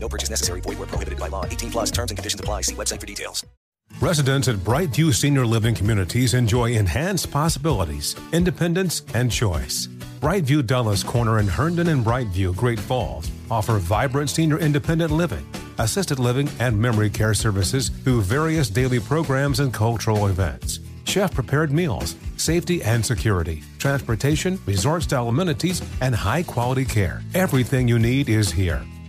No 0.00 0.08
purchase 0.08 0.30
necessary. 0.30 0.60
Void 0.60 0.78
where 0.78 0.86
prohibited 0.86 1.18
by 1.18 1.28
law. 1.28 1.44
18 1.44 1.70
plus 1.70 1.90
terms 1.90 2.10
and 2.10 2.18
conditions 2.18 2.40
apply. 2.40 2.62
See 2.62 2.74
website 2.74 3.00
for 3.00 3.06
details. 3.06 3.44
Residents 4.00 4.46
at 4.48 4.56
Brightview 4.56 5.12
Senior 5.12 5.44
Living 5.44 5.74
Communities 5.74 6.34
enjoy 6.34 6.72
enhanced 6.72 7.32
possibilities, 7.32 8.14
independence, 8.32 9.02
and 9.14 9.32
choice. 9.32 9.88
Brightview 10.20 10.64
Dulles 10.64 11.02
Corner 11.02 11.38
in 11.40 11.48
Herndon 11.48 11.88
and 11.88 12.04
Brightview, 12.04 12.54
Great 12.54 12.78
Falls, 12.78 13.30
offer 13.50 13.78
vibrant 13.78 14.30
senior 14.30 14.58
independent 14.58 15.10
living, 15.10 15.44
assisted 15.78 16.18
living, 16.18 16.48
and 16.60 16.78
memory 16.78 17.08
care 17.10 17.34
services 17.34 17.88
through 17.88 18.22
various 18.22 18.68
daily 18.68 19.00
programs 19.00 19.60
and 19.60 19.72
cultural 19.72 20.26
events. 20.26 20.80
Chef 21.04 21.32
prepared 21.34 21.72
meals, 21.72 22.14
safety 22.36 22.82
and 22.82 23.04
security, 23.04 23.62
transportation, 23.78 24.60
resort 24.66 25.02
style 25.02 25.28
amenities, 25.28 25.82
and 26.00 26.14
high 26.14 26.42
quality 26.42 26.84
care. 26.84 27.22
Everything 27.34 27.88
you 27.88 27.98
need 27.98 28.28
is 28.28 28.52
here. 28.52 28.84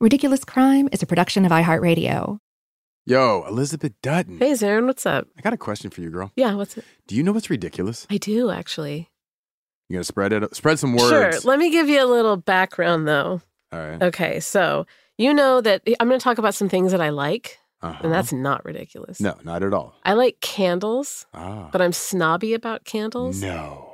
Ridiculous 0.00 0.44
Crime 0.44 0.88
is 0.92 1.02
a 1.02 1.06
production 1.06 1.44
of 1.44 1.50
iHeartRadio. 1.50 2.38
Yo, 3.06 3.44
Elizabeth 3.48 3.92
Dutton. 4.02 4.38
Hey, 4.38 4.52
Zaron, 4.52 4.86
what's 4.86 5.06
up? 5.06 5.26
I 5.36 5.40
got 5.40 5.52
a 5.54 5.56
question 5.56 5.90
for 5.90 6.02
you, 6.02 6.10
girl. 6.10 6.30
Yeah, 6.36 6.54
what's 6.54 6.76
it? 6.76 6.84
Do 7.06 7.16
you 7.16 7.22
know 7.22 7.32
what's 7.32 7.50
ridiculous? 7.50 8.06
I 8.10 8.18
do 8.18 8.50
actually. 8.50 9.08
You 9.88 9.94
gonna 9.96 10.04
spread 10.04 10.32
it. 10.32 10.54
Spread 10.54 10.78
some 10.78 10.94
words. 10.94 11.40
Sure. 11.40 11.50
Let 11.50 11.58
me 11.58 11.70
give 11.70 11.88
you 11.88 12.04
a 12.04 12.06
little 12.06 12.36
background, 12.36 13.08
though. 13.08 13.40
All 13.72 13.78
right. 13.80 14.02
Okay, 14.02 14.40
so 14.40 14.86
you 15.16 15.32
know 15.34 15.60
that 15.62 15.82
I'm 15.98 16.08
going 16.08 16.20
to 16.20 16.24
talk 16.24 16.38
about 16.38 16.54
some 16.54 16.68
things 16.68 16.92
that 16.92 17.00
I 17.00 17.08
like, 17.10 17.58
Uh-huh. 17.82 17.98
and 18.04 18.12
that's 18.12 18.32
not 18.32 18.64
ridiculous. 18.64 19.20
no, 19.20 19.34
not 19.44 19.62
at 19.62 19.74
all. 19.74 19.94
I 20.04 20.12
like 20.14 20.40
candles, 20.40 21.26
Ah. 21.34 21.68
but 21.72 21.82
I'm 21.82 21.92
snobby 21.92 22.54
about 22.54 22.84
candles. 22.84 23.42
No. 23.42 23.87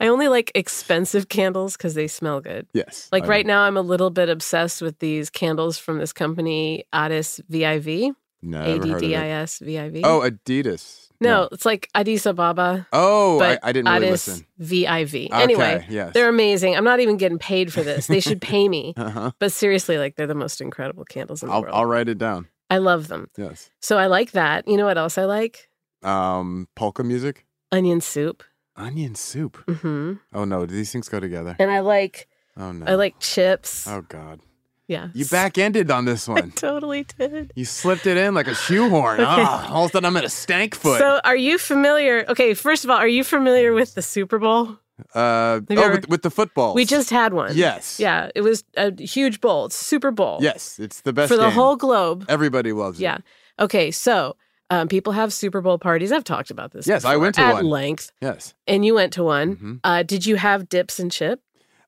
I 0.00 0.08
only 0.08 0.28
like 0.28 0.52
expensive 0.54 1.28
candles 1.28 1.76
because 1.76 1.94
they 1.94 2.06
smell 2.08 2.40
good. 2.40 2.66
Yes. 2.72 3.08
Like 3.12 3.24
I 3.24 3.28
right 3.28 3.46
know. 3.46 3.54
now, 3.54 3.62
I'm 3.62 3.76
a 3.76 3.82
little 3.82 4.10
bit 4.10 4.28
obsessed 4.28 4.82
with 4.82 4.98
these 4.98 5.30
candles 5.30 5.78
from 5.78 5.98
this 5.98 6.12
company, 6.12 6.84
Addis 6.92 7.40
VIV. 7.48 8.14
No. 8.40 8.62
A 8.62 8.78
D 8.78 8.94
D. 9.00 9.16
I 9.16 9.28
S 9.28 9.58
V 9.58 9.78
I 9.78 9.88
V. 9.90 10.02
Oh, 10.04 10.20
Adidas. 10.20 11.08
no, 11.20 11.48
it's 11.50 11.66
like 11.66 11.88
Addis 11.92 12.24
Ababa. 12.24 12.86
Oh, 12.92 13.40
I, 13.42 13.58
I 13.64 13.72
didn't 13.72 13.92
really 13.92 14.06
Addis 14.08 14.28
listen. 14.28 14.46
VIV. 14.58 15.14
Okay, 15.32 15.42
Anyway, 15.42 15.84
yes. 15.90 16.14
they're 16.14 16.28
amazing. 16.28 16.76
I'm 16.76 16.84
not 16.84 17.00
even 17.00 17.16
getting 17.16 17.38
paid 17.38 17.72
for 17.72 17.82
this. 17.82 18.06
They 18.06 18.20
should 18.20 18.40
pay 18.40 18.68
me. 18.68 18.94
Uh-huh. 19.08 19.32
But 19.40 19.50
seriously, 19.52 19.98
like 19.98 20.14
they're 20.16 20.26
the 20.28 20.34
most 20.36 20.60
incredible 20.60 21.04
candles 21.04 21.42
in 21.42 21.48
the 21.48 21.54
I'll, 21.54 21.62
world. 21.62 21.74
I'll 21.74 21.86
write 21.86 22.08
it 22.08 22.18
down. 22.18 22.46
I 22.70 22.78
love 22.78 23.08
them. 23.08 23.28
Yes. 23.36 23.70
So 23.80 23.96
I 23.98 24.06
like 24.06 24.32
that. 24.32 24.68
You 24.68 24.76
know 24.76 24.84
what 24.84 24.98
else 24.98 25.16
I 25.18 25.24
like? 25.24 25.68
Um, 26.04 26.68
polka 26.76 27.02
music, 27.02 27.44
Onion 27.72 28.00
soup. 28.00 28.44
Onion 28.78 29.14
soup. 29.14 29.56
hmm 29.68 30.14
Oh 30.32 30.44
no, 30.44 30.64
do 30.66 30.74
these 30.74 30.92
things 30.92 31.08
go 31.08 31.20
together? 31.20 31.56
And 31.58 31.70
I 31.70 31.80
like 31.80 32.28
Oh 32.56 32.72
no. 32.72 32.86
I 32.86 32.94
like 32.94 33.18
chips. 33.20 33.86
Oh 33.86 34.02
god. 34.08 34.40
yeah. 34.86 35.08
You 35.14 35.24
back 35.26 35.58
ended 35.58 35.90
on 35.90 36.04
this 36.06 36.28
I 36.28 36.32
one. 36.32 36.50
totally 36.52 37.04
did. 37.18 37.52
You 37.54 37.64
slipped 37.64 38.06
it 38.06 38.16
in 38.16 38.34
like 38.34 38.46
a 38.48 38.54
shoehorn. 38.54 39.20
Okay. 39.20 39.30
Ah, 39.44 39.72
all 39.72 39.84
of 39.84 39.90
a 39.90 39.92
sudden 39.92 40.06
I'm 40.06 40.16
at 40.16 40.24
a 40.24 40.28
stank 40.30 40.74
foot. 40.74 40.98
So 40.98 41.20
are 41.24 41.36
you 41.36 41.58
familiar? 41.58 42.24
Okay, 42.28 42.54
first 42.54 42.84
of 42.84 42.90
all, 42.90 42.96
are 42.96 43.06
you 43.08 43.22
familiar 43.24 43.72
with 43.74 43.94
the 43.94 44.02
Super 44.02 44.38
Bowl? 44.38 44.78
uh, 45.14 45.60
oh, 45.60 45.62
ever- 45.70 45.92
with, 45.94 46.08
with 46.08 46.22
the 46.22 46.30
football. 46.30 46.74
We 46.74 46.84
just 46.84 47.10
had 47.10 47.32
one. 47.32 47.52
Yes. 47.56 48.00
Yeah, 48.00 48.30
it 48.34 48.40
was 48.40 48.64
a 48.76 48.90
huge 49.00 49.40
bowl. 49.40 49.66
It's 49.66 49.76
Super 49.76 50.10
Bowl. 50.10 50.38
Yes, 50.40 50.80
it's 50.80 51.02
the 51.02 51.12
best 51.12 51.28
For 51.30 51.36
the 51.36 51.44
game. 51.44 51.52
whole 51.52 51.76
globe. 51.76 52.24
Everybody 52.28 52.72
loves 52.72 52.98
it. 52.98 53.04
Yeah. 53.04 53.18
Okay, 53.60 53.92
so 53.92 54.34
um, 54.70 54.88
people 54.88 55.12
have 55.12 55.32
Super 55.32 55.60
Bowl 55.60 55.78
parties. 55.78 56.12
I've 56.12 56.24
talked 56.24 56.50
about 56.50 56.72
this. 56.72 56.86
Yes, 56.86 57.04
I 57.04 57.16
went 57.16 57.34
to 57.36 57.40
at 57.42 57.54
one. 57.54 57.66
length, 57.66 58.12
Yes. 58.20 58.54
and 58.66 58.84
you 58.84 58.94
went 58.94 59.12
to 59.14 59.22
one. 59.24 59.56
Mhm. 59.56 59.80
Uh, 59.84 60.02
did 60.02 60.26
you 60.26 60.36
have 60.36 60.68
dips 60.68 60.98
and 60.98 61.10
chip? 61.10 61.40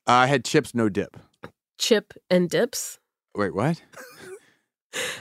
I 0.07 0.27
had 0.27 0.45
chips, 0.45 0.75
no 0.75 0.89
dip. 0.89 1.17
Chip 1.79 2.15
and 2.31 2.49
dips. 2.51 2.99
Wait, 3.35 3.55
what? 3.55 3.81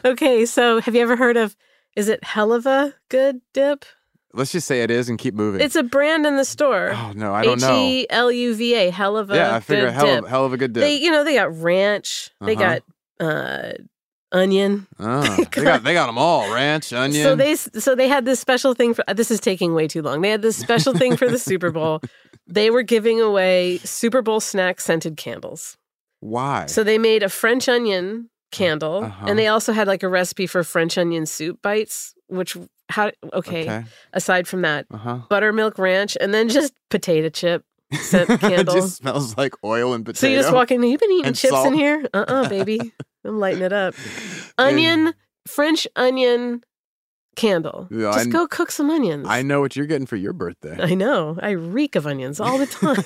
Okay, 0.04 0.46
so 0.48 0.82
have 0.82 0.96
you 0.96 1.02
ever 1.02 1.16
heard 1.16 1.38
of? 1.38 1.56
Is 1.96 2.08
it 2.08 2.24
hell 2.24 2.54
of 2.54 2.66
a 2.66 2.96
Good 3.10 3.42
Dip? 3.54 3.86
Let's 4.34 4.52
just 4.52 4.68
say 4.68 4.82
it 4.82 4.90
is 4.92 5.10
and 5.10 5.18
keep 5.20 5.34
moving. 5.36 5.62
It's 5.62 5.76
a 5.76 5.84
brand 5.84 6.26
in 6.26 6.38
the 6.38 6.46
store. 6.46 6.92
oh 6.94 7.12
no, 7.16 7.34
I 7.34 7.44
don't 7.44 7.62
know. 7.62 7.74
H. 7.76 8.04
E 8.06 8.08
L 8.10 8.32
U 8.32 8.56
V 8.56 8.74
A. 8.76 8.92
Helva. 8.92 9.36
Yeah, 9.36 9.56
I 9.56 9.60
figure 9.60 9.92
hell 9.92 10.06
Dip. 10.06 10.24
of, 10.24 10.30
hell 10.30 10.46
of 10.46 10.54
a 10.54 10.58
good 10.58 10.74
dip. 10.74 10.82
They, 10.82 10.96
you 10.96 11.12
know, 11.12 11.24
they 11.24 11.36
got 11.36 11.56
ranch. 11.62 12.32
They 12.42 12.56
Uh-huh. 12.56 12.80
got 13.20 13.26
uh, 13.26 13.74
onion. 14.32 14.88
Oh, 15.00 15.22
they 15.54 15.64
got 15.64 15.84
they 15.84 15.94
got 15.94 16.08
them 16.08 16.18
all: 16.18 16.54
ranch, 16.54 16.94
onion. 16.94 17.24
So 17.24 17.36
they 17.36 17.56
so 17.56 17.96
they 17.96 18.08
had 18.08 18.26
this 18.26 18.40
special 18.40 18.74
thing 18.74 18.94
for 18.94 19.04
this 19.14 19.32
is 19.32 19.40
taking 19.40 19.74
way 19.74 19.88
too 19.88 20.02
long. 20.02 20.22
They 20.22 20.30
had 20.30 20.42
this 20.42 20.58
special 20.58 20.94
thing 20.94 21.18
for 21.18 21.28
the 21.30 21.40
Super 21.50 21.72
Bowl. 21.72 22.02
They 22.48 22.70
were 22.70 22.84
giving 22.84 23.22
away 23.22 23.80
Super 23.84 24.22
Bowl 24.22 24.40
snack 24.40 24.82
scented 24.82 25.18
candles. 25.18 25.78
Why? 26.22 26.66
So 26.66 26.84
they 26.84 26.98
made 26.98 27.24
a 27.24 27.30
French 27.30 27.70
onion 27.70 28.30
candle 28.52 29.04
Uh-huh. 29.06 29.26
and 29.28 29.38
they 29.38 29.48
also 29.48 29.72
had 29.74 29.88
like 29.88 30.02
a 30.04 30.10
recipe 30.10 30.48
for 30.48 30.64
French 30.64 30.98
onion 30.98 31.26
soup 31.28 31.62
bites 31.62 32.16
which 32.28 32.58
how 32.90 33.12
okay, 33.34 33.62
Okay. 33.62 33.84
aside 34.14 34.48
from 34.48 34.64
that 34.64 34.88
Uh 34.92 34.98
huh. 34.98 35.18
buttermilk 35.30 35.78
ranch 35.78 36.18
and 36.20 36.34
then 36.34 36.50
just 36.50 36.74
potato 36.90 37.30
chip 37.30 37.64
scent 37.94 38.30
it 38.32 38.40
candle. 38.40 38.74
just 38.74 38.98
smells 38.98 39.38
like 39.38 39.54
oil 39.64 39.94
and 39.94 40.04
potato. 40.04 40.20
so 40.20 40.28
you 40.28 40.36
just 40.38 40.52
walk 40.52 40.72
in, 40.72 40.82
you've 40.82 41.00
been 41.00 41.12
eating 41.12 41.34
chips 41.34 41.54
salt. 41.54 41.68
in 41.68 41.74
here? 41.74 42.04
Uh-uh, 42.14 42.50
baby. 42.50 42.92
I'm 43.26 43.40
lighting 43.40 43.64
it 43.64 43.74
up. 43.74 43.96
Onion, 44.58 45.14
French 45.48 45.88
onion 45.96 46.64
candle. 47.36 47.88
Yeah, 47.90 48.12
Just 48.12 48.28
I- 48.28 48.32
go 48.32 48.48
cook 48.48 48.70
some 48.72 48.90
onions. 48.90 49.26
I 49.30 49.42
know 49.42 49.62
what 49.62 49.76
you're 49.76 49.86
getting 49.86 50.06
for 50.06 50.18
your 50.18 50.34
birthday. 50.34 50.78
I 50.80 50.94
know. 50.94 51.38
I 51.42 51.52
reek 51.52 51.96
of 51.96 52.06
onions 52.06 52.40
all 52.40 52.58
the 52.58 52.66
time. 52.66 53.04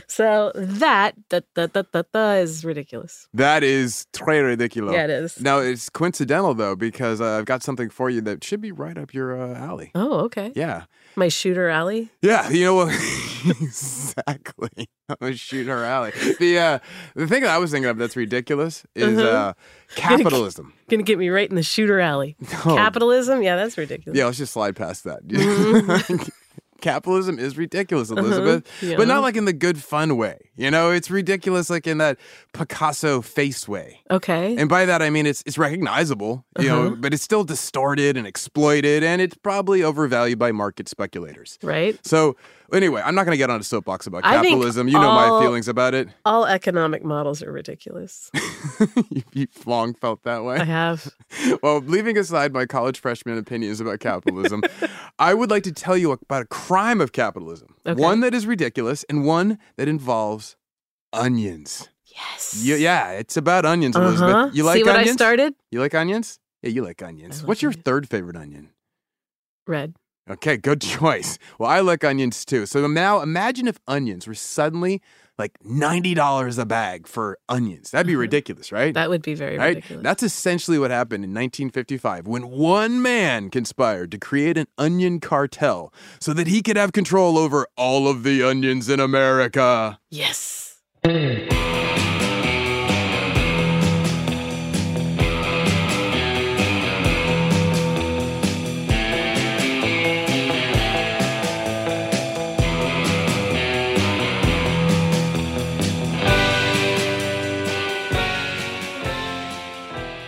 so 0.08 0.50
that 0.54 1.14
that 1.30 1.44
that 1.54 1.72
that 1.74 1.92
that, 1.92 2.12
that 2.12 2.38
is 2.38 2.64
ridiculous. 2.64 3.28
that 3.34 3.62
is 3.62 4.06
très 4.12 4.44
ridiculous. 4.44 4.94
Yeah, 4.94 5.04
it 5.04 5.10
is. 5.10 5.40
Now 5.40 5.58
it's 5.58 5.88
coincidental 5.88 6.54
though 6.54 6.74
because 6.76 7.20
uh, 7.20 7.38
I've 7.38 7.44
got 7.44 7.62
something 7.62 7.88
for 7.90 8.10
you 8.10 8.20
that 8.22 8.42
should 8.42 8.60
be 8.60 8.72
right 8.72 8.98
up 8.98 9.14
your 9.14 9.40
uh, 9.40 9.54
alley. 9.54 9.92
Oh, 9.94 10.20
okay. 10.24 10.52
Yeah, 10.56 10.84
My 11.16 11.28
shooter 11.28 11.68
alley. 11.68 12.10
yeah. 12.22 12.48
You 12.50 12.64
know 12.64 12.74
what? 12.74 12.88
exactly. 13.60 14.88
I'm 15.08 15.16
gonna 15.20 15.36
shoot 15.36 15.66
her 15.66 15.84
alley. 15.84 16.12
The 16.38 16.58
uh, 16.58 16.78
the 17.14 17.26
thing 17.26 17.42
that 17.42 17.50
I 17.50 17.58
was 17.58 17.70
thinking 17.70 17.88
of 17.88 17.96
that's 17.96 18.16
ridiculous 18.16 18.84
is 18.94 19.18
Uh-huh. 19.18 19.28
uh, 19.28 19.52
capitalism. 19.96 20.72
Gonna 20.90 21.02
get 21.04 21.18
me 21.18 21.28
right 21.28 21.48
in 21.48 21.54
the 21.56 21.62
shooter 21.62 22.00
alley. 22.00 22.36
Oh. 22.64 22.74
Capitalism? 22.76 23.42
Yeah, 23.42 23.56
that's 23.56 23.78
ridiculous. 23.78 24.18
Yeah, 24.18 24.26
let's 24.26 24.38
just 24.38 24.52
slide 24.52 24.76
past 24.76 25.04
that. 25.04 25.26
Mhm. 25.26 26.30
Capitalism 26.80 27.38
is 27.38 27.56
ridiculous, 27.56 28.10
Uh-huh. 28.10 28.20
Elizabeth, 28.20 28.66
Yeah. 28.82 28.96
but 28.96 29.08
not 29.08 29.22
like 29.22 29.36
in 29.36 29.44
the 29.44 29.52
good 29.52 29.82
fun 29.82 30.16
way. 30.16 30.38
You 30.56 30.70
know, 30.70 30.90
it's 30.90 31.10
ridiculous 31.10 31.68
like 31.70 31.86
in 31.86 31.98
that 31.98 32.18
Picasso 32.52 33.20
face 33.22 33.68
way. 33.68 34.00
Okay. 34.10 34.56
And 34.56 34.68
by 34.68 34.86
that 34.86 35.02
I 35.02 35.10
mean 35.10 35.26
it's 35.26 35.42
it's 35.46 35.58
recognizable, 35.58 36.44
you 36.58 36.70
Uh-huh. 36.70 36.88
know, 36.90 36.96
but 36.96 37.12
it's 37.14 37.22
still 37.22 37.44
distorted 37.44 38.16
and 38.16 38.26
exploited, 38.26 39.02
and 39.02 39.20
it's 39.20 39.36
probably 39.36 39.82
overvalued 39.82 40.38
by 40.38 40.52
market 40.52 40.88
speculators. 40.88 41.58
right? 41.62 41.98
So 42.06 42.36
anyway, 42.72 43.02
I'm 43.04 43.14
not 43.14 43.24
going 43.24 43.32
to 43.32 43.38
get 43.38 43.50
on 43.50 43.60
a 43.60 43.64
soapbox 43.64 44.06
about 44.06 44.24
I 44.24 44.36
capitalism. 44.36 44.88
You 44.88 44.94
know 44.94 45.08
all- 45.08 45.38
my 45.38 45.44
feelings 45.44 45.68
about 45.68 45.94
it. 45.94 46.08
All 46.24 46.46
economic 46.46 47.04
models 47.04 47.42
are 47.42 47.52
ridiculous. 47.52 48.30
You- 49.10 49.22
You've 49.32 49.66
long 49.66 49.94
felt 49.94 50.22
that 50.24 50.44
way. 50.44 50.56
I 50.56 50.64
have. 50.64 51.08
Well, 51.62 51.78
leaving 51.80 52.18
aside 52.18 52.52
my 52.52 52.66
college 52.66 52.98
freshman 52.98 53.38
opinions 53.38 53.80
about 53.80 54.00
capitalism, 54.00 54.62
I 55.18 55.32
would 55.34 55.50
like 55.50 55.62
to 55.64 55.72
tell 55.72 55.96
you 55.96 56.12
about 56.12 56.42
a 56.42 56.46
crime 56.46 57.00
of 57.00 57.12
capitalism. 57.12 57.74
Okay. 57.86 58.00
One 58.00 58.20
that 58.20 58.34
is 58.34 58.46
ridiculous 58.46 59.04
and 59.08 59.24
one 59.24 59.58
that 59.76 59.88
involves 59.88 60.56
onions. 61.12 61.88
Yes. 62.06 62.54
You, 62.64 62.76
yeah, 62.76 63.10
it's 63.12 63.36
about 63.36 63.64
onions, 63.64 63.94
Elizabeth. 63.96 64.34
Uh-huh. 64.34 64.50
You 64.52 64.64
like 64.64 64.78
See 64.78 64.82
what 64.84 64.96
onions? 64.96 65.10
I 65.10 65.16
started? 65.16 65.54
You 65.70 65.80
like 65.80 65.94
onions? 65.94 66.38
Yeah, 66.62 66.70
you 66.70 66.82
like 66.82 67.02
onions. 67.02 67.40
like 67.42 67.48
What's 67.48 67.62
your 67.62 67.70
onions. 67.70 67.84
third 67.84 68.08
favorite 68.08 68.36
onion? 68.36 68.70
Red. 69.66 69.94
Okay, 70.28 70.56
good 70.56 70.80
choice. 70.96 71.38
Well, 71.58 71.70
I 71.70 71.80
like 71.80 72.04
onions 72.04 72.44
too. 72.44 72.66
So 72.66 72.86
now 72.86 73.20
imagine 73.20 73.68
if 73.68 73.78
onions 73.86 74.26
were 74.26 74.34
suddenly 74.34 75.02
like 75.38 75.58
$90 75.64 76.58
a 76.58 76.64
bag 76.64 77.06
for 77.06 77.38
onions. 77.48 77.90
That'd 77.90 78.06
be 78.06 78.16
ridiculous, 78.16 78.72
right? 78.72 78.86
Mm-hmm. 78.86 78.94
That 78.94 79.10
would 79.10 79.20
be 79.22 79.34
very 79.34 79.58
right? 79.58 79.76
ridiculous. 79.76 80.02
That's 80.02 80.22
essentially 80.22 80.78
what 80.78 80.90
happened 80.90 81.24
in 81.24 81.30
1955 81.30 82.26
when 82.26 82.48
one 82.48 83.02
man 83.02 83.50
conspired 83.50 84.10
to 84.12 84.18
create 84.18 84.56
an 84.56 84.66
onion 84.78 85.20
cartel 85.20 85.92
so 86.20 86.32
that 86.32 86.46
he 86.46 86.62
could 86.62 86.76
have 86.76 86.92
control 86.92 87.36
over 87.36 87.66
all 87.76 88.08
of 88.08 88.22
the 88.22 88.42
onions 88.42 88.88
in 88.88 88.98
America. 88.98 89.98
yes. 90.10 90.80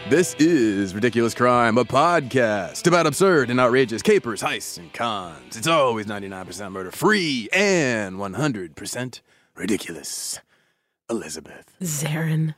This 0.09 0.35
is 0.39 0.95
Ridiculous 0.95 1.35
Crime, 1.35 1.77
a 1.77 1.85
podcast 1.85 2.87
about 2.87 3.07
absurd 3.07 3.51
and 3.51 3.61
outrageous 3.61 4.01
capers, 4.01 4.41
heists, 4.41 4.79
and 4.79 4.91
cons. 4.91 5.55
It's 5.55 5.67
always 5.67 6.07
99% 6.07 6.73
murder 6.73 6.91
free 6.91 7.51
and 7.53 8.17
100% 8.17 9.21
ridiculous. 9.55 10.41
Elizabeth. 11.11 11.75
Zaron. 11.83 12.55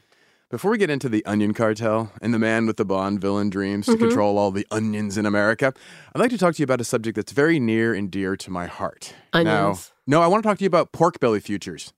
Before 0.48 0.70
we 0.70 0.78
get 0.78 0.90
into 0.90 1.08
the 1.08 1.26
onion 1.26 1.52
cartel 1.52 2.12
and 2.22 2.32
the 2.32 2.38
man 2.38 2.66
with 2.66 2.76
the 2.76 2.84
Bond 2.84 3.20
villain 3.20 3.50
dreams 3.50 3.86
to 3.86 3.92
mm-hmm. 3.92 4.04
control 4.04 4.38
all 4.38 4.52
the 4.52 4.66
onions 4.70 5.18
in 5.18 5.26
America, 5.26 5.74
I'd 6.14 6.20
like 6.20 6.30
to 6.30 6.38
talk 6.38 6.54
to 6.54 6.60
you 6.60 6.64
about 6.64 6.80
a 6.80 6.84
subject 6.84 7.16
that's 7.16 7.32
very 7.32 7.58
near 7.58 7.92
and 7.92 8.12
dear 8.12 8.36
to 8.36 8.50
my 8.52 8.66
heart. 8.66 9.12
Onions. 9.32 9.92
Now, 10.06 10.18
no, 10.18 10.22
I 10.22 10.28
want 10.28 10.44
to 10.44 10.48
talk 10.48 10.58
to 10.58 10.62
you 10.62 10.68
about 10.68 10.92
pork 10.92 11.18
belly 11.18 11.40
futures. 11.40 11.92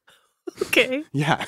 Okay. 0.62 1.04
Yeah. 1.12 1.44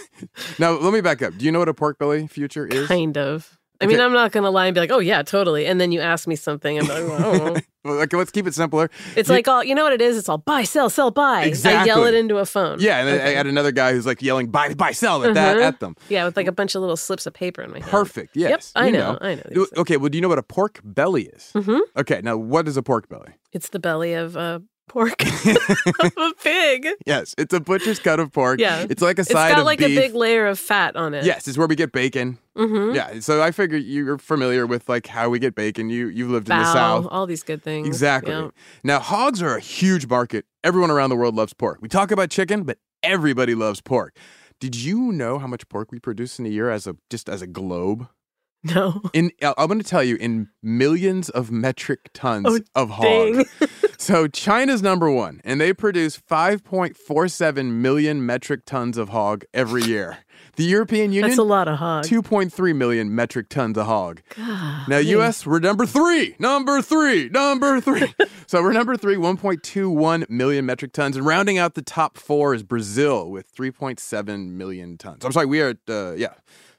now, 0.59 0.73
let 0.73 0.93
me 0.93 1.01
back 1.01 1.23
up. 1.23 1.39
Do 1.39 1.47
you 1.47 1.53
know 1.53 1.59
what 1.59 1.71
a 1.71 1.75
pork 1.75 1.99
belly 1.99 2.27
future 2.27 2.67
is? 2.67 2.87
Kind 2.87 3.17
of. 3.17 3.59
I 3.85 3.87
mean, 3.87 3.97
Okay. 3.97 4.05
I'm 4.05 4.13
not 4.13 4.33
going 4.33 4.45
to 4.45 4.51
lie 4.51 4.67
and 4.67 4.75
be 4.75 4.81
like, 4.81 4.91
oh, 4.91 4.99
yeah, 4.99 5.23
totally. 5.23 5.67
And 5.67 5.81
then 5.81 5.93
you 5.93 6.01
ask 6.01 6.27
me 6.27 6.37
something. 6.37 6.79
I'm 6.79 6.87
like, 6.89 6.99
oh. 7.03 7.57
Well, 7.85 8.01
okay, 8.01 8.17
let's 8.17 8.31
keep 8.31 8.47
it 8.47 8.55
simpler. 8.55 8.91
It's 9.15 9.29
You- 9.29 9.35
like, 9.35 9.47
all 9.47 9.63
you 9.63 9.75
know 9.75 9.85
what 9.85 9.93
it 9.93 10.01
is? 10.01 10.17
It's 10.17 10.27
all 10.31 10.39
buy, 10.39 10.63
sell, 10.65 10.89
sell, 10.89 11.11
buy. 11.11 11.53
I 11.67 11.85
yell 11.85 12.05
it 12.05 12.15
into 12.15 12.39
a 12.39 12.47
phone. 12.47 12.79
Yeah, 12.81 13.01
and 13.01 13.07
then 13.07 13.21
I 13.21 13.33
had 13.33 13.47
another 13.47 13.73
guy 13.73 13.93
who's 13.93 14.07
like 14.07 14.23
yelling 14.23 14.47
"buy, 14.51 14.73
buy, 14.73 14.93
sell" 14.93 15.23
at 15.23 15.35
that 15.35 15.57
Uh-huh. 15.59 15.67
at 15.67 15.81
them. 15.81 15.95
Yeah, 16.09 16.25
with 16.25 16.35
like 16.35 16.47
a 16.47 16.53
bunch 16.53 16.75
of 16.75 16.81
little 16.81 16.97
slips 16.97 17.27
of 17.27 17.35
paper 17.35 17.61
in 17.61 17.71
my 17.73 17.81
hand. 17.81 17.91
Perfect. 17.91 18.37
Yes. 18.39 18.73
I 18.75 18.87
you 18.87 18.93
know, 18.93 19.19
I 19.21 19.35
know 19.35 19.43
things. 19.43 19.69
Okay. 19.77 19.99
Well, 19.99 20.09
do 20.09 20.17
you 20.17 20.23
know 20.23 20.31
what 20.31 20.39
a 20.39 20.43
pork 20.43 20.81
belly 20.83 21.25
is? 21.27 21.51
Mhm. 21.55 21.79
Okay. 21.99 22.23
Now, 22.25 22.39
what 22.39 22.67
is 22.69 22.79
a 22.79 22.83
pork 22.83 23.11
belly? 23.11 23.35
It's 23.53 23.69
the 23.69 23.79
belly 23.79 24.15
of 24.15 24.35
a 24.35 24.63
pork 24.89 25.15
of 25.47 26.13
a 26.17 26.33
pig. 26.43 26.89
Yes, 27.07 27.35
it's 27.39 27.53
a 27.55 27.61
butcher's 27.61 27.99
cut 27.99 28.21
of 28.21 28.33
pork. 28.33 28.61
Yeah. 28.61 28.87
It's 28.89 29.03
like 29.03 29.19
a 29.19 29.23
It's 29.23 29.31
side 29.31 29.51
got 29.51 29.59
of 29.61 29.65
like 29.65 29.79
beef. 29.79 29.97
a 29.99 30.01
big 30.01 30.15
layer 30.15 30.47
of 30.47 30.59
fat 30.59 30.97
on 30.97 31.15
it. 31.15 31.25
Yes, 31.25 31.49
it's 31.49 31.59
where 31.59 31.67
we 31.67 31.77
get 31.77 31.93
bacon. 31.93 32.39
Mm-hmm. 32.57 32.95
Yeah. 32.95 33.21
So 33.21 33.43
I 33.43 33.51
figure 33.51 33.77
you're 33.79 34.19
familiar 34.19 34.67
with 34.67 34.89
like 34.89 35.07
how 35.07 35.29
we 35.29 35.39
get 35.39 35.55
bacon. 35.55 35.91
You 35.91 36.09
you've 36.09 36.31
lived 36.31 36.49
in 36.51 36.57
the 36.59 36.73
South. 36.73 37.07
all 37.11 37.27
these 37.27 37.43
good 37.43 37.63
things. 37.63 37.87
Exactly. 37.87 38.33
Yeah. 38.33 38.51
Now, 38.83 38.99
hogs 39.01 39.43
are 39.43 39.57
a 39.57 39.61
huge 39.61 40.07
market. 40.07 40.45
Everyone 40.63 40.91
around 40.91 41.11
the 41.11 41.17
world 41.17 41.35
loves 41.35 41.53
pork. 41.55 41.79
We 41.81 41.89
talk 41.89 42.11
about 42.11 42.31
chicken, 42.31 42.63
but 42.65 42.79
everybody 43.03 43.55
loves 43.55 43.81
pork. 43.81 44.17
Did 44.61 44.77
you 44.77 45.13
know 45.13 45.39
how 45.39 45.47
much 45.49 45.69
pork 45.69 45.91
we 45.93 45.99
produce 45.99 46.39
in 46.39 46.47
a 46.47 46.49
year 46.49 46.71
as 46.71 46.87
a 46.87 46.97
just 47.11 47.29
as 47.29 47.43
a 47.43 47.47
globe? 47.47 48.09
No. 48.67 49.03
In 49.13 49.31
I- 49.43 49.53
I'm 49.59 49.67
going 49.67 49.79
to 49.79 49.85
tell 49.87 50.03
you 50.03 50.17
in 50.17 50.49
millions 50.63 51.29
of 51.29 51.51
metric 51.51 52.09
tons 52.15 52.47
Oh, 52.49 52.61
of 52.75 52.89
hog. 52.89 53.45
so 53.99 54.27
China's 54.29 54.83
number 54.83 55.11
1 55.11 55.41
and 55.45 55.61
they 55.61 55.73
produce 55.73 56.19
5.47 56.19 57.71
million 57.73 58.25
metric 58.25 58.65
tons 58.65 58.97
of 58.99 59.11
hog 59.11 59.45
every 59.53 59.83
year. 59.83 60.19
The 60.57 60.65
European 60.65 61.13
Union 61.13 61.31
That's 61.31 61.39
a 61.39 61.43
lot 61.43 61.67
of 61.67 61.79
hog. 61.79 62.05
2.3 62.05 62.77
million 62.77 63.15
metric 63.15 63.49
tons 63.49 63.77
of 63.77 63.87
hog. 63.87 64.23
God. 64.37 64.89
Now, 64.89 64.99
US, 64.99 65.45
we're 65.47 65.59
number 65.59 65.85
three, 65.87 66.37
number 66.39 66.81
three, 66.81 67.29
number 67.29 67.81
three. 67.81 68.15
so 68.47 68.63
we're 68.63 68.73
number 68.73 68.97
three, 68.97 69.17
1.21 69.17 70.29
million 70.31 70.67
metric 70.67 70.93
tons. 70.93 71.17
And 71.17 71.27
rounding 71.27 71.59
out 71.59 71.75
the 71.75 71.83
top 71.83 72.17
four 72.17 72.55
is 72.55 72.63
Brazil 72.63 73.31
with 73.31 73.53
3.7 73.55 74.51
million 74.53 74.97
tons. 74.97 75.25
I'm 75.25 75.33
sorry, 75.33 75.47
we 75.47 75.61
are, 75.61 75.71
at, 75.71 75.79
uh, 75.89 76.13
yeah, 76.13 76.35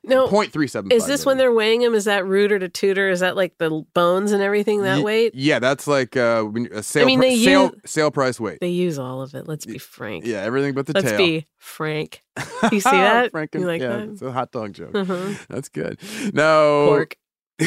No. 0.07 0.27
0.375. 0.27 0.91
Is 0.93 1.05
this 1.07 1.25
when 1.25 1.37
they're 1.37 1.51
weighing 1.53 1.81
them? 1.81 1.93
Is 1.93 2.05
that 2.05 2.25
rooter 2.25 2.59
to 2.59 2.69
tutor? 2.69 3.09
Is 3.09 3.19
that 3.21 3.35
like 3.35 3.57
the 3.57 3.83
bones 3.93 4.31
and 4.31 4.41
everything 4.43 4.83
that 4.83 4.99
Ye- 4.99 5.03
weight? 5.03 5.35
Yeah, 5.35 5.59
that's 5.59 5.87
like 5.87 6.15
uh, 6.15 6.43
when- 6.43 6.69
a 6.71 6.83
sale, 6.83 7.05
mean, 7.05 7.19
pri- 7.19 7.29
they 7.29 7.43
sale, 7.43 7.63
use- 7.63 7.73
sale 7.85 8.11
price 8.11 8.39
weight. 8.39 8.59
They 8.61 8.69
use 8.69 8.97
all 8.99 9.21
of 9.21 9.33
it. 9.35 9.47
Let's 9.47 9.65
be 9.65 9.77
frank. 9.77 10.25
yeah, 10.25 10.41
everything 10.41 10.73
but 10.73 10.85
the 10.85 10.93
Let's 10.93 11.09
tail. 11.09 11.17
be 11.17 11.47
frank. 11.57 12.21
You 12.71 12.79
see 12.79 12.89
that? 12.91 13.31
Franken- 13.33 13.59
you 13.61 13.67
like 13.67 13.81
yeah, 13.81 13.89
that? 13.97 14.09
It's 14.09 14.21
a 14.21 14.31
hot 14.31 14.51
dog 14.51 14.73
joke. 14.73 14.93
Mhm. 14.93 15.47
That's 15.47 15.69
good. 15.69 15.99
No. 16.33 16.87
Pork. 16.87 17.15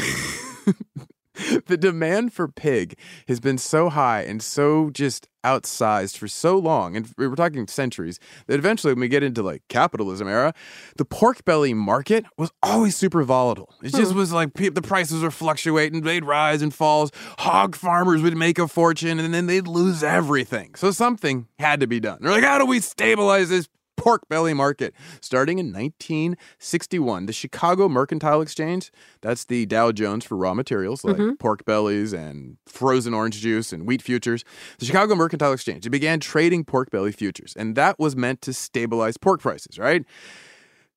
the 1.67 1.77
demand 1.77 2.33
for 2.33 2.49
pig 2.49 2.99
has 3.27 3.41
been 3.41 3.59
so 3.59 3.89
high 3.89 4.23
and 4.23 4.43
so 4.43 4.91
just 4.91 5.29
outsized 5.45 6.17
for 6.17 6.29
so 6.29 6.59
long, 6.59 6.97
and 6.97 7.13
we 7.17 7.27
were 7.27 7.37
talking 7.37 7.67
centuries, 7.67 8.19
that 8.47 8.59
eventually 8.59 8.93
when 8.93 9.01
we 9.01 9.09
get 9.09 9.23
into 9.23 9.43
like 9.43 9.63
capitalism 9.69 10.29
era, 10.29 10.53
the 10.97 11.05
pork 11.05 11.45
belly 11.45 11.73
market 11.75 12.25
was 12.37 12.51
always 12.63 12.97
super 12.97 13.23
volatile. 13.23 13.73
It 13.83 13.95
just 13.95 14.13
hmm. 14.13 14.19
was 14.19 14.33
like 14.33 14.53
the 14.55 14.83
prices 14.83 15.23
were 15.23 15.31
fluctuating, 15.31 16.03
they'd 16.03 16.25
rise 16.25 16.63
and 16.63 16.75
falls. 16.75 17.11
Hog 17.39 17.77
farmers 17.77 18.23
would 18.23 18.37
make 18.37 18.59
a 18.59 18.69
fortune 18.69 19.19
and 19.19 19.33
then 19.33 19.47
they'd 19.47 19.69
lose 19.69 20.03
everything. 20.03 20.75
So 20.75 20.91
something 20.91 21.47
had 21.59 21.81
to 21.81 21.87
be 21.87 22.01
done. 22.01 22.19
They're 22.21 22.33
like, 22.33 22.45
how 22.45 22.59
do 22.59 22.67
we 22.67 22.81
stabilize 22.81 23.49
this 23.49 23.69
pork 23.99 24.29
belly 24.29 24.55
market. 24.55 24.95
Starting 25.21 25.59
in 25.59 25.67
1961, 25.67 27.27
the 27.27 27.33
Chicago 27.33 27.89
Mercantile 27.89 28.41
Exchange, 28.41 28.91
that's 29.21 29.45
the 29.45 29.67
Dow 29.67 29.93
Jones 29.93 30.25
for 30.25 30.37
raw 30.37 30.55
materials 30.55 31.05
like 31.05 31.17
mm-hmm. 31.17 31.35
pork 31.35 31.65
bellies 31.65 32.13
and 32.13 32.57
frozen 32.67 33.13
orange 33.13 33.41
juice 33.41 33.73
and 33.73 33.87
wheat 33.87 34.01
futures. 34.01 34.45
The 34.79 34.87
Chicago 34.87 35.15
Mercantile 35.15 35.53
Exchange, 35.53 35.87
it 35.87 35.91
began 35.91 36.21
trading 36.21 36.65
pork 36.65 36.91
belly 36.91 37.13
futures, 37.13 37.55
and 37.57 37.75
that 37.77 37.99
was 37.99 38.17
meant 38.17 38.41
to 38.43 38.53
stabilize 38.53 39.17
pork 39.17 39.41
prices, 39.41 39.79
right? 39.79 40.05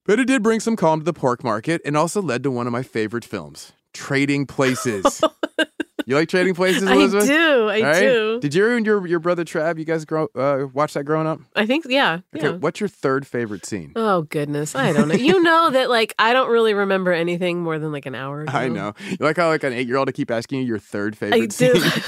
But 0.06 0.20
it 0.20 0.26
did 0.26 0.42
bring 0.42 0.60
some 0.60 0.76
calm 0.76 1.00
to 1.00 1.06
the 1.06 1.14
pork 1.14 1.44
market 1.44 1.82
and 1.86 1.96
also 1.96 2.22
led 2.22 2.44
to 2.44 2.52
one 2.52 2.68
of 2.68 2.74
my 2.74 2.84
favorite 2.84 3.26
films, 3.26 3.74
Trading 3.94 4.46
Places. 4.46 5.22
you 6.12 6.18
like 6.18 6.30
Trading 6.30 6.54
Places, 6.54 6.84
I 6.84 6.94
Elizabeth? 6.94 7.26
do. 7.26 7.70
I 7.70 7.82
right? 7.82 8.00
do. 8.00 8.40
Did 8.42 8.54
you 8.54 8.70
and 8.76 8.86
your, 8.86 9.08
your 9.08 9.20
brother 9.20 9.46
Trav, 9.46 9.80
you 9.80 9.86
guys 9.86 10.06
grow 10.06 10.28
uh, 10.36 10.68
watch 10.74 10.94
that 10.94 11.06
growing 11.06 11.26
up? 11.26 11.40
I 11.56 11.66
think, 11.66 11.86
yeah. 11.88 12.20
Okay, 12.36 12.50
yeah. 12.50 12.56
what's 12.58 12.80
your 12.80 12.90
third 12.90 13.26
favorite 13.26 13.66
scene? 13.66 13.94
Oh 13.96 14.24
goodness, 14.24 14.76
I 14.76 14.94
don't 14.94 15.08
know. 15.08 15.16
You 15.16 15.42
know 15.44 15.70
that 15.72 15.90
like 15.90 16.14
I 16.20 16.34
don't 16.34 16.50
really 16.50 16.74
remember 16.74 17.12
anything 17.12 17.64
more 17.64 17.80
than 17.80 17.92
like 17.92 18.06
an 18.06 18.16
hour. 18.16 18.42
Ago. 18.42 18.52
I 18.52 18.68
know. 18.68 18.94
You 19.10 19.18
like 19.20 19.38
how 19.38 19.48
like 19.48 19.64
an 19.64 19.74
eight 19.74 19.88
year 19.88 19.98
old 19.98 20.08
to 20.08 20.14
keep 20.14 20.30
asking 20.30 20.60
you 20.60 20.66
your 20.66 20.80
third 20.80 21.18
favorite 21.18 21.52
do. 21.52 21.74
scene? 21.74 21.84
I 21.84 21.90
do 21.96 22.02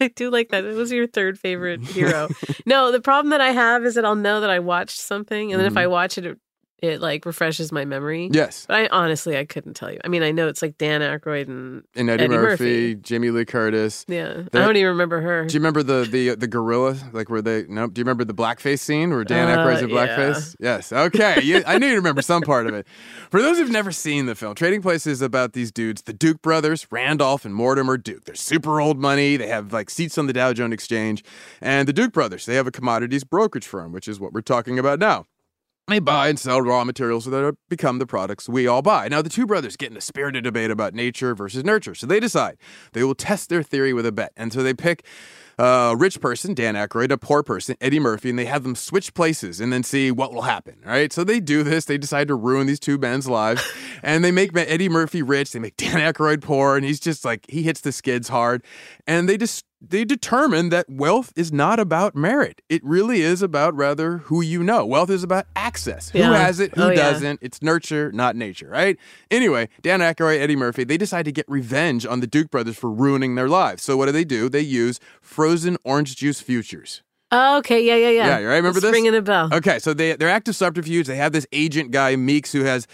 I 0.00 0.08
do 0.08 0.30
like 0.30 0.48
that. 0.48 0.64
It 0.64 0.74
was 0.74 0.90
your 0.90 1.06
third 1.06 1.38
favorite 1.38 1.82
hero. 1.82 2.28
no, 2.66 2.90
the 2.90 3.00
problem 3.00 3.30
that 3.30 3.40
I 3.40 3.50
have 3.50 3.84
is 3.84 3.94
that 3.94 4.04
I'll 4.04 4.14
know 4.16 4.40
that 4.40 4.50
I 4.50 4.58
watched 4.58 4.98
something, 4.98 5.52
and 5.52 5.60
then 5.60 5.66
if 5.66 5.76
I 5.76 5.86
watch 5.86 6.16
it, 6.16 6.24
it, 6.24 6.38
it 6.82 7.00
like 7.00 7.24
refreshes 7.26 7.72
my 7.72 7.84
memory. 7.84 8.30
Yes. 8.32 8.66
But 8.66 8.76
I 8.76 8.88
honestly, 8.88 9.36
I 9.36 9.44
couldn't 9.44 9.74
tell 9.74 9.90
you. 9.92 9.98
I 10.04 10.08
mean, 10.08 10.22
I 10.22 10.30
know 10.30 10.48
it's 10.48 10.62
like 10.62 10.78
Dan 10.78 11.00
Aykroyd 11.00 11.48
and 11.48 11.82
And 11.94 12.08
Eddie, 12.10 12.24
Eddie 12.24 12.34
Murphy, 12.34 12.64
Murphy. 12.64 12.94
Jamie 12.96 13.30
Lee 13.30 13.44
Curtis. 13.44 14.04
yeah, 14.08 14.42
I 14.52 14.58
don't 14.58 14.76
even 14.76 14.88
remember 14.88 15.20
her. 15.20 15.44
Do 15.46 15.54
you 15.54 15.60
remember 15.60 15.82
the 15.82 16.08
the 16.10 16.34
the 16.36 16.46
gorilla? 16.48 16.96
Like 17.12 17.28
where 17.30 17.42
they 17.42 17.64
nope. 17.68 17.94
Do 17.94 18.00
you 18.00 18.04
remember 18.04 18.24
the 18.24 18.34
blackface 18.34 18.80
scene 18.80 19.10
where 19.10 19.24
Dan 19.24 19.48
Uh, 19.48 19.64
Aykroyd's 19.64 19.82
in 19.82 19.90
yeah. 19.90 19.96
blackface? 20.06 20.56
Yes. 20.60 20.92
Okay. 20.92 21.40
You, 21.42 21.62
I 21.66 21.78
knew 21.78 21.86
you 21.88 21.96
remember 21.96 22.22
some 22.22 22.42
part 22.42 22.66
of 22.66 22.74
it. 22.74 22.86
For 23.30 23.40
those 23.42 23.58
who've 23.58 23.70
never 23.70 23.92
seen 23.92 24.26
the 24.26 24.34
film, 24.34 24.54
Trading 24.54 24.82
Places 24.82 25.14
is 25.14 25.22
about 25.22 25.52
these 25.52 25.70
dudes, 25.72 26.02
the 26.02 26.12
Duke 26.12 26.42
brothers, 26.42 26.86
Randolph 26.90 27.44
and 27.44 27.54
Mortimer 27.54 27.96
Duke. 27.96 28.24
They're 28.24 28.34
super 28.34 28.80
old 28.80 28.98
money. 28.98 29.36
They 29.36 29.46
have 29.48 29.72
like 29.72 29.90
seats 29.90 30.18
on 30.18 30.26
the 30.26 30.32
Dow 30.32 30.52
Jones 30.52 30.72
Exchange, 30.74 31.24
and 31.60 31.88
the 31.88 31.92
Duke 31.92 32.12
brothers 32.12 32.46
they 32.46 32.54
have 32.54 32.66
a 32.66 32.70
commodities 32.70 33.24
brokerage 33.24 33.66
firm, 33.66 33.92
which 33.92 34.08
is 34.08 34.20
what 34.20 34.32
we're 34.32 34.40
talking 34.40 34.78
about 34.78 34.98
now. 34.98 35.26
They 35.88 35.98
buy 35.98 36.28
and 36.28 36.38
sell 36.38 36.62
raw 36.62 36.84
materials 36.84 37.24
that 37.24 37.56
become 37.68 37.98
the 37.98 38.06
products 38.06 38.48
we 38.48 38.66
all 38.68 38.80
buy. 38.80 39.08
Now, 39.08 39.22
the 39.22 39.28
two 39.28 39.44
brothers 39.44 39.76
get 39.76 39.90
in 39.90 39.96
a 39.96 40.00
spirited 40.00 40.44
debate 40.44 40.70
about 40.70 40.94
nature 40.94 41.34
versus 41.34 41.64
nurture. 41.64 41.96
So 41.96 42.06
they 42.06 42.20
decide 42.20 42.58
they 42.92 43.02
will 43.02 43.16
test 43.16 43.48
their 43.48 43.64
theory 43.64 43.92
with 43.92 44.06
a 44.06 44.12
bet. 44.12 44.32
And 44.36 44.52
so 44.52 44.62
they 44.62 44.72
pick 44.72 45.04
a 45.58 45.94
rich 45.96 46.20
person, 46.20 46.54
Dan 46.54 46.74
Aykroyd, 46.74 47.10
a 47.10 47.18
poor 47.18 47.42
person, 47.42 47.76
Eddie 47.80 47.98
Murphy, 47.98 48.30
and 48.30 48.38
they 48.38 48.46
have 48.46 48.62
them 48.62 48.76
switch 48.76 49.14
places 49.14 49.60
and 49.60 49.72
then 49.72 49.82
see 49.82 50.12
what 50.12 50.32
will 50.32 50.42
happen. 50.42 50.76
Right? 50.84 51.12
So 51.12 51.24
they 51.24 51.40
do 51.40 51.64
this. 51.64 51.86
They 51.86 51.98
decide 51.98 52.28
to 52.28 52.36
ruin 52.36 52.68
these 52.68 52.80
two 52.80 52.96
men's 52.96 53.28
lives 53.28 53.62
and 54.02 54.24
they 54.24 54.30
make 54.30 54.56
Eddie 54.56 54.88
Murphy 54.88 55.22
rich. 55.22 55.50
They 55.50 55.58
make 55.58 55.76
Dan 55.76 55.94
Aykroyd 55.94 56.40
poor. 56.40 56.76
And 56.76 56.84
he's 56.84 57.00
just 57.00 57.24
like, 57.24 57.46
he 57.48 57.64
hits 57.64 57.80
the 57.80 57.90
skids 57.90 58.28
hard. 58.28 58.64
And 59.08 59.28
they 59.28 59.36
just 59.36 59.64
they 59.80 60.04
determined 60.04 60.70
that 60.72 60.88
wealth 60.90 61.32
is 61.36 61.52
not 61.52 61.80
about 61.80 62.14
merit. 62.14 62.60
It 62.68 62.84
really 62.84 63.22
is 63.22 63.40
about 63.42 63.74
rather 63.74 64.18
who 64.18 64.42
you 64.42 64.62
know. 64.62 64.84
Wealth 64.84 65.10
is 65.10 65.22
about 65.22 65.46
access. 65.56 66.10
Who 66.10 66.20
has 66.20 66.60
it? 66.60 66.74
Who 66.74 66.82
Oh, 66.82 66.94
doesn't? 66.94 67.40
It's 67.42 67.62
nurture, 67.62 68.12
not 68.12 68.36
nature, 68.36 68.68
right? 68.68 68.98
Anyway, 69.30 69.68
Dan 69.80 70.00
Aykroyd, 70.00 70.38
Eddie 70.40 70.56
Murphy, 70.56 70.84
they 70.84 70.96
decide 70.98 71.24
to 71.24 71.32
get 71.32 71.46
revenge 71.48 72.04
on 72.04 72.20
the 72.20 72.26
Duke 72.26 72.50
brothers 72.50 72.76
for 72.76 72.90
ruining 72.90 73.34
their 73.36 73.48
lives. 73.48 73.82
So 73.82 73.96
what 73.96 74.06
do 74.06 74.12
they 74.12 74.24
do? 74.24 74.48
They 74.48 74.60
use 74.60 75.00
frozen 75.22 75.76
orange 75.84 76.16
juice 76.16 76.40
futures. 76.40 77.02
Oh, 77.32 77.58
okay, 77.58 77.80
yeah, 77.84 77.94
yeah, 77.94 78.10
yeah. 78.10 78.26
Yeah, 78.26 78.46
right? 78.46 78.56
Remember 78.56 78.78
it's 78.78 78.80
this? 78.80 78.92
Ringing 78.92 79.14
a 79.14 79.22
bell. 79.22 79.48
Okay, 79.52 79.78
so 79.78 79.94
they 79.94 80.16
they're 80.16 80.28
active 80.28 80.56
subterfuge. 80.56 81.06
They 81.06 81.14
have 81.16 81.30
this 81.30 81.46
agent 81.52 81.92
guy 81.92 82.16
Meeks 82.16 82.50
who 82.50 82.64
has 82.64 82.88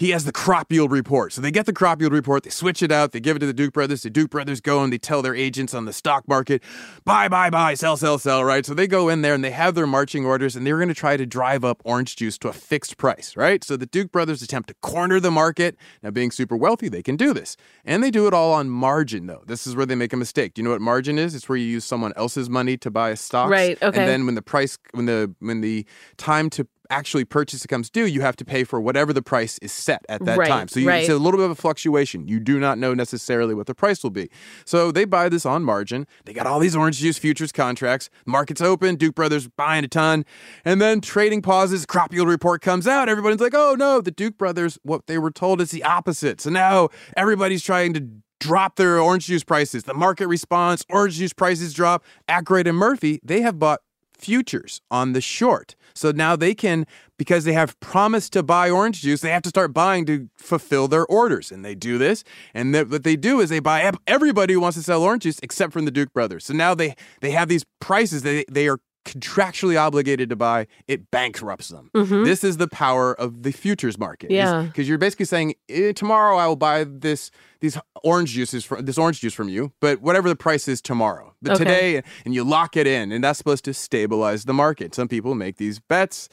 he 0.00 0.10
has 0.10 0.24
the 0.24 0.32
crop 0.32 0.72
yield 0.72 0.90
report. 0.90 1.30
So 1.30 1.42
they 1.42 1.50
get 1.50 1.66
the 1.66 1.74
crop 1.74 2.00
yield 2.00 2.14
report, 2.14 2.42
they 2.42 2.48
switch 2.48 2.82
it 2.82 2.90
out, 2.90 3.12
they 3.12 3.20
give 3.20 3.36
it 3.36 3.40
to 3.40 3.46
the 3.46 3.52
Duke 3.52 3.74
brothers. 3.74 4.00
The 4.00 4.08
Duke 4.08 4.30
brothers 4.30 4.62
go 4.62 4.82
and 4.82 4.90
they 4.90 4.96
tell 4.96 5.20
their 5.20 5.34
agents 5.34 5.74
on 5.74 5.84
the 5.84 5.92
stock 5.92 6.26
market, 6.26 6.62
buy, 7.04 7.28
buy, 7.28 7.50
buy, 7.50 7.74
sell, 7.74 7.98
sell, 7.98 8.16
sell, 8.16 8.42
right? 8.42 8.64
So 8.64 8.72
they 8.72 8.86
go 8.86 9.10
in 9.10 9.20
there 9.20 9.34
and 9.34 9.44
they 9.44 9.50
have 9.50 9.74
their 9.74 9.86
marching 9.86 10.24
orders 10.24 10.56
and 10.56 10.66
they're 10.66 10.78
going 10.78 10.88
to 10.88 10.94
try 10.94 11.18
to 11.18 11.26
drive 11.26 11.66
up 11.66 11.82
orange 11.84 12.16
juice 12.16 12.38
to 12.38 12.48
a 12.48 12.54
fixed 12.54 12.96
price, 12.96 13.36
right? 13.36 13.62
So 13.62 13.76
the 13.76 13.84
Duke 13.84 14.10
brothers 14.10 14.40
attempt 14.40 14.70
to 14.70 14.74
corner 14.80 15.20
the 15.20 15.30
market. 15.30 15.76
Now, 16.02 16.10
being 16.10 16.30
super 16.30 16.56
wealthy, 16.56 16.88
they 16.88 17.02
can 17.02 17.16
do 17.16 17.34
this. 17.34 17.58
And 17.84 18.02
they 18.02 18.10
do 18.10 18.26
it 18.26 18.32
all 18.32 18.54
on 18.54 18.70
margin, 18.70 19.26
though. 19.26 19.42
This 19.46 19.66
is 19.66 19.76
where 19.76 19.84
they 19.84 19.96
make 19.96 20.14
a 20.14 20.16
mistake. 20.16 20.54
Do 20.54 20.62
you 20.62 20.64
know 20.64 20.70
what 20.70 20.80
margin 20.80 21.18
is? 21.18 21.34
It's 21.34 21.46
where 21.46 21.58
you 21.58 21.66
use 21.66 21.84
someone 21.84 22.14
else's 22.16 22.48
money 22.48 22.78
to 22.78 22.90
buy 22.90 23.10
a 23.10 23.16
stock. 23.16 23.50
Right, 23.50 23.76
okay. 23.82 24.00
And 24.00 24.08
then 24.08 24.24
when 24.24 24.34
the 24.34 24.40
price 24.40 24.78
when 24.92 25.04
the 25.04 25.34
when 25.40 25.60
the 25.60 25.84
time 26.16 26.48
to 26.50 26.66
actually 26.90 27.24
purchase 27.24 27.64
it 27.64 27.68
comes 27.68 27.88
due, 27.88 28.04
you 28.06 28.20
have 28.20 28.36
to 28.36 28.44
pay 28.44 28.64
for 28.64 28.80
whatever 28.80 29.12
the 29.12 29.22
price 29.22 29.58
is 29.58 29.72
set 29.72 30.04
at 30.08 30.24
that 30.24 30.36
Right, 30.38 30.48
time. 30.48 30.68
So 30.68 30.80
you, 30.80 30.88
right. 30.88 31.00
it's 31.00 31.08
a 31.08 31.16
little 31.16 31.38
bit 31.38 31.44
of 31.44 31.52
a 31.52 31.54
fluctuation. 31.54 32.26
You 32.28 32.40
do 32.40 32.58
not 32.58 32.78
know 32.78 32.94
necessarily 32.94 33.54
what 33.54 33.66
the 33.66 33.74
price 33.74 34.02
will 34.02 34.10
be. 34.10 34.28
So 34.64 34.90
they 34.92 35.04
buy 35.04 35.28
this 35.28 35.46
on 35.46 35.62
margin. 35.64 36.06
They 36.24 36.32
got 36.32 36.46
all 36.46 36.58
these 36.58 36.76
orange 36.76 36.98
juice 36.98 37.18
futures 37.18 37.52
contracts. 37.52 38.10
Market's 38.26 38.60
open. 38.60 38.96
Duke 38.96 39.14
Brothers 39.14 39.48
buying 39.48 39.84
a 39.84 39.88
ton, 39.88 40.24
and 40.64 40.80
then 40.80 41.00
trading 41.00 41.42
pauses. 41.42 41.86
Crop 41.86 42.12
yield 42.12 42.28
report 42.28 42.60
comes 42.62 42.86
out. 42.86 43.08
Everybody's 43.08 43.40
like, 43.40 43.54
"Oh 43.54 43.74
no!" 43.78 44.00
The 44.00 44.10
Duke 44.10 44.36
Brothers, 44.36 44.78
what 44.82 45.06
they 45.06 45.18
were 45.18 45.30
told 45.30 45.60
is 45.60 45.70
the 45.70 45.84
opposite. 45.84 46.40
So 46.40 46.50
now 46.50 46.88
everybody's 47.16 47.62
trying 47.62 47.94
to 47.94 48.08
drop 48.40 48.76
their 48.76 48.98
orange 48.98 49.26
juice 49.26 49.44
prices. 49.44 49.84
The 49.84 49.94
market 49.94 50.26
responds. 50.26 50.84
Orange 50.88 51.16
juice 51.16 51.32
prices 51.32 51.74
drop. 51.74 52.02
Aykroyd 52.28 52.66
and 52.66 52.76
Murphy, 52.76 53.20
they 53.22 53.42
have 53.42 53.58
bought 53.58 53.80
futures 54.20 54.80
on 54.90 55.12
the 55.12 55.20
short. 55.20 55.74
So 55.94 56.10
now 56.10 56.36
they 56.36 56.54
can, 56.54 56.86
because 57.18 57.44
they 57.44 57.52
have 57.52 57.78
promised 57.80 58.32
to 58.34 58.42
buy 58.42 58.70
orange 58.70 59.02
juice, 59.02 59.20
they 59.20 59.30
have 59.30 59.42
to 59.42 59.48
start 59.48 59.72
buying 59.72 60.06
to 60.06 60.28
fulfill 60.36 60.88
their 60.88 61.06
orders. 61.06 61.50
And 61.50 61.64
they 61.64 61.74
do 61.74 61.98
this. 61.98 62.24
And 62.54 62.72
th- 62.74 62.88
what 62.88 63.02
they 63.02 63.16
do 63.16 63.40
is 63.40 63.50
they 63.50 63.60
buy 63.60 63.82
ev- 63.82 63.98
everybody 64.06 64.54
who 64.54 64.60
wants 64.60 64.76
to 64.78 64.84
sell 64.84 65.02
orange 65.02 65.22
juice 65.24 65.40
except 65.42 65.72
from 65.72 65.84
the 65.84 65.90
Duke 65.90 66.12
brothers. 66.12 66.44
So 66.44 66.54
now 66.54 66.74
they, 66.74 66.94
they 67.20 67.30
have 67.32 67.48
these 67.48 67.64
prices 67.80 68.22
that 68.22 68.30
they, 68.30 68.44
they 68.50 68.68
are 68.68 68.78
contractually 69.04 69.80
obligated 69.80 70.28
to 70.30 70.36
buy. 70.36 70.66
It 70.86 71.10
bankrupts 71.10 71.68
them. 71.68 71.90
This 71.94 72.44
is 72.44 72.58
the 72.58 72.68
power 72.68 73.14
of 73.14 73.42
the 73.42 73.52
futures 73.52 73.98
market. 73.98 74.30
Yeah. 74.30 74.62
Because 74.62 74.88
you're 74.88 74.98
basically 74.98 75.24
saying, 75.26 75.54
eh, 75.68 75.92
tomorrow 75.92 76.36
I 76.36 76.46
will 76.46 76.56
buy 76.56 76.84
this 76.84 77.30
these 77.60 77.76
orange 78.04 78.30
juices 78.30 78.64
from 78.64 78.84
this 78.86 78.96
orange 78.96 79.20
juice 79.20 79.34
from 79.34 79.48
you, 79.50 79.72
but 79.80 80.00
whatever 80.00 80.28
the 80.30 80.36
price 80.36 80.66
is 80.66 80.80
tomorrow. 80.80 81.34
But 81.42 81.52
Okay. 81.52 81.64
today, 81.64 82.02
and 82.24 82.34
you 82.34 82.42
lock 82.42 82.74
it 82.76 82.86
in, 82.86 83.12
and 83.12 83.22
that's 83.22 83.36
supposed 83.38 83.64
to 83.66 83.74
stabilize 83.74 84.46
the 84.46 84.54
market. 84.54 84.94
Some 84.94 85.08
people 85.08 85.34
make 85.34 85.56
these 85.56 85.78
bets. 85.78 86.28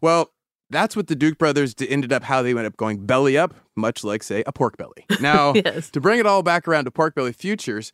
Well, 0.00 0.32
that's 0.70 0.96
what 0.96 1.06
the 1.06 1.14
Duke 1.14 1.38
brothers 1.38 1.74
ended 1.80 2.12
up 2.12 2.24
how 2.24 2.42
they 2.42 2.52
went 2.54 2.66
up 2.66 2.76
going 2.76 3.04
belly 3.06 3.36
up, 3.38 3.54
much 3.76 4.02
like 4.02 4.22
say 4.24 4.42
a 4.46 4.52
pork 4.52 4.76
belly. 4.76 5.06
Now, 5.20 5.52
Yes. 5.54 5.90
to 5.90 6.00
bring 6.00 6.18
it 6.18 6.26
all 6.26 6.42
back 6.42 6.66
around 6.66 6.86
to 6.86 6.90
pork 6.90 7.14
belly 7.14 7.32
futures, 7.32 7.92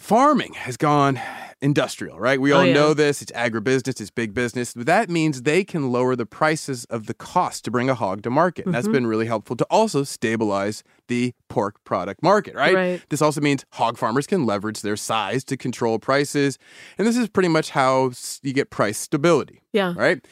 farming 0.00 0.54
has 0.54 0.76
gone 0.76 1.20
industrial, 1.60 2.18
right? 2.18 2.40
We 2.40 2.52
Oh, 2.54 2.58
all 2.60 2.66
yeah. 2.66 2.72
know 2.72 2.94
this. 2.94 3.20
It's 3.20 3.30
agribusiness, 3.32 4.00
it's 4.00 4.10
big 4.10 4.32
business. 4.32 4.72
That 4.72 5.10
means 5.10 5.42
they 5.42 5.62
can 5.62 5.92
lower 5.92 6.16
the 6.16 6.24
prices 6.24 6.86
of 6.86 7.06
the 7.06 7.12
cost 7.12 7.64
to 7.66 7.70
bring 7.70 7.90
a 7.90 7.94
hog 7.94 8.22
to 8.22 8.30
market. 8.30 8.64
And 8.64 8.74
that's 8.74 8.86
Mm-hmm. 8.86 8.92
been 8.94 9.06
really 9.06 9.26
helpful 9.26 9.56
to 9.56 9.66
also 9.70 10.02
stabilize 10.02 10.82
the 11.08 11.34
pork 11.50 11.84
product 11.84 12.22
market, 12.22 12.54
right? 12.54 12.74
Right. 12.74 13.02
This 13.10 13.20
also 13.20 13.42
means 13.42 13.66
hog 13.74 13.98
farmers 13.98 14.26
can 14.26 14.46
leverage 14.46 14.80
their 14.80 14.96
size 14.96 15.44
to 15.44 15.56
control 15.58 15.98
prices. 15.98 16.56
And 16.96 17.06
this 17.06 17.18
is 17.18 17.28
pretty 17.28 17.48
much 17.50 17.70
how 17.70 18.12
you 18.42 18.54
get 18.54 18.70
price 18.70 18.96
stability 18.98 19.60
Yeah. 19.72 19.92
right? 19.96 20.26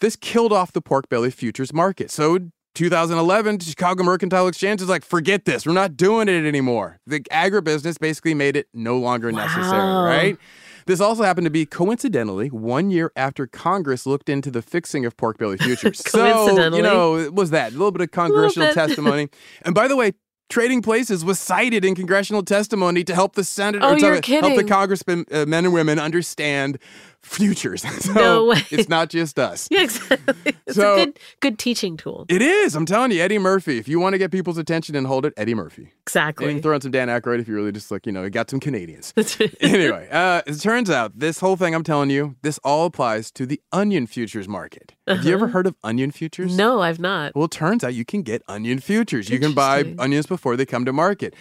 This 0.00 0.16
killed 0.16 0.52
off 0.52 0.72
the 0.72 0.82
pork 0.82 1.08
belly 1.08 1.30
futures 1.30 1.72
market. 1.72 2.10
So 2.10 2.50
2011, 2.74 3.60
Chicago 3.60 4.02
Mercantile 4.04 4.48
Exchange 4.48 4.82
is 4.82 4.88
like, 4.88 5.04
forget 5.04 5.44
this. 5.44 5.64
We're 5.66 5.72
not 5.72 5.96
doing 5.96 6.28
it 6.28 6.46
anymore. 6.46 6.98
The 7.06 7.20
agribusiness 7.20 7.98
basically 7.98 8.34
made 8.34 8.56
it 8.56 8.68
no 8.74 8.98
longer 8.98 9.30
necessary, 9.32 9.80
right? 10.04 10.38
This 10.86 11.00
also 11.00 11.22
happened 11.22 11.46
to 11.46 11.50
be 11.50 11.64
coincidentally 11.64 12.48
one 12.48 12.90
year 12.90 13.10
after 13.16 13.46
Congress 13.46 14.04
looked 14.04 14.28
into 14.28 14.50
the 14.50 14.60
fixing 14.60 15.06
of 15.06 15.16
pork 15.16 15.38
belly 15.38 15.56
futures. 15.58 15.98
so, 16.00 16.18
Coincidentally. 16.18 16.76
you 16.78 16.82
know, 16.82 17.16
it 17.16 17.32
was 17.34 17.50
that 17.50 17.70
a 17.70 17.72
little 17.72 17.90
bit 17.92 18.02
of 18.02 18.10
congressional 18.10 18.68
bit. 18.68 18.74
testimony. 18.74 19.28
and 19.64 19.74
by 19.74 19.88
the 19.88 19.96
way, 19.96 20.12
Trading 20.50 20.82
Places 20.82 21.24
was 21.24 21.38
cited 21.38 21.86
in 21.86 21.94
congressional 21.94 22.42
testimony 22.42 23.02
to 23.04 23.14
help 23.14 23.34
the 23.34 23.44
senator, 23.44 23.82
Oh, 23.82 23.94
or 23.94 24.20
to 24.20 24.40
help 24.40 24.56
the 24.56 24.64
congressmen, 24.64 25.24
uh, 25.32 25.46
men 25.46 25.64
and 25.64 25.72
women 25.72 25.98
understand 25.98 26.78
futures. 27.24 27.82
so 28.04 28.12
No 28.12 28.44
way. 28.46 28.62
It's 28.70 28.88
not 28.88 29.08
just 29.10 29.38
us. 29.38 29.68
Yeah, 29.70 29.80
exactly. 29.84 30.54
It's 30.66 30.76
So- 30.76 30.94
a 30.94 31.04
good 31.06 31.18
good 31.40 31.58
teaching 31.58 31.96
tool. 31.96 32.26
It 32.28 32.42
is. 32.42 32.74
I'm 32.76 32.86
telling 32.86 33.10
you, 33.12 33.20
Eddie 33.22 33.38
Murphy. 33.38 33.78
If 33.78 33.88
you 33.88 33.98
want 34.00 34.14
to 34.14 34.18
get 34.18 34.30
people's 34.30 34.58
attention 34.58 34.94
and 34.94 35.06
hold 35.06 35.24
it, 35.26 35.34
Eddie 35.36 35.54
Murphy. 35.54 35.90
Exactly. 36.06 36.52
can 36.52 36.62
throw 36.62 36.74
in 36.74 36.80
some 36.80 36.90
Dan 36.90 37.08
Aykroyd 37.08 37.40
if 37.40 37.48
you 37.48 37.54
really 37.54 37.72
just 37.72 37.90
like, 37.90 38.06
you 38.06 38.12
know, 38.12 38.22
you 38.24 38.30
got 38.30 38.50
some 38.50 38.60
Canadians. 38.60 39.12
Anyway, 39.60 40.08
uh, 40.10 40.42
it 40.46 40.60
turns 40.60 40.90
out 40.90 41.18
this 41.18 41.40
whole 41.40 41.56
thing 41.56 41.74
I'm 41.74 41.82
telling 41.82 42.10
you, 42.10 42.36
this 42.42 42.58
all 42.62 42.86
applies 42.86 43.30
to 43.32 43.46
the 43.46 43.60
onion 43.72 44.06
futures 44.06 44.46
market. 44.48 44.94
Have 45.08 45.24
you 45.24 45.32
ever 45.34 45.48
heard 45.48 45.66
of 45.66 45.74
onion 45.82 46.10
futures? 46.10 46.52
Uh-huh. 46.52 46.56
No, 46.76 46.80
I've 46.82 46.98
not. 47.00 47.34
Well, 47.34 47.46
it 47.46 47.50
turns 47.50 47.82
out 47.84 47.94
you 47.94 48.04
can 48.04 48.22
get 48.22 48.42
onion 48.48 48.78
futures. 48.78 49.28
You 49.30 49.38
can 49.38 49.52
buy 49.54 49.94
onions 49.98 50.26
before 50.26 50.56
they 50.56 50.66
come 50.66 50.84
to 50.84 50.92
market, 50.92 51.34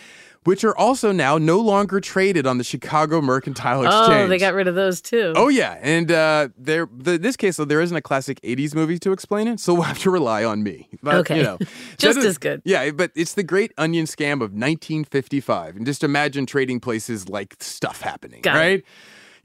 which 0.45 0.63
are 0.63 0.75
also 0.77 1.12
now 1.12 1.38
no 1.38 1.59
longer 1.59 2.00
traded 2.00 2.45
on 2.47 2.57
the 2.57 2.63
Chicago 2.63 3.21
Mercantile 3.21 3.83
Exchange. 3.83 4.09
Oh, 4.25 4.27
they 4.27 4.38
got 4.38 4.53
rid 4.53 4.67
of 4.67 4.75
those 4.75 5.01
too. 5.01 5.33
Oh 5.35 5.47
yeah, 5.50 5.77
and 5.81 6.12
uh, 6.12 6.50
there, 6.57 6.88
the, 6.95 7.17
this 7.17 7.35
case 7.38 7.57
though, 7.57 7.65
there 7.65 7.81
isn't 7.81 7.95
a 7.95 8.01
classic 8.01 8.39
'80s 8.41 8.73
movie 8.75 9.00
to 9.00 9.12
explain 9.12 9.47
it, 9.47 9.59
so 9.59 9.73
we'll 9.73 9.83
have 9.83 10.00
to 10.00 10.09
rely 10.09 10.43
on 10.43 10.63
me. 10.63 10.89
But, 11.01 11.15
Okay. 11.15 11.38
you 11.38 11.43
know, 11.43 11.57
Just 11.97 12.19
as 12.19 12.38
good. 12.38 12.62
Yeah, 12.65 12.91
but 12.91 13.12
it's 13.15 13.33
the 13.33 13.43
Great 13.43 13.71
Onion 13.77 14.05
Scam 14.05 14.35
of 14.41 14.51
1955, 14.53 15.75
and 15.77 15.85
just 15.85 16.03
imagine 16.03 16.45
trading 16.45 16.79
places 16.79 17.29
like 17.29 17.55
stuff 17.59 18.01
happening, 18.01 18.41
Got 18.41 18.65
it. 18.65 18.85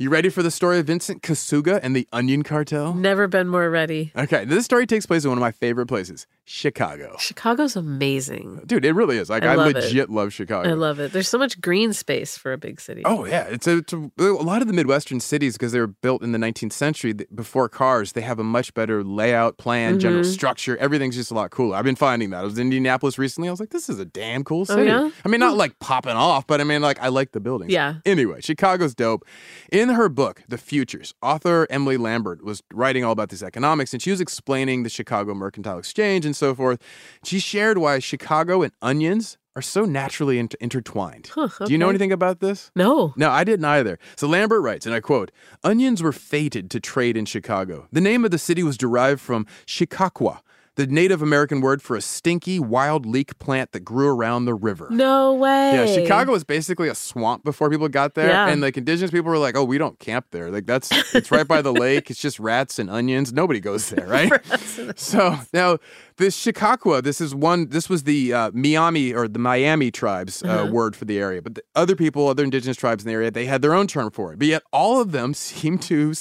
You 0.00 0.10
ready 0.10 0.28
for 0.28 0.44
the 0.44 0.50
story 0.52 0.78
of 0.78 0.86
Vincent 0.86 1.24
Kosuga 1.24 1.80
and 1.82 1.96
the 1.96 2.06
Onion 2.12 2.44
Cartel? 2.44 2.94
Never 2.94 3.26
been 3.26 3.48
more 3.48 3.68
ready. 3.68 4.12
Okay, 4.14 4.44
this 4.44 4.64
story 4.64 4.86
takes 4.86 5.06
place 5.06 5.24
in 5.24 5.28
one 5.30 5.38
of 5.38 5.40
my 5.40 5.50
favorite 5.50 5.86
places, 5.86 6.28
Chicago. 6.44 7.16
Chicago's 7.18 7.74
amazing. 7.74 8.60
Dude, 8.64 8.84
it 8.84 8.92
really 8.92 9.18
is. 9.18 9.28
Like 9.28 9.42
I 9.42 9.54
I, 9.54 9.54
love 9.56 9.70
it. 9.70 9.74
legit 9.74 10.08
love 10.08 10.32
Chicago. 10.32 10.68
I 10.70 10.74
love 10.74 11.00
it. 11.00 11.10
There's 11.12 11.28
so 11.28 11.36
much 11.36 11.60
green 11.60 11.92
space 11.92 12.38
for 12.38 12.52
a 12.52 12.56
big 12.56 12.80
city. 12.80 13.02
Oh 13.04 13.24
yeah, 13.24 13.48
it's 13.48 13.66
a, 13.66 13.78
it's 13.78 13.92
a, 13.92 14.08
a 14.20 14.22
lot 14.44 14.62
of 14.62 14.68
the 14.68 14.72
Midwestern 14.72 15.18
cities 15.18 15.54
because 15.54 15.72
they 15.72 15.80
were 15.80 15.88
built 15.88 16.22
in 16.22 16.30
the 16.30 16.38
19th 16.38 16.74
century 16.74 17.12
before 17.12 17.68
cars. 17.68 18.12
They 18.12 18.20
have 18.20 18.38
a 18.38 18.44
much 18.44 18.74
better 18.74 19.02
layout, 19.02 19.58
plan, 19.58 19.98
general 19.98 20.22
Mm-hmm. 20.22 20.30
structure. 20.30 20.76
Everything's 20.76 21.16
just 21.16 21.32
a 21.32 21.34
lot 21.34 21.50
cooler. 21.50 21.76
I've 21.76 21.84
been 21.84 21.96
finding 21.96 22.30
that. 22.30 22.42
I 22.42 22.44
was 22.44 22.56
in 22.56 22.68
Indianapolis 22.68 23.18
recently. 23.18 23.48
I 23.48 23.50
was 23.50 23.58
like, 23.58 23.70
this 23.70 23.88
is 23.88 23.98
a 23.98 24.04
damn 24.04 24.44
cool 24.44 24.60
Oh, 24.60 24.64
city. 24.76 24.84
yeah? 24.90 25.10
I 25.24 25.28
mean, 25.28 25.40
not 25.40 25.56
like 25.56 25.76
popping 25.80 26.12
off, 26.12 26.46
but 26.46 26.60
I 26.60 26.64
mean, 26.64 26.82
like 26.82 27.00
I 27.02 27.08
like 27.08 27.32
the 27.32 27.40
buildings. 27.40 27.72
Yeah. 27.72 27.94
Anyway, 28.06 28.40
Chicago's 28.42 28.94
dope. 28.94 29.24
In 29.72 29.87
her 29.94 30.08
book, 30.08 30.42
The 30.48 30.58
Futures, 30.58 31.14
author 31.22 31.66
Emily 31.70 31.96
Lambert 31.96 32.44
was 32.44 32.62
writing 32.72 33.04
all 33.04 33.12
about 33.12 33.28
this 33.30 33.42
economics, 33.42 33.92
and 33.92 34.02
she 34.02 34.10
was 34.10 34.20
explaining 34.20 34.82
the 34.82 34.88
Chicago 34.90 35.34
Mercantile 35.34 35.78
Exchange 35.78 36.24
and 36.24 36.34
so 36.36 36.54
forth. 36.54 36.80
She 37.24 37.38
shared 37.38 37.78
why 37.78 37.98
Chicago 37.98 38.62
and 38.62 38.72
onions 38.82 39.36
are 39.56 39.62
so 39.62 39.84
naturally 39.84 40.38
inter- 40.38 40.56
intertwined. 40.60 41.30
Huh, 41.34 41.48
Do 41.66 41.72
you 41.72 41.78
know 41.78 41.88
anything 41.88 42.12
about 42.12 42.38
this? 42.38 42.70
No. 42.76 43.12
No, 43.16 43.30
I 43.30 43.42
didn't 43.42 43.64
either. 43.64 43.98
So 44.16 44.28
Lambert 44.28 44.62
writes, 44.62 44.86
and 44.86 44.94
I 44.94 45.00
quote 45.00 45.32
Onions 45.64 46.00
were 46.02 46.12
fated 46.12 46.70
to 46.70 46.78
trade 46.80 47.16
in 47.16 47.24
Chicago. 47.24 47.88
The 47.90 48.00
name 48.00 48.24
of 48.24 48.30
the 48.30 48.38
city 48.38 48.62
was 48.62 48.76
derived 48.78 49.20
from 49.20 49.46
Chicaquah, 49.66 50.42
the 50.78 50.86
Native 50.86 51.22
American 51.22 51.60
word 51.60 51.82
for 51.82 51.96
a 51.96 52.00
stinky, 52.00 52.60
wild 52.60 53.04
leek 53.04 53.36
plant 53.40 53.72
that 53.72 53.80
grew 53.80 54.08
around 54.08 54.44
the 54.44 54.54
river. 54.54 54.86
No 54.90 55.34
way. 55.34 55.72
Yeah, 55.74 55.86
Chicago 55.86 56.30
was 56.30 56.44
basically 56.44 56.88
a 56.88 56.94
swamp 56.94 57.42
before 57.42 57.68
people 57.68 57.88
got 57.88 58.14
there, 58.14 58.28
Yeah. 58.28 58.46
and 58.48 58.60
like 58.62 58.76
indigenous 58.76 59.10
people 59.10 59.28
were 59.30 59.38
like, 59.38 59.56
"Oh, 59.56 59.64
we 59.64 59.76
don't 59.76 59.98
camp 59.98 60.26
there. 60.30 60.52
Like 60.52 60.66
that's 60.66 60.88
it's 61.14 61.32
right 61.32 61.46
by 61.48 61.62
the 61.62 61.72
lake. 61.84 62.10
It's 62.10 62.20
just 62.20 62.38
rats 62.38 62.78
and 62.78 62.88
onions. 62.88 63.32
Nobody 63.32 63.58
goes 63.58 63.90
there, 63.90 64.06
right?" 64.16 64.30
so 64.96 65.36
now 65.52 65.78
this 66.16 66.36
Chicaquah, 66.36 67.02
this 67.02 67.20
is 67.20 67.34
one. 67.34 67.70
This 67.70 67.88
was 67.88 68.04
the 68.04 68.32
uh, 68.32 68.50
Miami 68.54 69.12
or 69.12 69.26
the 69.26 69.40
Miami 69.40 69.90
tribes 69.90 70.44
uh, 70.44 70.46
Uh-huh. 70.48 70.72
word 70.72 70.94
for 70.94 71.04
the 71.06 71.18
area, 71.18 71.42
but 71.42 71.56
the 71.56 71.62
other 71.74 71.96
people, 71.96 72.28
other 72.28 72.44
indigenous 72.44 72.76
tribes 72.76 73.02
in 73.04 73.08
the 73.08 73.14
area, 73.14 73.30
they 73.32 73.46
had 73.46 73.62
their 73.62 73.74
own 73.74 73.88
term 73.88 74.10
for 74.12 74.32
it. 74.32 74.38
But 74.38 74.46
yet, 74.48 74.62
all 74.72 75.00
of 75.00 75.10
them 75.10 75.34
seem 75.34 75.78
to 75.90 76.14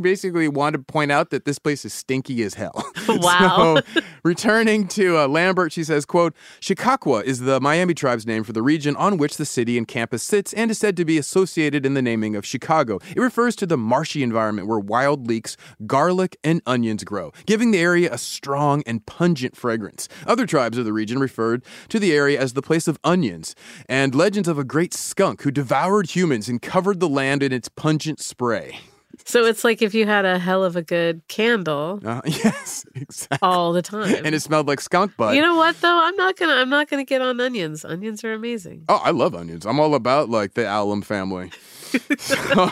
basically 0.00 0.48
wanted 0.48 0.78
to 0.78 0.84
point 0.84 1.12
out 1.12 1.30
that 1.30 1.44
this 1.44 1.58
place 1.58 1.84
is 1.84 1.92
stinky 1.92 2.42
as 2.42 2.54
hell. 2.54 2.84
Wow. 3.08 3.80
so, 3.94 4.00
returning 4.22 4.86
to 4.88 5.16
uh, 5.16 5.28
Lambert, 5.28 5.72
she 5.72 5.82
says, 5.82 6.04
quote, 6.04 6.36
Chicago 6.60 7.16
is 7.16 7.40
the 7.40 7.58
Miami 7.58 7.94
tribe's 7.94 8.26
name 8.26 8.44
for 8.44 8.52
the 8.52 8.60
region 8.62 8.94
on 8.96 9.16
which 9.16 9.38
the 9.38 9.46
city 9.46 9.78
and 9.78 9.88
campus 9.88 10.22
sits 10.22 10.52
and 10.52 10.70
is 10.70 10.78
said 10.78 10.94
to 10.98 11.06
be 11.06 11.16
associated 11.16 11.86
in 11.86 11.94
the 11.94 12.02
naming 12.02 12.36
of 12.36 12.44
Chicago. 12.44 12.98
It 13.16 13.20
refers 13.20 13.56
to 13.56 13.66
the 13.66 13.78
marshy 13.78 14.22
environment 14.22 14.68
where 14.68 14.78
wild 14.78 15.26
leeks, 15.26 15.56
garlic, 15.86 16.36
and 16.44 16.60
onions 16.66 17.02
grow, 17.02 17.32
giving 17.46 17.70
the 17.70 17.78
area 17.78 18.12
a 18.12 18.18
strong 18.18 18.82
and 18.86 19.04
pungent 19.06 19.56
fragrance. 19.56 20.06
Other 20.26 20.44
tribes 20.44 20.76
of 20.76 20.84
the 20.84 20.92
region 20.92 21.18
referred 21.18 21.64
to 21.88 21.98
the 21.98 22.12
area 22.12 22.38
as 22.38 22.52
the 22.52 22.62
place 22.62 22.86
of 22.88 22.98
onions, 23.02 23.54
and 23.88 24.14
legends 24.14 24.48
of 24.48 24.58
a 24.58 24.64
great 24.64 24.92
skunk 24.92 25.42
who 25.42 25.50
devoured 25.50 26.14
humans 26.14 26.48
and 26.48 26.60
covered 26.60 27.00
the 27.00 27.08
land 27.08 27.42
in 27.42 27.52
its 27.52 27.70
pungent 27.70 28.20
spray. 28.20 28.80
So 29.24 29.44
it's 29.44 29.64
like 29.64 29.82
if 29.82 29.94
you 29.94 30.06
had 30.06 30.24
a 30.24 30.38
hell 30.38 30.62
of 30.64 30.76
a 30.76 30.82
good 30.82 31.22
candle 31.28 32.00
Uh, 32.04 32.20
yes, 32.26 32.84
exactly. 32.94 33.38
all 33.42 33.72
the 33.72 33.82
time. 33.82 34.14
And 34.24 34.34
it 34.34 34.40
smelled 34.40 34.68
like 34.68 34.80
skunk 34.80 35.16
butt. 35.16 35.34
you 35.34 35.42
know 35.42 35.56
what 35.56 35.80
though? 35.80 36.00
I'm 36.02 36.16
not 36.16 36.36
gonna 36.36 36.54
I'm 36.54 36.70
not 36.70 36.88
gonna 36.88 37.04
get 37.04 37.20
on 37.20 37.40
onions. 37.40 37.84
Onions 37.84 38.22
are 38.24 38.32
amazing. 38.32 38.84
Oh, 38.88 39.00
I 39.02 39.10
love 39.10 39.34
onions. 39.34 39.66
I'm 39.66 39.80
all 39.80 39.94
about 39.94 40.28
like 40.30 40.54
the 40.54 40.66
allium 40.66 41.02
family. 41.02 41.50
so, 42.18 42.70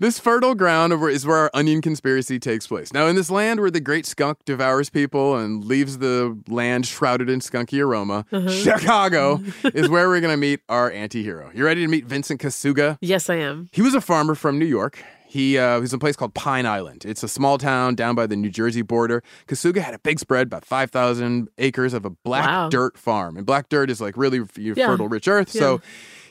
this 0.00 0.18
fertile 0.18 0.54
ground 0.54 0.90
is 1.10 1.26
where 1.26 1.36
our 1.36 1.50
onion 1.52 1.82
conspiracy 1.82 2.38
takes 2.38 2.66
place. 2.66 2.94
Now, 2.94 3.06
in 3.08 3.14
this 3.14 3.30
land 3.30 3.60
where 3.60 3.70
the 3.70 3.78
great 3.80 4.06
skunk 4.06 4.38
devours 4.46 4.88
people 4.88 5.36
and 5.36 5.62
leaves 5.62 5.98
the 5.98 6.34
land 6.48 6.86
shrouded 6.86 7.28
in 7.28 7.40
skunky 7.40 7.84
aroma, 7.84 8.24
Chicago 8.50 9.42
is 9.74 9.90
where 9.90 10.08
we're 10.08 10.20
going 10.22 10.32
to 10.32 10.38
meet 10.38 10.60
our 10.70 10.90
anti-hero. 10.90 11.50
You 11.54 11.62
ready 11.66 11.82
to 11.82 11.88
meet 11.88 12.06
Vincent 12.06 12.40
Kosuga? 12.40 12.96
Yes, 13.02 13.28
I 13.28 13.34
am. 13.34 13.68
He 13.70 13.82
was 13.82 13.92
a 13.94 14.00
farmer 14.00 14.34
from 14.34 14.58
New 14.58 14.64
York. 14.64 15.04
He 15.34 15.58
uh, 15.58 15.80
was 15.80 15.92
in 15.92 15.96
a 15.96 15.98
place 15.98 16.14
called 16.14 16.32
Pine 16.34 16.64
Island. 16.64 17.04
It's 17.04 17.24
a 17.24 17.28
small 17.28 17.58
town 17.58 17.96
down 17.96 18.14
by 18.14 18.28
the 18.28 18.36
New 18.36 18.50
Jersey 18.50 18.82
border. 18.82 19.20
Kosuga 19.48 19.78
had 19.78 19.92
a 19.92 19.98
big 19.98 20.20
spread, 20.20 20.46
about 20.46 20.64
5,000 20.64 21.48
acres 21.58 21.92
of 21.92 22.04
a 22.04 22.10
black 22.10 22.46
Wow. 22.46 22.68
dirt 22.68 22.96
farm. 22.96 23.36
And 23.36 23.44
black 23.44 23.68
dirt 23.68 23.90
is 23.90 24.00
like 24.00 24.16
really 24.16 24.38
f- 24.38 24.56
Yeah. 24.56 24.86
fertile, 24.86 25.08
rich 25.08 25.26
earth. 25.26 25.50
So 25.50 25.80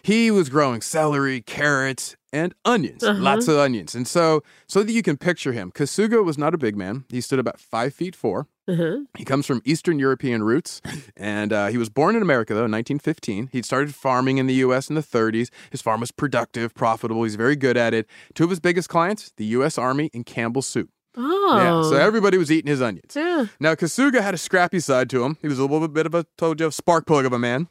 he 0.03 0.29
was 0.29 0.49
growing 0.49 0.81
celery, 0.81 1.41
carrots, 1.41 2.15
and 2.33 2.53
onions. 2.65 3.03
Uh-huh. 3.03 3.19
Lots 3.19 3.47
of 3.47 3.57
onions. 3.57 3.95
And 3.95 4.07
so, 4.07 4.43
so 4.67 4.83
that 4.83 4.91
you 4.91 5.01
can 5.01 5.17
picture 5.17 5.53
him, 5.53 5.71
Kosuga 5.71 6.23
was 6.23 6.37
not 6.37 6.53
a 6.53 6.57
big 6.57 6.75
man. 6.75 7.05
He 7.09 7.21
stood 7.21 7.39
about 7.39 7.59
five 7.59 7.93
feet 7.93 8.15
four. 8.15 8.47
Uh-huh. 8.67 8.99
He 9.17 9.23
comes 9.25 9.45
from 9.45 9.61
Eastern 9.65 9.99
European 9.99 10.43
roots, 10.43 10.81
and 11.17 11.51
uh, 11.53 11.67
he 11.67 11.77
was 11.77 11.89
born 11.89 12.15
in 12.15 12.21
America, 12.21 12.53
though, 12.53 12.65
in 12.65 12.71
1915. 12.71 13.49
He 13.51 13.61
started 13.61 13.93
farming 13.93 14.37
in 14.37 14.47
the 14.47 14.53
U.S. 14.55 14.89
in 14.89 14.95
the 14.95 15.01
30s. 15.01 15.49
His 15.71 15.81
farm 15.81 15.99
was 16.01 16.11
productive, 16.11 16.73
profitable. 16.73 17.23
He's 17.23 17.35
very 17.35 17.55
good 17.55 17.77
at 17.77 17.93
it. 17.93 18.07
Two 18.33 18.45
of 18.45 18.49
his 18.49 18.59
biggest 18.59 18.89
clients, 18.89 19.31
the 19.37 19.45
U.S. 19.45 19.77
Army 19.77 20.09
and 20.13 20.25
Campbell's 20.25 20.67
Soup. 20.67 20.89
Oh. 21.15 21.57
Yeah, 21.57 21.89
so 21.89 21.95
everybody 21.95 22.37
was 22.37 22.51
eating 22.51 22.69
his 22.69 22.81
onions. 22.81 23.15
Yeah. 23.15 23.45
Now, 23.59 23.75
Kosuga 23.75 24.21
had 24.21 24.33
a 24.33 24.37
scrappy 24.37 24.79
side 24.79 25.09
to 25.11 25.23
him. 25.23 25.37
He 25.41 25.47
was 25.47 25.59
a 25.59 25.65
little 25.65 25.87
bit 25.87 26.05
of 26.05 26.15
a, 26.15 26.25
told 26.37 26.59
you, 26.59 26.71
spark 26.71 27.05
plug 27.05 27.25
of 27.25 27.33
a 27.33 27.39
man. 27.39 27.67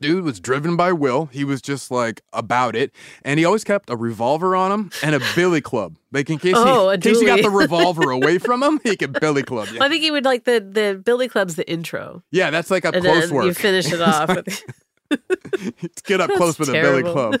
Dude 0.00 0.24
was 0.24 0.40
driven 0.40 0.76
by 0.76 0.92
will. 0.92 1.26
He 1.26 1.44
was 1.44 1.60
just 1.62 1.90
like 1.90 2.22
about 2.32 2.76
it. 2.76 2.92
And 3.24 3.38
he 3.38 3.44
always 3.44 3.64
kept 3.64 3.90
a 3.90 3.96
revolver 3.96 4.54
on 4.56 4.72
him 4.72 4.90
and 5.02 5.14
a 5.14 5.20
billy 5.34 5.60
club. 5.60 5.96
Like 6.12 6.30
in 6.30 6.38
case, 6.38 6.54
Oh, 6.56 6.88
he, 6.88 6.94
in 6.94 7.00
case 7.00 7.20
he 7.20 7.26
got 7.26 7.42
the 7.42 7.50
revolver 7.50 8.10
away 8.10 8.38
from 8.38 8.62
him, 8.62 8.80
he 8.82 8.96
could 8.96 9.18
billy 9.20 9.42
club 9.42 9.68
you. 9.72 9.78
I 9.80 9.88
think 9.88 10.02
he 10.02 10.10
would 10.10 10.24
like 10.24 10.44
the 10.44 10.60
the 10.60 11.00
Billy 11.04 11.28
Club's 11.28 11.56
the 11.56 11.68
intro. 11.70 12.22
Yeah, 12.30 12.50
that's 12.50 12.70
like 12.70 12.84
a 12.84 12.88
and 12.92 13.02
close 13.04 13.30
work. 13.32 13.46
you 13.46 13.54
finish 13.54 13.92
it 13.92 14.00
off 14.00 14.28
with 14.28 14.46
get 16.04 16.20
up 16.20 16.28
That's 16.28 16.38
close 16.38 16.58
with 16.58 16.68
a 16.70 16.72
billy 16.72 17.02
club. 17.02 17.40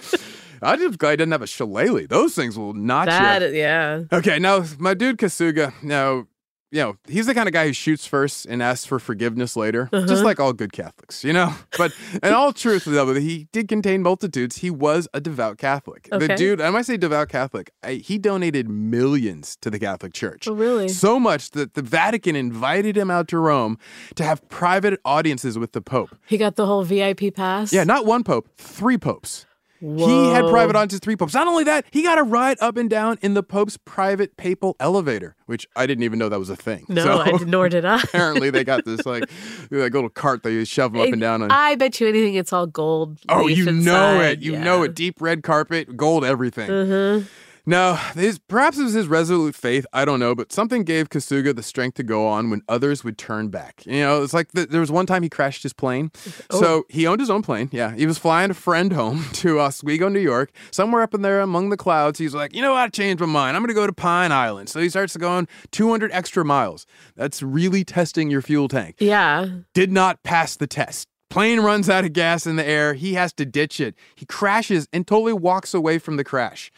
I 0.62 0.76
just 0.76 0.98
glad 0.98 1.10
he 1.12 1.16
doesn't 1.16 1.32
have 1.32 1.42
a 1.42 1.46
shillelagh. 1.46 2.06
Those 2.08 2.34
things 2.34 2.56
will 2.58 2.72
that. 3.08 3.42
you. 3.52 3.58
Yeah. 3.58 4.04
Okay, 4.12 4.38
now 4.38 4.64
my 4.78 4.94
dude 4.94 5.18
Kosuga, 5.18 5.72
now, 5.82 6.26
you 6.74 6.80
know, 6.80 6.96
he's 7.06 7.26
the 7.26 7.34
kind 7.34 7.46
of 7.48 7.52
guy 7.52 7.68
who 7.68 7.72
shoots 7.72 8.04
first 8.04 8.46
and 8.46 8.60
asks 8.60 8.84
for 8.84 8.98
forgiveness 8.98 9.54
later, 9.56 9.88
just 9.92 10.10
Uh-huh. 10.10 10.24
like 10.24 10.40
all 10.40 10.52
good 10.52 10.72
Catholics, 10.72 11.22
you 11.22 11.32
know? 11.32 11.54
But 11.78 11.92
in 12.20 12.32
all 12.34 12.52
truth, 12.52 12.84
though, 12.84 13.14
he 13.14 13.46
did 13.52 13.68
contain 13.68 14.02
multitudes. 14.02 14.58
He 14.58 14.70
was 14.70 15.06
a 15.14 15.20
devout 15.20 15.56
Catholic. 15.58 16.08
The 16.10 16.28
dude, 16.36 16.60
I 16.60 16.70
might 16.70 16.84
say 16.86 16.96
devout 16.96 17.28
Catholic, 17.28 17.70
I, 17.84 17.94
he 17.94 18.18
donated 18.18 18.68
millions 18.68 19.56
to 19.60 19.70
the 19.70 19.78
Catholic 19.78 20.12
Church. 20.14 20.48
Oh, 20.48 20.54
really? 20.54 20.88
So 20.88 21.20
much 21.20 21.50
that 21.52 21.74
the 21.74 21.82
Vatican 21.82 22.34
invited 22.36 22.96
him 22.96 23.10
out 23.10 23.28
to 23.28 23.38
Rome 23.38 23.78
to 24.16 24.24
have 24.24 24.46
private 24.48 24.98
audiences 25.04 25.56
with 25.58 25.72
the 25.72 25.80
Pope. 25.80 26.16
He 26.26 26.36
got 26.38 26.56
the 26.56 26.66
whole 26.66 26.82
VIP 26.82 27.32
pass. 27.34 27.72
Yeah, 27.72 27.84
not 27.84 28.04
one 28.04 28.24
pope, 28.24 28.48
three 28.56 28.98
popes. 28.98 29.46
He 29.84 30.30
had 30.30 30.44
Whoa. 30.44 30.50
private 30.50 30.76
audiences, 30.76 31.00
three 31.00 31.14
popes. 31.16 31.34
Not 31.34 31.46
only 31.46 31.62
that, 31.64 31.84
he 31.90 32.02
got 32.02 32.16
a 32.16 32.22
ride 32.22 32.56
up 32.60 32.78
and 32.78 32.88
down 32.88 33.18
in 33.20 33.34
the 33.34 33.42
pope's 33.42 33.76
private 33.76 34.36
papal 34.38 34.76
elevator, 34.80 35.36
which 35.44 35.68
I 35.76 35.84
didn't 35.86 36.04
even 36.04 36.18
know 36.18 36.30
that 36.30 36.38
was 36.38 36.48
a 36.48 36.56
thing. 36.56 36.86
No, 36.88 37.04
So, 37.04 37.18
I 37.20 37.32
did, 37.36 37.48
nor 37.48 37.68
did 37.68 37.84
I. 37.84 38.00
apparently 38.02 38.48
they 38.48 38.64
got 38.64 38.84
this 38.86 39.04
like 39.04 39.24
like 39.70 39.92
little 39.92 40.08
cart 40.08 40.42
that 40.44 40.52
you 40.52 40.64
shove 40.64 40.94
him 40.94 41.02
up 41.02 41.08
and 41.08 41.20
down 41.20 41.42
on. 41.42 41.50
I 41.50 41.74
bet 41.76 42.00
you 42.00 42.08
anything 42.08 42.34
it's 42.34 42.52
all 42.52 42.66
gold. 42.66 43.18
Oh, 43.28 43.46
you 43.46 43.70
know 43.70 44.20
it. 44.20 44.40
You 44.40 44.58
know 44.58 44.78
Yeah. 44.78 44.84
it. 44.88 44.94
Deep 44.94 45.20
red 45.20 45.42
carpet, 45.42 45.96
gold 45.96 46.24
everything. 46.24 46.70
Mhm. 46.70 47.26
No, 47.66 47.94
his, 48.14 48.38
perhaps 48.38 48.78
it 48.78 48.82
was 48.82 48.92
his 48.92 49.08
resolute 49.08 49.54
faith. 49.54 49.86
I 49.92 50.04
don't 50.04 50.20
know, 50.20 50.34
but 50.34 50.52
something 50.52 50.84
gave 50.84 51.08
Kosuga 51.08 51.56
the 51.56 51.62
strength 51.62 51.94
to 51.94 52.02
go 52.02 52.26
on 52.26 52.50
when 52.50 52.60
others 52.68 53.02
would 53.04 53.16
turn 53.16 53.48
back. 53.48 53.82
You 53.86 54.00
know, 54.00 54.22
it's 54.22 54.34
like 54.34 54.52
the, 54.52 54.66
there 54.66 54.80
was 54.80 54.92
one 54.92 55.06
time 55.06 55.22
he 55.22 55.30
crashed 55.30 55.62
his 55.62 55.72
plane. 55.72 56.10
Oh. 56.50 56.60
So 56.60 56.84
he 56.90 57.06
owned 57.06 57.20
his 57.20 57.30
own 57.30 57.40
plane. 57.42 57.70
Yeah, 57.72 57.94
he 57.94 58.04
was 58.06 58.18
flying 58.18 58.50
a 58.50 58.54
friend 58.54 58.92
home 58.92 59.24
to 59.34 59.60
Oswego, 59.60 60.08
New 60.10 60.20
York. 60.20 60.50
Somewhere 60.72 61.00
up 61.02 61.14
in 61.14 61.22
there 61.22 61.40
among 61.40 61.70
the 61.70 61.78
clouds, 61.78 62.18
he's 62.18 62.34
like, 62.34 62.54
you 62.54 62.60
know 62.60 62.72
what? 62.72 62.80
I 62.80 62.88
changed 62.88 63.20
my 63.20 63.26
mind. 63.26 63.56
I'm 63.56 63.62
going 63.62 63.68
to 63.68 63.74
go 63.74 63.86
to 63.86 63.92
Pine 63.94 64.30
Island. 64.30 64.68
So 64.68 64.80
he 64.80 64.90
starts 64.90 65.16
going 65.16 65.48
200 65.70 66.12
extra 66.12 66.44
miles. 66.44 66.86
That's 67.16 67.42
really 67.42 67.82
testing 67.82 68.30
your 68.30 68.42
fuel 68.42 68.68
tank 68.68 68.96
Yeah. 68.98 69.46
did 69.72 69.90
not 69.90 70.22
pass 70.22 70.54
the 70.56 70.66
test. 70.66 71.08
Plane 71.30 71.60
runs 71.60 71.88
out 71.88 72.04
of 72.04 72.12
gas 72.12 72.46
in 72.46 72.56
the 72.56 72.64
air. 72.64 72.94
He 72.94 73.14
has 73.14 73.32
to 73.32 73.44
ditch 73.46 73.80
it. 73.80 73.94
He 74.14 74.26
crashes 74.26 74.86
and 74.92 75.04
totally 75.06 75.32
walks 75.32 75.72
away 75.74 75.98
from 75.98 76.16
the 76.16 76.22
crash. 76.22 76.70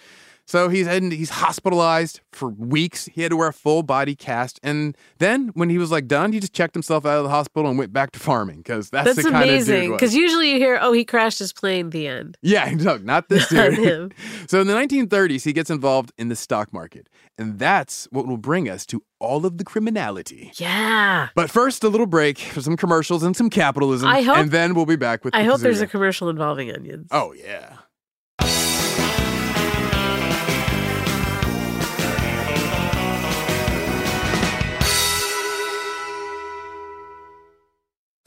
So 0.47 0.69
he's 0.69 0.87
in, 0.87 1.11
he's 1.11 1.31
hospitalized 1.31 2.21
for 2.33 2.49
weeks. 2.49 3.07
He 3.07 3.23
had 3.23 3.31
to 3.31 3.37
wear 3.37 3.49
a 3.49 3.53
full 3.53 3.83
body 3.83 4.15
cast, 4.15 4.61
and 4.63 4.97
then 5.19 5.49
when 5.55 5.71
he 5.71 5.77
was 5.79 5.91
like 5.91 6.07
done, 6.07 6.33
he 6.33 6.39
just 6.39 6.53
checked 6.53 6.75
himself 6.75 7.05
out 7.05 7.19
of 7.19 7.25
the 7.25 7.31
hospital 7.31 7.69
and 7.69 7.77
went 7.79 7.93
back 7.93 8.13
to 8.13 8.19
farming 8.21 8.59
because 8.59 8.89
that's, 8.91 9.07
That's 9.17 9.25
the 9.25 9.31
kind 9.33 9.45
of 9.45 9.51
amazing. 9.51 9.91
Because 9.93 10.15
usually 10.15 10.53
you 10.53 10.59
hear, 10.59 10.79
oh, 10.81 10.93
he 10.93 11.05
crashed 11.05 11.41
his 11.41 11.53
plane, 11.53 11.91
the 11.91 12.07
end. 12.07 12.39
Yeah, 12.43 12.71
no, 12.77 12.97
not 12.99 13.29
this 13.29 13.51
Not 13.51 13.71
dude. 13.71 13.79
him. 13.85 14.13
so 14.47 14.61
in 14.61 14.69
the 14.69 14.75
1930s, 14.75 15.45
he 15.45 15.53
gets 15.53 15.69
involved 15.69 16.13
in 16.17 16.29
the 16.29 16.37
stock 16.37 16.73
market, 16.73 17.09
and 17.37 17.59
that's 17.59 18.07
what 18.13 18.27
will 18.29 18.37
bring 18.37 18.69
us 18.69 18.87
to 18.87 19.03
all 19.19 19.45
of 19.47 19.59
the 19.59 19.65
criminality. 19.65 20.53
Yeah. 20.57 21.29
But 21.35 21.51
first, 21.51 21.83
a 21.83 21.89
little 21.89 22.07
break 22.07 22.39
for 22.39 22.61
some 22.61 22.77
commercials 22.77 23.23
and 23.25 23.37
some 23.37 23.51
capitalism, 23.51 24.09
I 24.09 24.23
hope- 24.23 24.37
and 24.37 24.51
then 24.53 24.75
we'll 24.75 24.87
be 24.87 24.95
back 24.97 25.25
with. 25.25 25.35
I 25.35 25.43
hope 25.43 25.61
there's 25.61 25.81
a 25.81 25.87
commercial 25.89 26.29
involving 26.29 26.71
onions. 26.71 27.09
Oh 27.11 27.33
yeah. 27.33 27.79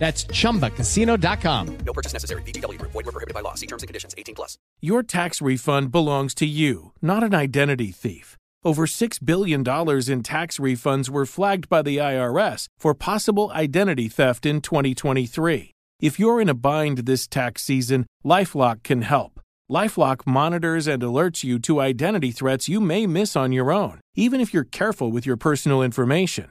That's 0.00 0.24
chumbacasino.com. 0.24 1.78
No 1.86 1.92
purchase 1.92 2.14
necessary. 2.14 2.42
VGW 2.42 2.78
Group. 2.78 2.90
Void 2.92 3.06
were 3.06 3.12
prohibited 3.12 3.34
by 3.34 3.42
law. 3.42 3.54
See 3.54 3.66
terms 3.66 3.82
and 3.82 3.88
conditions. 3.88 4.14
18 4.18 4.34
plus. 4.34 4.56
Your 4.80 5.02
tax 5.02 5.40
refund 5.42 5.92
belongs 5.92 6.34
to 6.36 6.46
you, 6.46 6.92
not 7.02 7.22
an 7.22 7.34
identity 7.34 7.92
thief. 7.92 8.38
Over 8.64 8.86
$6 8.86 9.24
billion 9.24 9.60
in 9.60 10.22
tax 10.22 10.58
refunds 10.58 11.10
were 11.10 11.26
flagged 11.26 11.68
by 11.68 11.82
the 11.82 11.98
IRS 11.98 12.66
for 12.78 12.94
possible 12.94 13.50
identity 13.52 14.08
theft 14.08 14.46
in 14.46 14.62
2023. 14.62 15.72
If 16.00 16.18
you're 16.18 16.40
in 16.40 16.48
a 16.48 16.54
bind 16.54 16.98
this 16.98 17.26
tax 17.26 17.62
season, 17.62 18.06
Lifelock 18.24 18.82
can 18.82 19.02
help. 19.02 19.38
Lifelock 19.70 20.26
monitors 20.26 20.86
and 20.86 21.02
alerts 21.02 21.44
you 21.44 21.58
to 21.60 21.80
identity 21.80 22.30
threats 22.30 22.70
you 22.70 22.80
may 22.80 23.06
miss 23.06 23.36
on 23.36 23.52
your 23.52 23.70
own, 23.70 24.00
even 24.14 24.40
if 24.40 24.54
you're 24.54 24.64
careful 24.64 25.10
with 25.10 25.26
your 25.26 25.36
personal 25.36 25.82
information. 25.82 26.50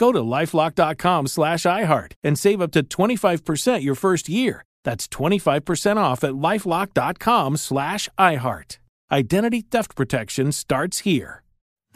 Go 0.00 0.12
to 0.12 0.20
lifelock.com 0.20 1.26
slash 1.26 1.64
iHeart 1.64 2.12
and 2.24 2.38
save 2.38 2.62
up 2.62 2.72
to 2.72 2.82
25% 2.82 3.82
your 3.82 3.94
first 3.94 4.30
year. 4.30 4.64
That's 4.82 5.06
25% 5.06 5.98
off 5.98 6.24
at 6.24 6.32
lifelock.com 6.32 7.58
slash 7.58 8.08
iHeart. 8.18 8.78
Identity 9.12 9.60
theft 9.60 9.94
protection 9.94 10.52
starts 10.52 11.00
here. 11.00 11.42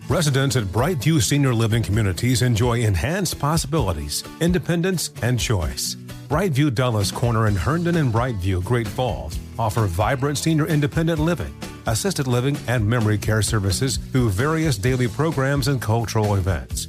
Residents 0.07 0.55
at 0.55 0.65
Brightview 0.65 1.23
Senior 1.23 1.55
Living 1.55 1.83
Communities 1.83 2.43
enjoy 2.43 2.81
enhanced 2.81 3.39
possibilities, 3.39 4.23
independence, 4.39 5.11
and 5.23 5.41
choice. 5.41 5.95
Brightview 6.29 6.75
Dulles 6.75 7.11
Corner 7.11 7.47
in 7.47 7.57
Herndon 7.57 7.97
and 7.97 8.13
Brightview, 8.13 8.63
Great 8.63 8.89
Falls, 8.89 9.39
offer 9.59 9.87
vibrant 9.87 10.37
senior 10.37 10.67
independent 10.67 11.21
living, 11.21 11.55
assisted 11.87 12.27
living, 12.27 12.59
and 12.69 12.87
memory 12.87 13.17
care 13.17 13.41
services 13.41 13.97
through 13.97 14.29
various 14.29 14.77
daily 14.77 15.09
programs 15.09 15.69
and 15.69 15.81
cultural 15.81 16.35
events. 16.35 16.89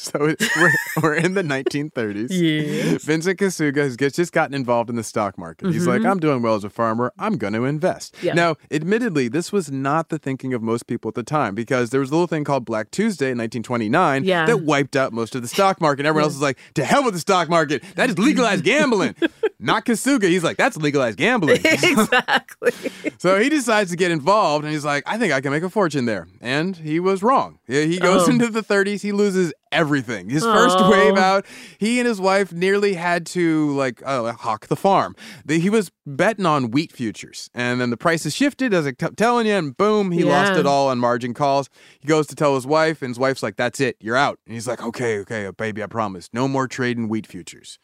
So 0.00 0.18
we're, 0.18 0.72
we're 1.02 1.14
in 1.14 1.34
the 1.34 1.42
1930s. 1.42 2.28
Yes. 2.30 3.04
Vincent 3.04 3.38
Kosuga 3.38 3.76
has 3.76 3.96
just 3.96 4.32
gotten 4.32 4.54
involved 4.54 4.88
in 4.90 4.96
the 4.96 5.04
stock 5.04 5.36
market. 5.36 5.72
He's 5.72 5.86
like, 5.86 6.00
Mhm. 6.02 6.10
I'm 6.10 6.20
doing 6.20 6.40
well 6.42 6.54
as 6.54 6.64
a 6.64 6.70
farmer. 6.70 7.12
I'm 7.18 7.36
going 7.36 7.52
to 7.52 7.64
invest. 7.64 8.16
Yeah. 8.22 8.32
Now, 8.32 8.56
admittedly, 8.70 9.28
this 9.28 9.52
was 9.52 9.70
not 9.70 10.08
the 10.08 10.18
thinking 10.18 10.54
of 10.54 10.62
most 10.62 10.86
people 10.86 11.10
at 11.10 11.14
the 11.14 11.22
time 11.22 11.54
because 11.54 11.90
there 11.90 12.00
was 12.00 12.10
a 12.10 12.12
little 12.14 12.26
thing 12.26 12.44
called 12.44 12.64
Black 12.64 12.90
Tuesday 12.90 13.26
in 13.26 13.38
1929 13.38 14.24
Yeah. 14.24 14.46
that 14.46 14.62
wiped 14.62 14.96
out 14.96 15.12
most 15.12 15.34
of 15.34 15.42
the 15.42 15.48
stock 15.48 15.80
market. 15.80 16.06
Everyone 16.06 16.24
else 16.24 16.34
was 16.34 16.42
like, 16.42 16.58
to 16.74 16.84
hell 16.84 17.04
with 17.04 17.14
the 17.14 17.20
stock 17.20 17.48
market. 17.48 17.82
That 17.96 18.08
is 18.10 18.18
legalized 18.18 18.64
gambling. 18.64 19.14
not 19.58 19.84
Kosuga. 19.84 20.24
He's 20.24 20.44
like, 20.44 20.56
that's 20.56 20.76
legalized 20.76 21.18
gambling. 21.18 21.60
exactly. 21.64 22.72
So 23.18 23.38
he 23.38 23.48
decides 23.48 23.90
to 23.90 23.96
get 23.96 24.10
involved 24.10 24.64
and 24.64 24.72
he's 24.72 24.84
like, 24.84 25.04
I 25.06 25.18
think 25.18 25.32
I 25.32 25.40
can 25.40 25.50
make 25.52 25.62
a 25.62 25.70
fortune 25.70 26.06
there. 26.06 26.26
And 26.40 26.76
he 26.76 27.00
was 27.00 27.22
wrong. 27.22 27.58
He 27.66 27.98
goes 27.98 28.28
Oh. 28.28 28.30
into 28.30 28.48
the 28.48 28.62
30s, 28.62 29.00
he 29.02 29.12
loses 29.12 29.52
everything. 29.72 30.28
His 30.28 30.42
first 30.42 30.76
Oh. 30.78 30.90
wave 30.90 31.16
out, 31.16 31.46
he 31.78 31.98
and 32.00 32.06
his 32.08 32.20
wife 32.20 32.52
nearly 32.52 32.94
had 32.94 33.26
to 33.26 33.70
like 33.76 34.02
uh, 34.04 34.32
hawk 34.32 34.66
the 34.68 34.76
farm. 34.76 35.14
The- 35.44 35.58
he 35.60 35.70
was 35.70 35.90
betting 36.06 36.46
on 36.46 36.70
wheat 36.70 36.92
futures. 36.92 37.50
And 37.54 37.80
then 37.80 37.90
the 37.90 37.96
prices 37.96 38.34
shifted, 38.34 38.74
as 38.74 38.86
I 38.86 38.92
kept 38.92 39.16
telling 39.16 39.46
you, 39.46 39.54
and 39.54 39.76
boom, 39.76 40.10
he 40.12 40.24
lost 40.24 40.58
it 40.58 40.66
all 40.66 40.88
on 40.88 40.98
margin 40.98 41.34
calls. 41.34 41.68
He 42.00 42.08
goes 42.08 42.26
to 42.28 42.34
tell 42.34 42.54
his 42.54 42.66
wife, 42.66 43.02
and 43.02 43.10
his 43.10 43.18
wife's 43.18 43.42
like, 43.42 43.56
That's 43.56 43.80
it, 43.80 43.96
you're 44.00 44.16
out. 44.16 44.38
And 44.46 44.54
he's 44.54 44.66
like, 44.68 44.82
Okay, 44.82 45.18
okay, 45.20 45.50
baby, 45.56 45.82
I 45.82 45.86
promise. 45.86 46.28
No 46.32 46.48
more 46.48 46.66
trading 46.66 47.08
wheat 47.08 47.26
futures. 47.26 47.78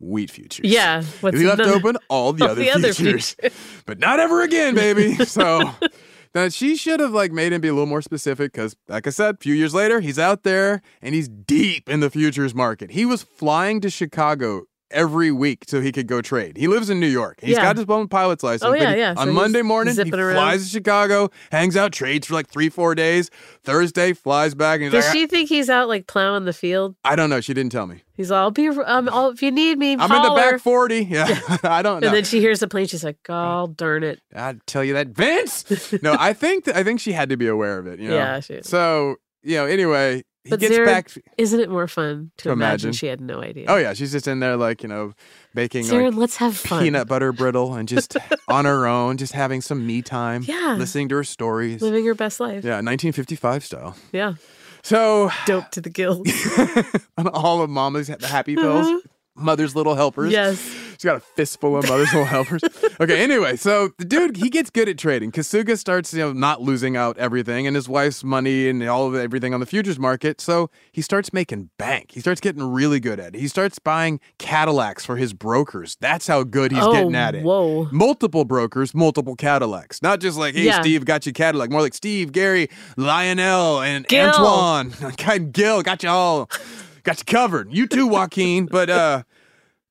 Wheat 0.00 0.30
futures. 0.30 0.70
Yeah. 0.70 1.02
What's 1.20 1.38
he 1.40 1.44
left 1.46 1.58
the- 1.58 1.72
open 1.74 1.96
all 2.08 2.32
the 2.32 2.44
all 2.44 2.50
other 2.52 2.60
the 2.62 2.70
other 2.70 2.92
futures, 2.94 3.34
but 3.84 3.98
not 3.98 4.20
ever 4.20 4.42
again, 4.42 4.74
baby. 4.76 5.14
So 5.24 5.74
now 6.34 6.48
she 6.48 6.76
should 6.76 7.00
have 7.00 7.12
like 7.12 7.32
made 7.32 7.52
him 7.52 7.60
be 7.60 7.68
a 7.68 7.72
little 7.72 7.86
more 7.86 8.02
specific 8.02 8.52
because, 8.52 8.76
like 8.88 9.06
I 9.06 9.10
said, 9.10 9.36
a 9.36 9.38
few 9.38 9.54
years 9.54 9.74
later, 9.74 10.00
he's 10.00 10.18
out 10.18 10.42
there 10.42 10.82
and 11.02 11.14
he's 11.14 11.28
deep 11.28 11.88
in 11.88 12.00
the 12.00 12.10
futures 12.10 12.54
market. 12.54 12.92
He 12.92 13.04
was 13.04 13.22
flying 13.22 13.80
to 13.80 13.90
Chicago 13.90 14.64
every 14.90 15.30
week 15.30 15.64
so 15.66 15.80
he 15.80 15.92
could 15.92 16.06
go 16.06 16.20
trade. 16.22 16.56
He 16.56 16.66
lives 16.68 16.88
in 16.90 16.98
New 17.00 17.06
York. 17.08 17.38
He's 17.42 17.56
Yeah. 17.56 17.62
got 17.62 17.76
his 17.76 17.86
own 17.88 18.08
pilot's 18.08 18.42
license. 18.42 18.62
Oh, 18.68 18.74
yeah, 18.74 18.94
yeah. 18.94 19.14
So 19.14 19.20
On 19.22 19.32
Monday 19.32 19.62
morning, 19.62 19.92
he 19.92 19.96
zipping 19.96 20.18
around. 20.18 20.34
flies 20.36 20.64
to 20.64 20.70
Chicago, 20.70 21.30
hangs 21.52 21.76
out, 21.76 21.92
trades 21.92 22.26
for 22.26 22.34
like 22.34 22.48
three, 22.48 22.68
four 22.68 22.94
days. 22.94 23.30
Thursday, 23.64 24.12
flies 24.12 24.54
back, 24.54 24.80
Does 24.80 24.92
like, 24.94 25.04
she 25.12 25.26
think 25.26 25.48
he's 25.48 25.68
out 25.68 25.88
like 25.88 26.06
plowing 26.06 26.44
the 26.46 26.52
field? 26.52 26.94
I 27.04 27.16
don't 27.16 27.28
know. 27.30 27.40
She 27.40 27.52
didn't 27.54 27.72
tell 27.72 27.86
me. 27.86 28.02
He's 28.14 28.30
all, 28.30 28.44
I'll 28.44 28.50
be, 28.50 28.68
um, 28.68 29.08
if 29.32 29.42
you 29.42 29.50
need 29.50 29.78
me, 29.78 29.92
I'm 29.98 30.10
in 30.10 30.22
the 30.22 30.34
back 30.34 30.60
40. 30.60 31.04
Yeah, 31.10 31.38
I 31.62 31.82
don't 31.82 32.00
know. 32.00 32.08
And 32.08 32.16
then 32.16 32.24
she 32.24 32.40
hears 32.40 32.60
the 32.60 32.66
plane. 32.68 32.86
She's 32.86 33.04
like, 33.04 33.18
"Oh, 33.28 33.68
darn 33.68 34.02
it!" 34.02 34.20
I'd 34.34 34.66
tell 34.66 34.82
you 34.82 34.94
that, 34.94 35.08
Vince. 35.08 35.64
no, 36.02 36.16
I 36.18 36.32
think 36.32 36.64
th- 36.64 36.76
I 36.76 36.82
think 36.82 36.98
she 37.00 37.12
had 37.12 37.28
to 37.28 37.36
be 37.36 37.46
aware 37.46 37.78
of 37.78 37.86
it. 37.86 38.00
You 38.00 38.08
know? 38.08 38.16
Yeah, 38.16 38.40
she- 38.40 38.60
So 38.62 39.16
you 39.44 39.56
know, 39.56 39.66
anyway, 39.66 40.24
he 40.48 40.56
But 40.56 40.60
gets 40.60 40.78
back. 40.78 41.10
isn't 41.36 41.60
it 41.60 41.68
more 41.70 41.86
fun 41.88 42.30
to, 42.38 42.44
To 42.44 42.50
imagine? 42.52 42.88
imagine. 42.88 42.92
she 42.92 43.06
had 43.06 43.20
no 43.20 43.40
idea? 43.42 43.66
Oh 43.68 43.76
yeah, 43.76 43.92
she's 43.94 44.12
just 44.12 44.26
in 44.26 44.40
there 44.40 44.56
like 44.56 44.82
you 44.82 44.88
know, 44.88 45.12
baking 45.54 45.84
Sarah, 45.84 46.10
like 46.10 46.14
let's 46.18 46.36
have 46.36 46.56
fun. 46.56 46.82
peanut 46.82 47.06
butter 47.08 47.32
brittle 47.32 47.74
and 47.74 47.88
just 47.88 48.16
on 48.48 48.64
her 48.64 48.86
own, 48.86 49.16
just 49.16 49.32
having 49.32 49.60
some 49.60 49.86
me 49.86 50.02
time. 50.02 50.42
Yeah. 50.46 50.76
listening 50.78 51.08
to 51.10 51.16
her 51.16 51.24
stories. 51.24 51.82
living 51.82 52.04
her 52.06 52.14
best 52.14 52.40
life. 52.40 52.64
Yeah, 52.64 52.80
1955 52.80 53.64
style. 53.64 53.96
Yeah, 54.12 54.34
So 54.82 55.30
dope 55.46 55.70
to 55.72 55.80
the 55.80 55.90
gills. 55.90 56.26
on 57.18 57.28
all 57.28 57.62
of 57.62 57.70
Mama's 57.70 58.08
ha- 58.08 58.16
happy 58.26 58.56
uh-huh. 58.56 58.62
pills, 58.82 59.02
Mother's 59.38 59.74
Little 59.76 59.94
Helpers. 59.94 60.32
yes. 60.32 60.60
She's 60.98 61.04
got 61.04 61.16
a 61.16 61.20
fistful 61.20 61.76
of 61.76 61.88
Mother's 61.88 62.12
Little 62.12 62.24
Helpers. 62.26 62.62
Okay, 63.00 63.22
anyway, 63.22 63.54
so 63.54 63.90
the 63.98 64.04
dude, 64.04 64.36
he 64.36 64.50
gets 64.50 64.70
good 64.70 64.88
at 64.88 64.98
trading. 64.98 65.30
Kosuga 65.30 65.78
starts, 65.78 66.12
you 66.12 66.18
know, 66.18 66.32
not 66.32 66.60
losing 66.60 66.96
out 66.96 67.16
everything 67.16 67.64
and 67.68 67.76
his 67.76 67.88
wife's 67.88 68.24
money 68.24 68.68
and 68.68 68.82
all 68.88 69.06
of 69.06 69.14
everything 69.14 69.54
on 69.54 69.60
the 69.60 69.66
futures 69.66 70.00
market. 70.00 70.40
So 70.40 70.68
he 70.90 71.00
starts 71.00 71.32
making 71.32 71.70
bank. 71.78 72.10
He 72.10 72.18
starts 72.18 72.40
getting 72.40 72.60
really 72.64 72.98
good 72.98 73.20
at 73.20 73.36
it. 73.36 73.38
He 73.38 73.46
starts 73.46 73.78
buying 73.78 74.18
Cadillacs 74.40 75.06
for 75.06 75.14
his 75.14 75.32
brokers. 75.32 75.96
That's 76.00 76.26
how 76.26 76.42
good 76.42 76.72
he's 76.72 76.82
oh, 76.82 76.92
getting 76.92 77.14
at 77.14 77.36
it. 77.36 77.44
Whoa. 77.44 77.86
Multiple 77.92 78.44
brokers, 78.44 78.92
multiple 78.96 79.36
Cadillacs. 79.36 80.02
Not 80.02 80.18
just 80.18 80.36
like, 80.36 80.56
hey, 80.56 80.64
Yeah. 80.64 80.80
Steve, 80.80 81.04
got 81.04 81.24
you 81.24 81.32
Cadillac. 81.32 81.70
More 81.70 81.82
like 81.82 81.94
Steve, 81.94 82.32
Gary, 82.32 82.68
Lionel, 82.96 83.80
and 83.80 84.08
Gil. 84.08 84.30
Antoine. 84.30 84.92
Gil, 85.52 85.82
got 85.82 86.02
you 86.02 86.08
all, 86.08 86.50
got 87.08 87.18
you 87.20 87.24
covered. 87.24 87.72
You 87.72 87.86
too, 87.86 88.06
Joaquin. 88.06 88.66
But 88.70 88.90
uh, 88.90 89.22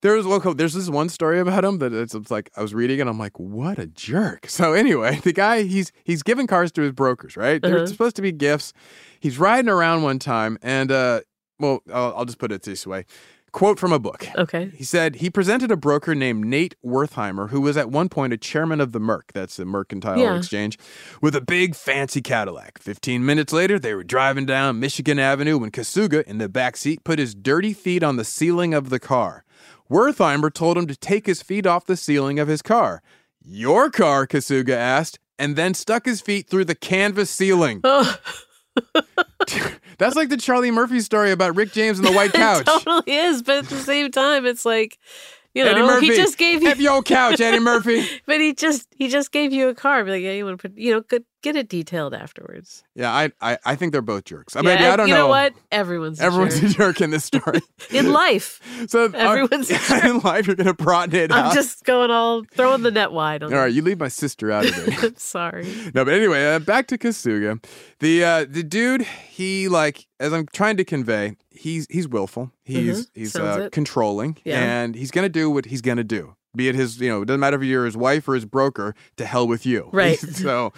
there 0.01 0.13
was 0.13 0.25
well, 0.27 0.39
there's 0.53 0.73
this 0.73 0.89
one 0.89 1.09
story 1.09 1.39
about 1.39 1.63
him 1.65 1.79
that 1.79 1.91
it's, 1.93 2.13
it's 2.13 2.29
like 2.31 2.49
I 2.55 2.61
was 2.61 2.73
reading 2.73 3.01
and 3.01 3.09
I'm 3.09 3.17
like, 3.19 3.39
what 3.39 3.79
a 3.79 3.87
jerk. 3.87 4.45
So 4.57 4.73
anyway, 4.73 5.19
the 5.23 5.33
guy 5.33 5.63
he's 5.63 5.91
he's 6.03 6.23
giving 6.23 6.47
cars 6.47 6.71
to 6.73 6.81
his 6.81 6.91
brokers, 6.91 7.35
right? 7.35 7.61
They're 7.61 7.77
Uh-huh. 7.77 7.87
supposed 7.87 8.15
to 8.17 8.21
be 8.21 8.31
gifts. 8.31 8.73
He's 9.19 9.37
riding 9.39 9.69
around 9.69 10.03
one 10.03 10.19
time 10.19 10.57
and 10.61 10.91
uh, 10.91 11.21
well, 11.59 11.81
I'll, 11.91 12.13
I'll 12.17 12.25
just 12.25 12.37
put 12.37 12.51
it 12.51 12.61
this 12.61 12.85
way. 12.85 13.05
Quote 13.53 13.79
from 13.79 13.91
a 13.93 13.97
book. 13.99 14.27
Okay. 14.35 14.71
He 14.75 14.83
said 14.83 15.15
he 15.15 15.29
presented 15.29 15.71
a 15.71 15.77
broker 15.77 16.13
named 16.13 16.45
Nate 16.45 16.75
Wertheimer, 16.85 17.49
who 17.49 17.61
was 17.61 17.77
at 17.77 17.89
one 17.89 18.09
point 18.09 18.33
a 18.33 18.37
chairman 18.37 18.79
of 18.81 18.91
the 18.91 18.99
Merc, 18.99 19.31
that's 19.33 19.55
the 19.57 19.65
Mercantile 19.65 20.19
Yeah. 20.19 20.35
Exchange, 20.37 20.77
with 21.21 21.35
a 21.35 21.41
big 21.41 21.73
fancy 21.73 22.21
Cadillac. 22.21 22.77
Fifteen 22.77 23.25
minutes 23.25 23.53
later, 23.53 23.79
they 23.79 23.93
were 23.95 24.03
driving 24.03 24.45
down 24.45 24.79
Michigan 24.79 25.17
Avenue 25.17 25.57
when 25.57 25.71
Kosuga, 25.71 26.23
in 26.23 26.37
the 26.37 26.49
back 26.49 26.77
seat, 26.77 27.03
put 27.03 27.19
his 27.19 27.33
dirty 27.33 27.73
feet 27.73 28.03
on 28.03 28.17
the 28.17 28.25
ceiling 28.25 28.73
of 28.73 28.89
the 28.89 28.99
car. 28.99 29.43
Wertheimer 29.89 30.53
told 30.53 30.77
him 30.77 30.85
to 30.85 30.95
take 30.95 31.25
his 31.25 31.41
feet 31.41 31.65
off 31.65 31.85
the 31.85 31.97
ceiling 31.97 32.39
of 32.39 32.47
his 32.49 32.61
car. 32.61 33.01
Your 33.41 33.89
car, 33.89 34.27
Kosuga 34.27 34.75
asked, 34.75 35.19
and 35.39 35.55
then 35.55 35.73
stuck 35.73 36.05
his 36.05 36.19
feet 36.19 36.49
through 36.49 36.65
the 36.65 36.75
canvas 36.75 37.29
ceiling. 37.31 37.79
Oh, 37.85 38.17
That's 39.97 40.15
like 40.15 40.29
the 40.29 40.37
Charlie 40.37 40.71
Murphy 40.71 40.99
story 40.99 41.31
about 41.31 41.55
Rick 41.55 41.71
James 41.71 41.97
and 41.97 42.07
the 42.07 42.11
white 42.11 42.33
couch. 42.33 42.61
it 42.61 42.65
totally 42.65 43.15
is. 43.15 43.41
But 43.41 43.57
at 43.57 43.65
the 43.65 43.79
same 43.79 44.11
time, 44.11 44.45
it's 44.45 44.65
like, 44.65 44.97
you 45.53 45.63
know, 45.63 45.71
Eddie 45.71 45.81
Murphy, 45.81 46.07
he 46.07 46.15
just 46.15 46.37
gave 46.37 46.61
you, 46.61 46.73
your 46.75 47.01
couch, 47.01 47.39
Eddie 47.39 47.59
Murphy. 47.59 48.07
but 48.25 48.39
he 48.39 48.53
just 48.53 48.87
he 48.95 49.07
just 49.07 49.31
gave 49.31 49.51
you 49.51 49.69
a 49.69 49.75
car. 49.75 50.03
Be 50.03 50.11
like, 50.11 50.21
yeah, 50.21 50.33
you 50.33 50.45
want 50.45 50.59
to 50.59 50.69
put, 50.69 50.77
you 50.77 50.93
know, 50.93 51.01
get, 51.01 51.23
get 51.47 51.55
it 51.55 51.69
detailed 51.69 52.13
afterwards. 52.13 52.83
Yeah, 52.95 53.11
I, 53.11 53.31
I 53.41 53.57
I 53.65 53.75
think 53.75 53.91
they're 53.91 54.01
both 54.01 54.25
jerks. 54.25 54.55
I 54.55 54.61
yeah, 54.61 54.75
mean, 54.75 54.83
I 54.83 54.95
don't 54.95 55.07
you 55.07 55.13
know. 55.13 55.21
know 55.21 55.27
what? 55.27 55.53
Everyone's 55.71 56.19
a 56.19 56.23
Everyone's 56.23 56.59
jerk. 56.59 56.69
a 56.69 56.73
jerk 56.73 57.01
in 57.01 57.09
this 57.11 57.25
story. 57.31 57.61
in 57.91 58.11
life. 58.11 58.59
so 58.87 59.05
uh, 59.05 59.09
Everyone's 59.13 59.69
a 59.71 59.77
jerk. 59.77 60.03
in 60.03 60.19
life. 60.19 60.47
You're 60.47 60.55
gonna 60.55 60.73
broaden 60.73 61.15
it 61.19 61.31
I'm 61.31 61.45
out. 61.45 61.53
just 61.53 61.83
going 61.85 62.11
all 62.11 62.43
throwing 62.53 62.83
the 62.83 62.91
net 62.91 63.11
wide. 63.11 63.43
On 63.43 63.53
All 63.53 63.59
right, 63.59 63.73
you 63.73 63.81
leave 63.81 63.99
my 63.99 64.07
sister 64.09 64.51
out 64.51 64.65
of 64.65 64.87
it. 64.87 65.03
I'm 65.03 65.15
sorry. 65.17 65.65
no, 65.93 66.03
but 66.05 66.13
anyway, 66.13 66.53
uh, 66.55 66.59
back 66.59 66.87
to 66.87 66.97
Kosuga. 66.97 67.63
The 67.99 68.23
uh, 68.23 68.45
the 68.49 68.63
dude, 68.63 69.01
he 69.01 69.67
like 69.69 70.07
as 70.19 70.33
I'm 70.33 70.45
trying 70.53 70.77
to 70.77 70.83
convey, 70.85 71.37
he's 71.51 71.87
he's 71.89 72.07
willful. 72.07 72.51
He's 72.63 73.07
Mhm, 73.07 73.09
he's 73.13 73.35
uh, 73.35 73.69
controlling, 73.71 74.37
Yeah. 74.43 74.61
and 74.61 74.95
he's 74.95 75.11
gonna 75.11 75.29
do 75.29 75.49
what 75.49 75.65
he's 75.65 75.81
gonna 75.81 76.03
do. 76.03 76.35
Be 76.55 76.69
it 76.69 76.75
his, 76.75 76.99
you 76.99 77.07
know, 77.09 77.21
it 77.21 77.25
doesn't 77.25 77.39
matter 77.39 77.57
if 77.57 77.63
you're 77.63 77.85
his 77.85 77.95
wife 77.95 78.27
or 78.27 78.33
his 78.33 78.45
broker. 78.45 78.95
To 79.17 79.25
hell 79.27 79.47
with 79.47 79.63
you. 79.65 79.89
Right. 79.93 80.17
so. 80.19 80.73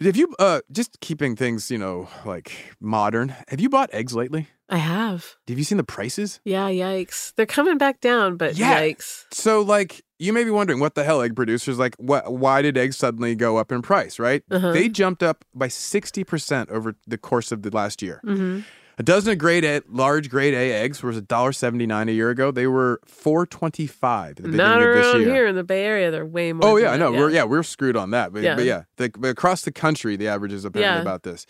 Have 0.00 0.16
you 0.16 0.34
uh 0.38 0.60
just 0.72 1.00
keeping 1.00 1.36
things, 1.36 1.70
you 1.70 1.78
know, 1.78 2.08
like 2.24 2.74
modern? 2.80 3.34
Have 3.48 3.60
you 3.60 3.68
bought 3.68 3.90
eggs 3.92 4.14
lately? 4.14 4.48
I 4.68 4.78
have. 4.78 5.36
Have 5.46 5.58
you 5.58 5.64
seen 5.64 5.76
the 5.78 5.84
prices? 5.84 6.40
Yeah, 6.44 6.68
yikes. 6.68 7.32
They're 7.36 7.46
coming 7.46 7.78
back 7.78 8.00
down, 8.00 8.36
but 8.36 8.56
Yeah. 8.56 8.80
yikes. 8.80 9.26
So, 9.30 9.60
like, 9.60 10.02
you 10.18 10.32
may 10.32 10.42
be 10.42 10.48
wondering 10.50 10.80
what 10.80 10.94
the 10.94 11.04
hell 11.04 11.20
egg 11.20 11.36
producers 11.36 11.78
like. 11.78 11.94
What? 11.96 12.32
Why 12.32 12.62
did 12.62 12.76
eggs 12.78 12.96
suddenly 12.96 13.34
go 13.34 13.56
up 13.58 13.70
in 13.70 13.82
price? 13.82 14.18
Right? 14.18 14.42
Uh-huh. 14.50 14.72
They 14.72 14.88
jumped 14.88 15.22
up 15.22 15.44
by 15.54 15.68
sixty 15.68 16.24
percent 16.24 16.70
over 16.70 16.96
the 17.06 17.18
course 17.18 17.52
of 17.52 17.62
the 17.62 17.70
last 17.70 18.02
year. 18.02 18.20
hmm 18.24 18.60
A 18.98 19.02
dozen 19.02 19.32
of 19.32 19.38
grade 19.38 19.64
A, 19.64 19.82
large 19.88 20.30
grade 20.30 20.54
A 20.54 20.72
eggs 20.72 21.02
was 21.02 21.20
$1.79 21.20 22.08
a 22.08 22.12
year 22.12 22.30
ago. 22.30 22.50
They 22.50 22.66
were 22.68 23.00
four 23.04 23.44
twenty 23.44 23.86
five 23.88 24.38
Not 24.38 24.50
beginning 24.52 24.72
of 24.88 24.94
this 24.94 25.06
around 25.06 25.20
year. 25.22 25.34
here 25.34 25.46
in 25.48 25.56
the 25.56 25.64
Bay 25.64 25.84
Area. 25.84 26.10
They're 26.12 26.24
way 26.24 26.52
more. 26.52 26.70
Oh 26.70 26.76
yeah, 26.76 26.90
I 26.92 26.96
know. 26.96 27.10
We're 27.10 27.30
yeah, 27.30 27.42
we're 27.44 27.62
screwed 27.64 27.96
on 27.96 28.10
that. 28.10 28.32
But 28.32 28.42
Yeah. 28.42 28.50
yeah, 28.50 28.56
but 28.56 28.64
yeah 28.64 28.82
the, 28.96 29.10
but 29.18 29.28
across 29.28 29.62
the 29.62 29.72
country, 29.72 30.16
the 30.16 30.28
average 30.28 30.52
is 30.52 30.64
apparently 30.64 30.96
Yeah. 30.98 31.02
about 31.02 31.24
this. 31.24 31.44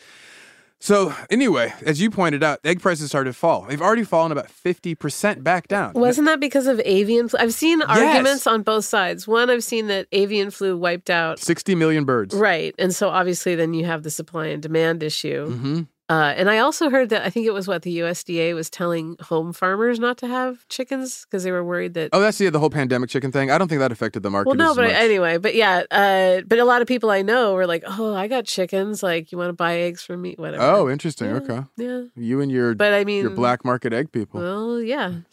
So 0.80 1.14
anyway, 1.30 1.72
as 1.82 1.98
you 2.00 2.10
pointed 2.10 2.42
out, 2.42 2.60
egg 2.62 2.80
prices 2.82 3.08
started 3.08 3.30
to 3.30 3.38
fall. 3.38 3.62
They've 3.68 3.80
already 3.80 4.04
fallen 4.04 4.32
about 4.32 4.50
fifty 4.50 4.94
percent 4.94 5.42
back 5.44 5.66
down. 5.68 5.92
Wasn't 5.94 6.26
that 6.26 6.40
because 6.40 6.66
of 6.66 6.80
avian 6.84 7.28
flu? 7.28 7.38
I've 7.40 7.54
seen 7.54 7.80
arguments 7.82 8.46
on 8.46 8.62
both 8.62 8.84
sides. 8.84 9.26
One, 9.28 9.48
I've 9.50 9.64
seen 9.64 9.86
that 9.88 10.06
avian 10.12 10.50
flu 10.50 10.76
wiped 10.76 11.08
out. 11.10 11.38
Sixty 11.38 11.74
million 11.74 12.04
birds. 12.04 12.34
Right. 12.34 12.74
And 12.78 12.94
so 12.94 13.08
obviously 13.08 13.54
then 13.54 13.72
you 13.72 13.84
have 13.86 14.02
the 14.02 14.10
supply 14.10 14.46
and 14.48 14.62
demand 14.62 15.02
issue. 15.02 15.50
hmm 15.50 15.82
Uh, 16.10 16.34
and 16.36 16.50
I 16.50 16.58
also 16.58 16.90
heard 16.90 17.08
that 17.10 17.24
I 17.24 17.30
think 17.30 17.46
it 17.46 17.54
was 17.54 17.66
what 17.66 17.80
the 17.80 17.98
USDA 18.00 18.54
was 18.54 18.68
telling 18.68 19.16
home 19.22 19.54
farmers 19.54 19.98
not 19.98 20.18
to 20.18 20.26
have 20.26 20.68
chickens 20.68 21.24
because 21.24 21.44
they 21.44 21.50
were 21.50 21.64
worried 21.64 21.94
that. 21.94 22.10
Oh, 22.12 22.20
that's 22.20 22.36
the 22.36 22.50
the 22.50 22.58
whole 22.58 22.68
pandemic 22.68 23.08
chicken 23.08 23.32
thing. 23.32 23.50
I 23.50 23.56
don't 23.56 23.68
think 23.68 23.78
that 23.78 23.90
affected 23.90 24.22
the 24.22 24.30
market. 24.30 24.48
well, 24.50 24.56
no, 24.56 24.74
but 24.74 24.88
much. 24.88 24.92
anyway, 24.96 25.38
but 25.38 25.54
yeah, 25.54 25.84
uh, 25.90 26.42
but 26.46 26.58
a 26.58 26.64
lot 26.66 26.82
of 26.82 26.88
people 26.88 27.10
I 27.10 27.22
know 27.22 27.54
were 27.54 27.66
like, 27.66 27.84
"Oh, 27.86 28.14
I 28.14 28.28
got 28.28 28.44
chickens. 28.44 29.02
Like, 29.02 29.32
you 29.32 29.38
want 29.38 29.48
to 29.48 29.54
buy 29.54 29.78
eggs 29.80 30.02
from 30.02 30.20
me? 30.20 30.34
Whatever." 30.36 30.62
Oh, 30.62 30.90
interesting. 30.90 31.30
Yeah, 31.30 31.36
Okay. 31.36 31.60
Yeah, 31.76 32.02
You 32.16 32.40
and 32.42 32.52
your 32.52 32.74
but 32.74 32.92
I 32.92 33.04
mean, 33.04 33.22
your 33.22 33.30
black 33.30 33.64
market 33.64 33.94
egg 33.94 34.12
people. 34.12 34.40
Well, 34.40 34.82
yeah. 34.82 35.20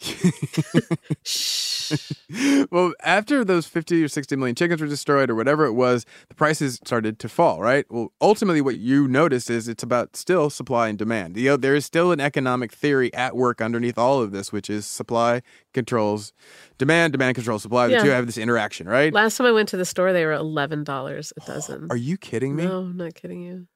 well, 2.70 2.92
after 3.02 3.44
those 3.44 3.66
50 3.66 4.02
or 4.02 4.08
60 4.08 4.36
million 4.36 4.54
chickens 4.54 4.80
were 4.80 4.86
destroyed 4.86 5.30
or 5.30 5.34
whatever 5.34 5.64
it 5.64 5.72
was, 5.72 6.04
the 6.28 6.34
prices 6.34 6.76
started 6.84 7.18
to 7.18 7.28
fall, 7.28 7.60
right? 7.60 7.84
Well, 7.90 8.12
ultimately, 8.20 8.60
what 8.60 8.78
you 8.78 9.08
notice 9.08 9.50
is 9.50 9.68
it's 9.68 9.82
about 9.82 10.16
still 10.16 10.50
supply 10.50 10.88
and 10.88 10.98
demand. 10.98 11.36
You 11.36 11.50
uh, 11.50 11.52
know, 11.52 11.56
there 11.58 11.74
is 11.74 11.84
still 11.84 12.12
an 12.12 12.20
economic 12.20 12.72
theory 12.72 13.12
at 13.14 13.36
work 13.36 13.60
underneath 13.60 13.98
all 13.98 14.20
of 14.20 14.32
this, 14.32 14.52
which 14.52 14.70
is 14.70 14.86
supply 14.86 15.42
controls 15.74 16.32
demand, 16.78 17.12
demand 17.12 17.34
controls 17.34 17.62
supply. 17.62 17.88
The 17.88 17.94
Yeah. 17.94 18.04
two 18.04 18.10
have 18.10 18.26
this 18.26 18.38
interaction, 18.38 18.88
right? 18.88 19.12
Last 19.12 19.36
time 19.36 19.46
I 19.46 19.52
went 19.52 19.68
to 19.70 19.76
the 19.76 19.84
store, 19.84 20.12
they 20.12 20.24
were 20.24 20.32
eleven 20.32 20.84
dollars 20.84 21.32
a 21.36 21.46
dozen. 21.46 21.88
Are 21.90 21.96
you 21.96 22.16
kidding 22.16 22.56
me? 22.56 22.64
No, 22.64 22.78
I'm 22.78 22.96
not 22.96 23.14
kidding 23.14 23.42
you. 23.42 23.66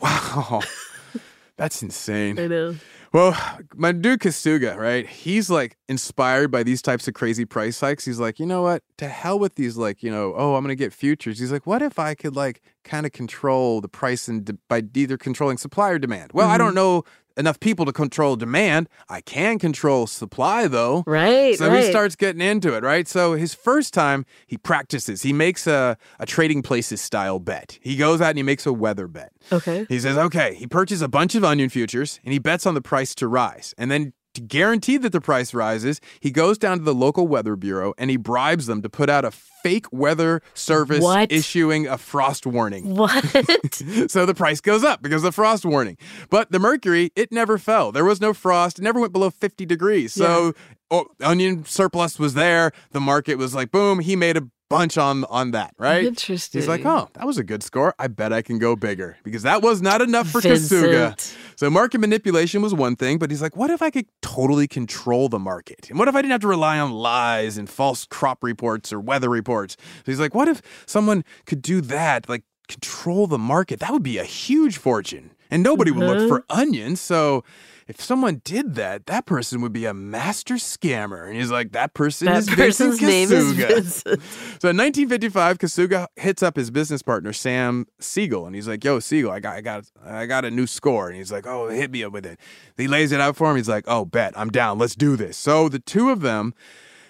Wow. 0.00 0.62
That's 1.56 1.82
insane. 1.82 2.38
I 2.38 2.48
know. 2.48 2.74
Well, 3.14 3.38
my 3.76 3.92
dude 3.92 4.18
Kosuga, 4.18 4.76
right? 4.76 5.06
He's 5.06 5.48
like 5.48 5.76
inspired 5.88 6.50
by 6.50 6.64
these 6.64 6.82
types 6.82 7.06
of 7.06 7.14
crazy 7.14 7.44
price 7.44 7.78
hikes. 7.78 8.04
He's 8.04 8.18
like, 8.18 8.40
you 8.40 8.44
know 8.44 8.62
what? 8.62 8.82
To 8.98 9.06
hell 9.06 9.38
with 9.38 9.54
these, 9.54 9.76
like, 9.76 10.02
you 10.02 10.10
know, 10.10 10.34
oh, 10.36 10.56
I'm 10.56 10.64
going 10.64 10.76
to 10.76 10.84
get 10.84 10.92
futures. 10.92 11.38
He's 11.38 11.52
like, 11.52 11.64
what 11.64 11.80
if 11.80 11.96
I 12.00 12.16
could 12.16 12.34
like 12.34 12.60
kind 12.82 13.06
of 13.06 13.12
control 13.12 13.80
the 13.80 13.86
price 13.88 14.26
and 14.26 14.44
de- 14.44 14.58
by 14.68 14.82
either 14.96 15.16
controlling 15.16 15.58
supply 15.58 15.90
or 15.90 16.00
demand? 16.00 16.32
Well, 16.34 16.48
I 16.48 16.54
Mm-hmm. 16.54 16.64
don't 16.64 16.74
know 16.74 17.04
enough 17.36 17.60
people 17.60 17.84
to 17.84 17.92
control 17.92 18.36
demand. 18.36 18.88
I 19.08 19.20
can 19.20 19.58
control 19.58 20.06
supply 20.06 20.66
though. 20.66 21.04
Right. 21.06 21.56
So 21.58 21.68
right. 21.68 21.84
he 21.84 21.90
starts 21.90 22.16
getting 22.16 22.40
into 22.40 22.74
it, 22.74 22.82
right? 22.82 23.06
So 23.08 23.34
his 23.34 23.54
first 23.54 23.94
time, 23.94 24.26
he 24.46 24.56
practices. 24.56 25.22
He 25.22 25.32
makes 25.32 25.66
a, 25.66 25.96
a 26.18 26.26
trading 26.26 26.62
places 26.62 27.00
style 27.00 27.38
bet. 27.38 27.78
He 27.80 27.96
goes 27.96 28.20
out 28.20 28.30
and 28.30 28.38
he 28.38 28.42
makes 28.42 28.66
a 28.66 28.72
weather 28.72 29.08
bet. 29.08 29.32
Okay. 29.52 29.86
He 29.88 29.98
says, 30.00 30.16
okay, 30.16 30.54
he 30.54 30.66
purchases 30.66 31.02
a 31.02 31.08
bunch 31.08 31.34
of 31.34 31.44
onion 31.44 31.68
futures 31.68 32.20
and 32.24 32.32
he 32.32 32.38
bets 32.38 32.66
on 32.66 32.74
the 32.74 32.82
price 32.82 33.14
to 33.16 33.28
rise. 33.28 33.74
And 33.76 33.90
then 33.90 34.12
to 34.34 34.40
guarantee 34.40 34.96
that 34.98 35.10
the 35.10 35.20
price 35.20 35.54
rises, 35.54 36.00
he 36.20 36.30
goes 36.30 36.58
down 36.58 36.78
to 36.78 36.84
the 36.84 36.94
local 36.94 37.26
weather 37.26 37.56
bureau 37.56 37.94
and 37.98 38.10
he 38.10 38.16
bribes 38.16 38.66
them 38.66 38.82
to 38.82 38.88
put 38.88 39.08
out 39.08 39.24
a 39.24 39.30
fake 39.30 39.86
weather 39.90 40.42
service 40.52 41.02
What? 41.02 41.32
issuing 41.32 41.86
a 41.86 41.96
frost 41.96 42.46
warning. 42.46 42.94
What? 42.94 43.24
so 44.10 44.26
the 44.26 44.34
price 44.34 44.60
goes 44.60 44.84
up 44.84 45.00
because 45.02 45.22
of 45.22 45.28
the 45.28 45.32
frost 45.32 45.64
warning. 45.64 45.96
But 46.28 46.52
the 46.52 46.58
mercury, 46.58 47.10
it 47.16 47.32
never 47.32 47.56
fell. 47.56 47.90
There 47.90 48.04
was 48.04 48.20
no 48.20 48.34
frost. 48.34 48.78
It 48.78 48.82
never 48.82 49.00
went 49.00 49.12
below 49.12 49.30
50 49.30 49.64
degrees. 49.64 50.12
So 50.12 50.52
oh, 50.90 51.06
onion 51.20 51.64
surplus 51.64 52.18
was 52.18 52.34
there. 52.34 52.72
The 52.92 53.00
market 53.00 53.36
was 53.36 53.54
like, 53.54 53.70
boom, 53.70 54.00
he 54.00 54.16
made 54.16 54.36
a 54.36 54.46
bunch 54.68 54.98
on 54.98 55.24
on 55.24 55.52
that, 55.52 55.74
right? 55.78 56.04
Interesting. 56.04 56.60
He's 56.60 56.68
like, 56.68 56.84
oh, 56.84 57.08
that 57.14 57.26
was 57.26 57.38
a 57.38 57.44
good 57.44 57.62
score. 57.62 57.94
I 57.98 58.08
bet 58.08 58.32
I 58.32 58.42
can 58.42 58.58
go 58.58 58.76
bigger 58.76 59.16
because 59.22 59.42
that 59.42 59.62
was 59.62 59.82
not 59.82 60.00
enough 60.00 60.28
for 60.28 60.40
Kosuga. 60.40 61.34
So 61.56 61.70
market 61.70 61.98
manipulation 61.98 62.62
was 62.62 62.74
one 62.74 62.96
thing, 62.96 63.18
but 63.18 63.30
he's 63.30 63.42
like, 63.42 63.56
what 63.56 63.70
if 63.70 63.82
I 63.82 63.90
could 63.90 64.06
totally 64.22 64.66
control 64.66 65.28
the 65.28 65.38
market? 65.38 65.88
And 65.90 65.98
what 65.98 66.08
if 66.08 66.14
I 66.14 66.22
didn't 66.22 66.32
have 66.32 66.40
to 66.42 66.48
rely 66.48 66.78
on 66.78 66.92
lies 66.92 67.56
and 67.56 67.68
false 67.68 68.04
crop 68.04 68.42
reports 68.42 68.92
or 68.92 69.00
weather 69.00 69.28
reports? 69.28 69.76
So 69.78 70.02
he's 70.06 70.20
like, 70.20 70.34
what 70.34 70.48
if 70.48 70.62
someone 70.86 71.24
could 71.46 71.62
do 71.62 71.80
that, 71.82 72.28
like 72.28 72.44
control 72.68 73.26
the 73.26 73.38
market? 73.38 73.80
That 73.80 73.92
would 73.92 74.02
be 74.02 74.18
a 74.18 74.24
huge 74.24 74.78
fortune. 74.78 75.32
And 75.50 75.62
nobody 75.62 75.90
would 75.92 76.04
look 76.04 76.18
uh-huh. 76.18 76.28
for 76.28 76.44
onions. 76.50 77.00
So 77.00 77.44
if 77.86 78.00
someone 78.00 78.40
did 78.44 78.74
that, 78.76 79.06
that 79.06 79.26
person 79.26 79.60
would 79.60 79.72
be 79.72 79.84
a 79.84 79.92
master 79.92 80.54
scammer. 80.54 81.26
And 81.26 81.36
he's 81.36 81.50
like, 81.50 81.72
that 81.72 81.94
person 81.94 82.26
That 82.26 82.38
is 82.38 82.48
Vincent 82.48 82.90
person's 82.98 83.02
name 83.02 83.32
is 83.32 83.52
Kosuga. 83.52 83.68
Vincent. 83.68 84.22
So 84.60 84.70
in 84.70 84.76
1955, 84.78 85.58
Kosuga 85.58 86.06
hits 86.16 86.42
up 86.42 86.56
his 86.56 86.70
business 86.70 87.02
partner 87.02 87.32
Sam 87.32 87.86
Siegel, 88.00 88.46
and 88.46 88.54
he's 88.54 88.66
like, 88.66 88.82
"Yo, 88.82 88.98
Siegel, 88.98 89.30
I 89.30 89.40
got, 89.40 89.56
I 89.56 89.60
got, 89.60 89.84
I 90.02 90.26
got 90.26 90.44
a 90.46 90.50
new 90.50 90.66
score." 90.66 91.08
And 91.08 91.16
he's 91.16 91.30
like, 91.30 91.46
"Oh, 91.46 91.68
hit 91.68 91.90
me 91.90 92.02
up 92.04 92.12
with 92.12 92.24
it." 92.24 92.40
He 92.78 92.88
lays 92.88 93.12
it 93.12 93.20
out 93.20 93.36
for 93.36 93.50
him. 93.50 93.56
He's 93.56 93.68
like, 93.68 93.84
"Oh, 93.86 94.06
bet, 94.06 94.32
I'm 94.36 94.48
down. 94.48 94.78
Let's 94.78 94.94
do 94.94 95.16
this." 95.16 95.36
So 95.36 95.68
the 95.68 95.78
two 95.78 96.08
of 96.10 96.20
them, 96.22 96.54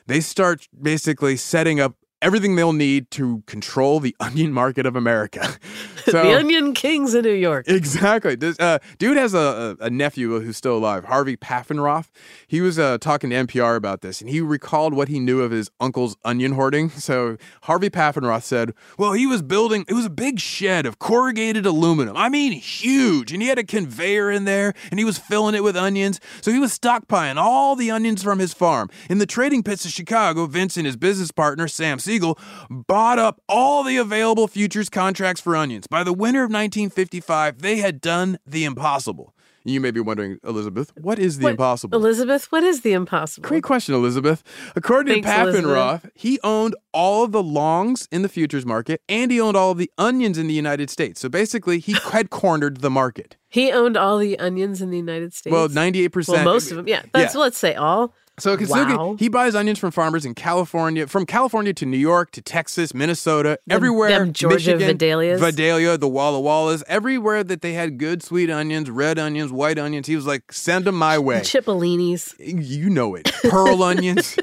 they 0.06 0.20
start 0.20 0.68
basically 0.80 1.36
setting 1.36 1.78
up 1.78 1.94
everything 2.24 2.56
they'll 2.56 2.72
need 2.72 3.10
to 3.12 3.42
control 3.46 4.00
the 4.00 4.16
onion 4.20 4.52
market 4.52 4.86
of 4.86 4.96
America. 4.96 5.48
So, 6.04 6.22
the 6.22 6.36
Onion 6.36 6.74
Kings 6.74 7.14
in 7.14 7.24
New 7.24 7.32
York. 7.32 7.66
Exactly. 7.66 8.34
This, 8.34 8.60
uh, 8.60 8.78
dude 8.98 9.16
has 9.16 9.32
a, 9.32 9.74
a, 9.80 9.88
nephew 9.88 10.38
who's 10.38 10.54
still 10.54 10.76
alive, 10.76 11.04
Harvey 11.04 11.34
Paffenroth. 11.34 12.10
He 12.46 12.60
was 12.60 12.78
uh, 12.78 12.98
talking 12.98 13.30
to 13.30 13.36
NPR 13.36 13.74
about 13.74 14.02
this, 14.02 14.20
and 14.20 14.28
he 14.28 14.42
recalled 14.42 14.92
what 14.92 15.08
he 15.08 15.18
knew 15.18 15.40
of 15.40 15.50
his 15.50 15.70
uncle's 15.80 16.14
onion 16.22 16.52
hoarding. 16.52 16.90
So 17.04 17.36
Harvey 17.62 17.88
Paffenroth 17.88 18.42
said, 18.42 18.72
"Well, 18.98 19.12
he 19.12 19.26
was 19.26 19.40
building. 19.40 19.84
It 19.88 19.94
was 19.94 20.04
a 20.04 20.10
big 20.10 20.40
shed 20.40 20.84
of 20.84 20.98
corrugated 20.98 21.64
aluminum. 21.64 22.16
I 22.16 22.28
mean, 22.28 22.52
huge, 22.52 23.32
and 23.32 23.40
he 23.40 23.48
had 23.48 23.58
a 23.58 23.64
conveyor 23.64 24.30
in 24.30 24.44
there, 24.44 24.74
and 24.90 24.98
he 24.98 25.04
was 25.04 25.16
filling 25.16 25.54
it 25.54 25.62
with 25.62 25.76
onions. 25.76 26.20
So 26.40 26.50
he 26.50 26.58
was 26.58 26.78
stockpiling 26.78 27.36
all 27.36 27.76
the 27.76 27.90
onions 27.90 28.22
from 28.22 28.38
his 28.40 28.52
farm. 28.52 28.90
In 29.08 29.18
the 29.18 29.26
trading 29.26 29.62
pits 29.62 29.84
of 29.84 29.90
Chicago, 29.90 30.46
Vince 30.46 30.76
and 30.76 30.86
his 30.86 30.96
business 30.96 31.30
partner 31.30 31.68
Sam 31.68 31.98
Siegel 32.14 32.38
bought 32.70 33.18
up 33.18 33.40
all 33.48 33.82
the 33.82 33.96
available 33.96 34.46
futures 34.46 34.88
contracts 34.88 35.40
for 35.40 35.56
onions. 35.56 35.86
By 35.88 36.04
the 36.04 36.12
winter 36.12 36.44
of 36.44 36.50
1955, 36.50 37.58
they 37.60 37.78
had 37.78 38.00
done 38.00 38.38
the 38.46 38.64
impossible." 38.64 39.34
You 39.66 39.80
may 39.80 39.90
be 39.90 39.98
wondering, 40.00 40.36
Elizabeth, 40.44 40.92
what 41.00 41.18
is 41.18 41.38
the 41.38 41.44
What- 41.44 41.50
impossible? 41.52 41.98
Elizabeth, 41.98 42.52
what 42.52 42.62
is 42.62 42.82
the 42.82 42.92
impossible? 42.92 43.48
Great 43.48 43.62
question, 43.62 43.94
Elizabeth. 43.94 44.42
According 44.76 45.22
Thanks, 45.22 45.26
to 45.26 45.34
Paffenroth, 45.62 45.64
Elizabeth. 46.02 46.10
he 46.14 46.38
owned 46.44 46.76
all 46.92 47.24
of 47.24 47.32
the 47.32 47.42
longs 47.42 48.06
in 48.12 48.20
the 48.20 48.28
futures 48.28 48.66
market 48.66 49.00
and 49.08 49.30
he 49.30 49.40
owned 49.40 49.56
all 49.56 49.70
of 49.70 49.78
the 49.78 49.90
onions 49.96 50.36
in 50.36 50.48
the 50.48 50.52
United 50.54 50.90
States. 50.90 51.18
So 51.18 51.30
basically, 51.30 51.78
he 51.78 51.92
had 52.12 52.28
cornered 52.28 52.82
the 52.82 52.90
market. 52.90 53.38
He 53.48 53.72
owned 53.72 53.96
all 53.96 54.18
the 54.18 54.38
onions 54.38 54.82
in 54.82 54.90
the 54.90 54.98
United 54.98 55.32
States. 55.32 55.50
Well, 55.52 55.68
98%. 55.70 56.28
Well, 56.28 56.44
most 56.44 56.70
of 56.70 56.76
them. 56.76 56.86
Yeah. 56.86 57.00
That's 57.14 57.34
Yeah. 57.34 57.40
let's 57.40 57.56
say 57.56 57.74
all. 57.74 58.12
So 58.38 58.56
Kosuga, 58.56 58.96
Wow. 58.98 59.16
he 59.18 59.28
buys 59.28 59.54
onions 59.54 59.78
from 59.78 59.92
farmers 59.92 60.24
in 60.24 60.34
California, 60.34 61.06
from 61.06 61.24
California 61.24 61.72
to 61.74 61.86
New 61.86 61.96
York 61.98 62.32
to 62.32 62.42
Texas, 62.42 62.92
Minnesota, 62.92 63.58
everywhere. 63.70 64.08
them 64.10 64.32
Georgia 64.32 64.76
Michigan, 64.76 64.98
Vidalias. 64.98 65.38
Vidalia, 65.38 65.96
the 65.96 66.08
Walla 66.08 66.40
Wallas, 66.40 66.82
everywhere 66.88 67.44
that 67.44 67.60
they 67.62 67.74
had 67.74 67.96
good 67.96 68.24
sweet 68.24 68.50
onions, 68.50 68.90
red 68.90 69.20
onions, 69.20 69.52
white 69.52 69.78
onions. 69.78 70.08
He 70.08 70.16
was 70.16 70.26
like, 70.26 70.52
send 70.52 70.84
them 70.84 70.96
my 70.96 71.16
way. 71.16 71.40
Cipollinis. 71.42 72.34
You 72.40 72.90
know 72.90 73.14
it. 73.14 73.30
Pearl 73.48 73.82
onions. 73.84 74.36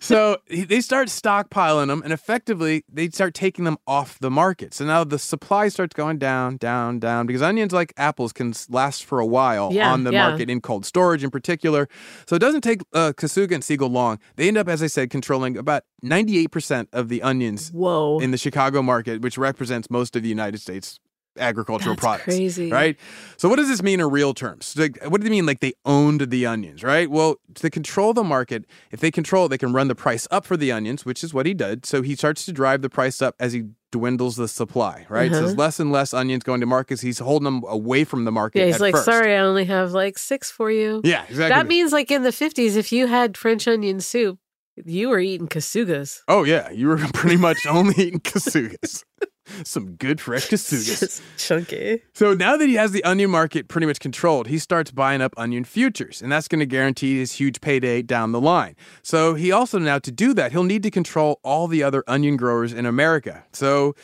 So 0.00 0.38
they 0.48 0.80
start 0.80 1.08
stockpiling 1.08 1.86
them, 1.88 2.02
and 2.02 2.12
effectively 2.12 2.84
they 2.92 3.08
start 3.10 3.34
taking 3.34 3.64
them 3.64 3.76
off 3.86 4.18
the 4.18 4.30
market. 4.30 4.74
So 4.74 4.84
now 4.84 5.04
the 5.04 5.18
supply 5.18 5.68
starts 5.68 5.94
going 5.94 6.18
down, 6.18 6.56
down, 6.56 6.98
down, 6.98 7.26
because 7.26 7.42
onions, 7.42 7.72
like 7.72 7.92
apples, 7.96 8.32
can 8.32 8.52
last 8.68 9.04
for 9.04 9.20
a 9.20 9.26
while 9.26 9.72
Yeah, 9.72 9.92
on 9.92 10.04
the 10.04 10.12
yeah. 10.12 10.28
market 10.28 10.50
in 10.50 10.60
cold 10.60 10.84
storage, 10.84 11.22
in 11.24 11.30
particular. 11.30 11.88
So 12.26 12.36
it 12.36 12.40
doesn't 12.40 12.60
take 12.62 12.82
uh, 12.92 13.12
Kosuga 13.36 13.54
and 13.54 13.64
Siegel 13.64 13.88
long. 13.88 14.18
They 14.36 14.48
end 14.48 14.56
up, 14.56 14.68
as 14.68 14.82
I 14.82 14.86
said, 14.86 15.10
controlling 15.10 15.56
about 15.56 15.84
ninety-eight 16.02 16.50
percent 16.50 16.88
of 16.92 17.08
the 17.08 17.22
onions 17.22 17.70
Whoa. 17.70 18.18
in 18.20 18.30
the 18.30 18.38
Chicago 18.38 18.82
market, 18.82 19.20
which 19.20 19.36
represents 19.38 19.90
most 19.90 20.16
of 20.16 20.22
the 20.22 20.28
United 20.28 20.60
States 20.60 20.98
agricultural 21.38 21.94
That's 21.94 22.00
products. 22.00 22.24
crazy. 22.24 22.70
Right? 22.70 22.96
So 23.36 23.48
what 23.48 23.56
does 23.56 23.68
this 23.68 23.82
mean 23.82 24.00
in 24.00 24.10
real 24.10 24.34
terms? 24.34 24.74
Like, 24.76 24.98
what 25.06 25.20
do 25.20 25.24
they 25.24 25.30
mean 25.30 25.46
like 25.46 25.60
they 25.60 25.74
owned 25.84 26.20
the 26.30 26.46
onions, 26.46 26.82
right? 26.82 27.10
Well, 27.10 27.36
to 27.54 27.70
control 27.70 28.12
the 28.14 28.24
market, 28.24 28.64
if 28.90 29.00
they 29.00 29.10
control 29.10 29.46
it, 29.46 29.48
they 29.48 29.58
can 29.58 29.72
run 29.72 29.88
the 29.88 29.94
price 29.94 30.26
up 30.30 30.44
for 30.44 30.56
the 30.56 30.72
onions, 30.72 31.04
which 31.04 31.22
is 31.24 31.32
what 31.34 31.46
he 31.46 31.54
did. 31.54 31.84
So 31.86 32.02
he 32.02 32.14
starts 32.16 32.44
to 32.46 32.52
drive 32.52 32.82
the 32.82 32.90
price 32.90 33.20
up 33.22 33.34
as 33.40 33.52
he 33.52 33.64
dwindles 33.92 34.36
the 34.36 34.48
supply, 34.48 35.06
right? 35.08 35.30
So 35.30 35.36
Uh-huh. 35.38 35.46
there's 35.46 35.56
less 35.58 35.80
and 35.80 35.90
less 35.92 36.12
onions 36.12 36.42
going 36.44 36.60
to 36.60 36.66
markets. 36.66 37.00
He's 37.02 37.18
holding 37.20 37.44
them 37.44 37.62
away 37.68 38.04
from 38.04 38.24
the 38.24 38.32
market. 38.32 38.58
Yeah, 38.60 38.66
he's 38.66 38.80
like, 38.80 38.92
first. 38.94 39.04
sorry, 39.06 39.34
I 39.34 39.38
only 39.38 39.64
have 39.66 39.92
like 39.92 40.18
six 40.18 40.50
for 40.50 40.70
you. 40.70 41.00
Yeah, 41.04 41.22
exactly. 41.28 41.48
That 41.48 41.66
means 41.66 41.92
like 41.92 42.10
in 42.10 42.22
the 42.22 42.30
50s, 42.30 42.76
if 42.76 42.92
you 42.92 43.06
had 43.06 43.36
French 43.36 43.66
onion 43.68 44.00
soup, 44.00 44.38
you 44.84 45.08
were 45.08 45.20
eating 45.20 45.48
kosugas. 45.48 46.18
Oh 46.28 46.42
yeah, 46.44 46.70
you 46.70 46.88
were 46.88 46.98
pretty 47.14 47.38
much 47.38 47.64
only 47.66 47.94
eating 47.96 48.20
kosugas. 48.20 49.04
Some 49.64 49.92
good 49.96 50.20
fresh 50.20 50.46
kosugas. 50.50 51.20
Chunky. 51.36 52.02
So 52.12 52.34
now 52.34 52.56
that 52.56 52.68
he 52.68 52.74
has 52.74 52.92
the 52.92 53.04
onion 53.04 53.30
market 53.30 53.68
pretty 53.68 53.86
much 53.86 54.00
controlled, 54.00 54.48
he 54.48 54.58
starts 54.58 54.90
buying 54.90 55.20
up 55.20 55.34
onion 55.36 55.64
futures, 55.64 56.22
and 56.22 56.30
that's 56.30 56.48
going 56.48 56.60
to 56.60 56.66
guarantee 56.66 57.18
his 57.18 57.32
huge 57.32 57.60
payday 57.60 58.02
down 58.02 58.32
the 58.32 58.40
line. 58.40 58.76
So 59.02 59.34
he 59.34 59.52
also 59.52 59.78
now 59.78 59.98
to 59.98 60.12
do 60.12 60.34
that, 60.34 60.52
he'll 60.52 60.64
need 60.64 60.82
to 60.82 60.90
control 60.90 61.40
all 61.42 61.68
the 61.68 61.82
other 61.82 62.04
onion 62.06 62.36
growers 62.36 62.72
in 62.72 62.86
America. 62.86 63.44
So 63.52 63.94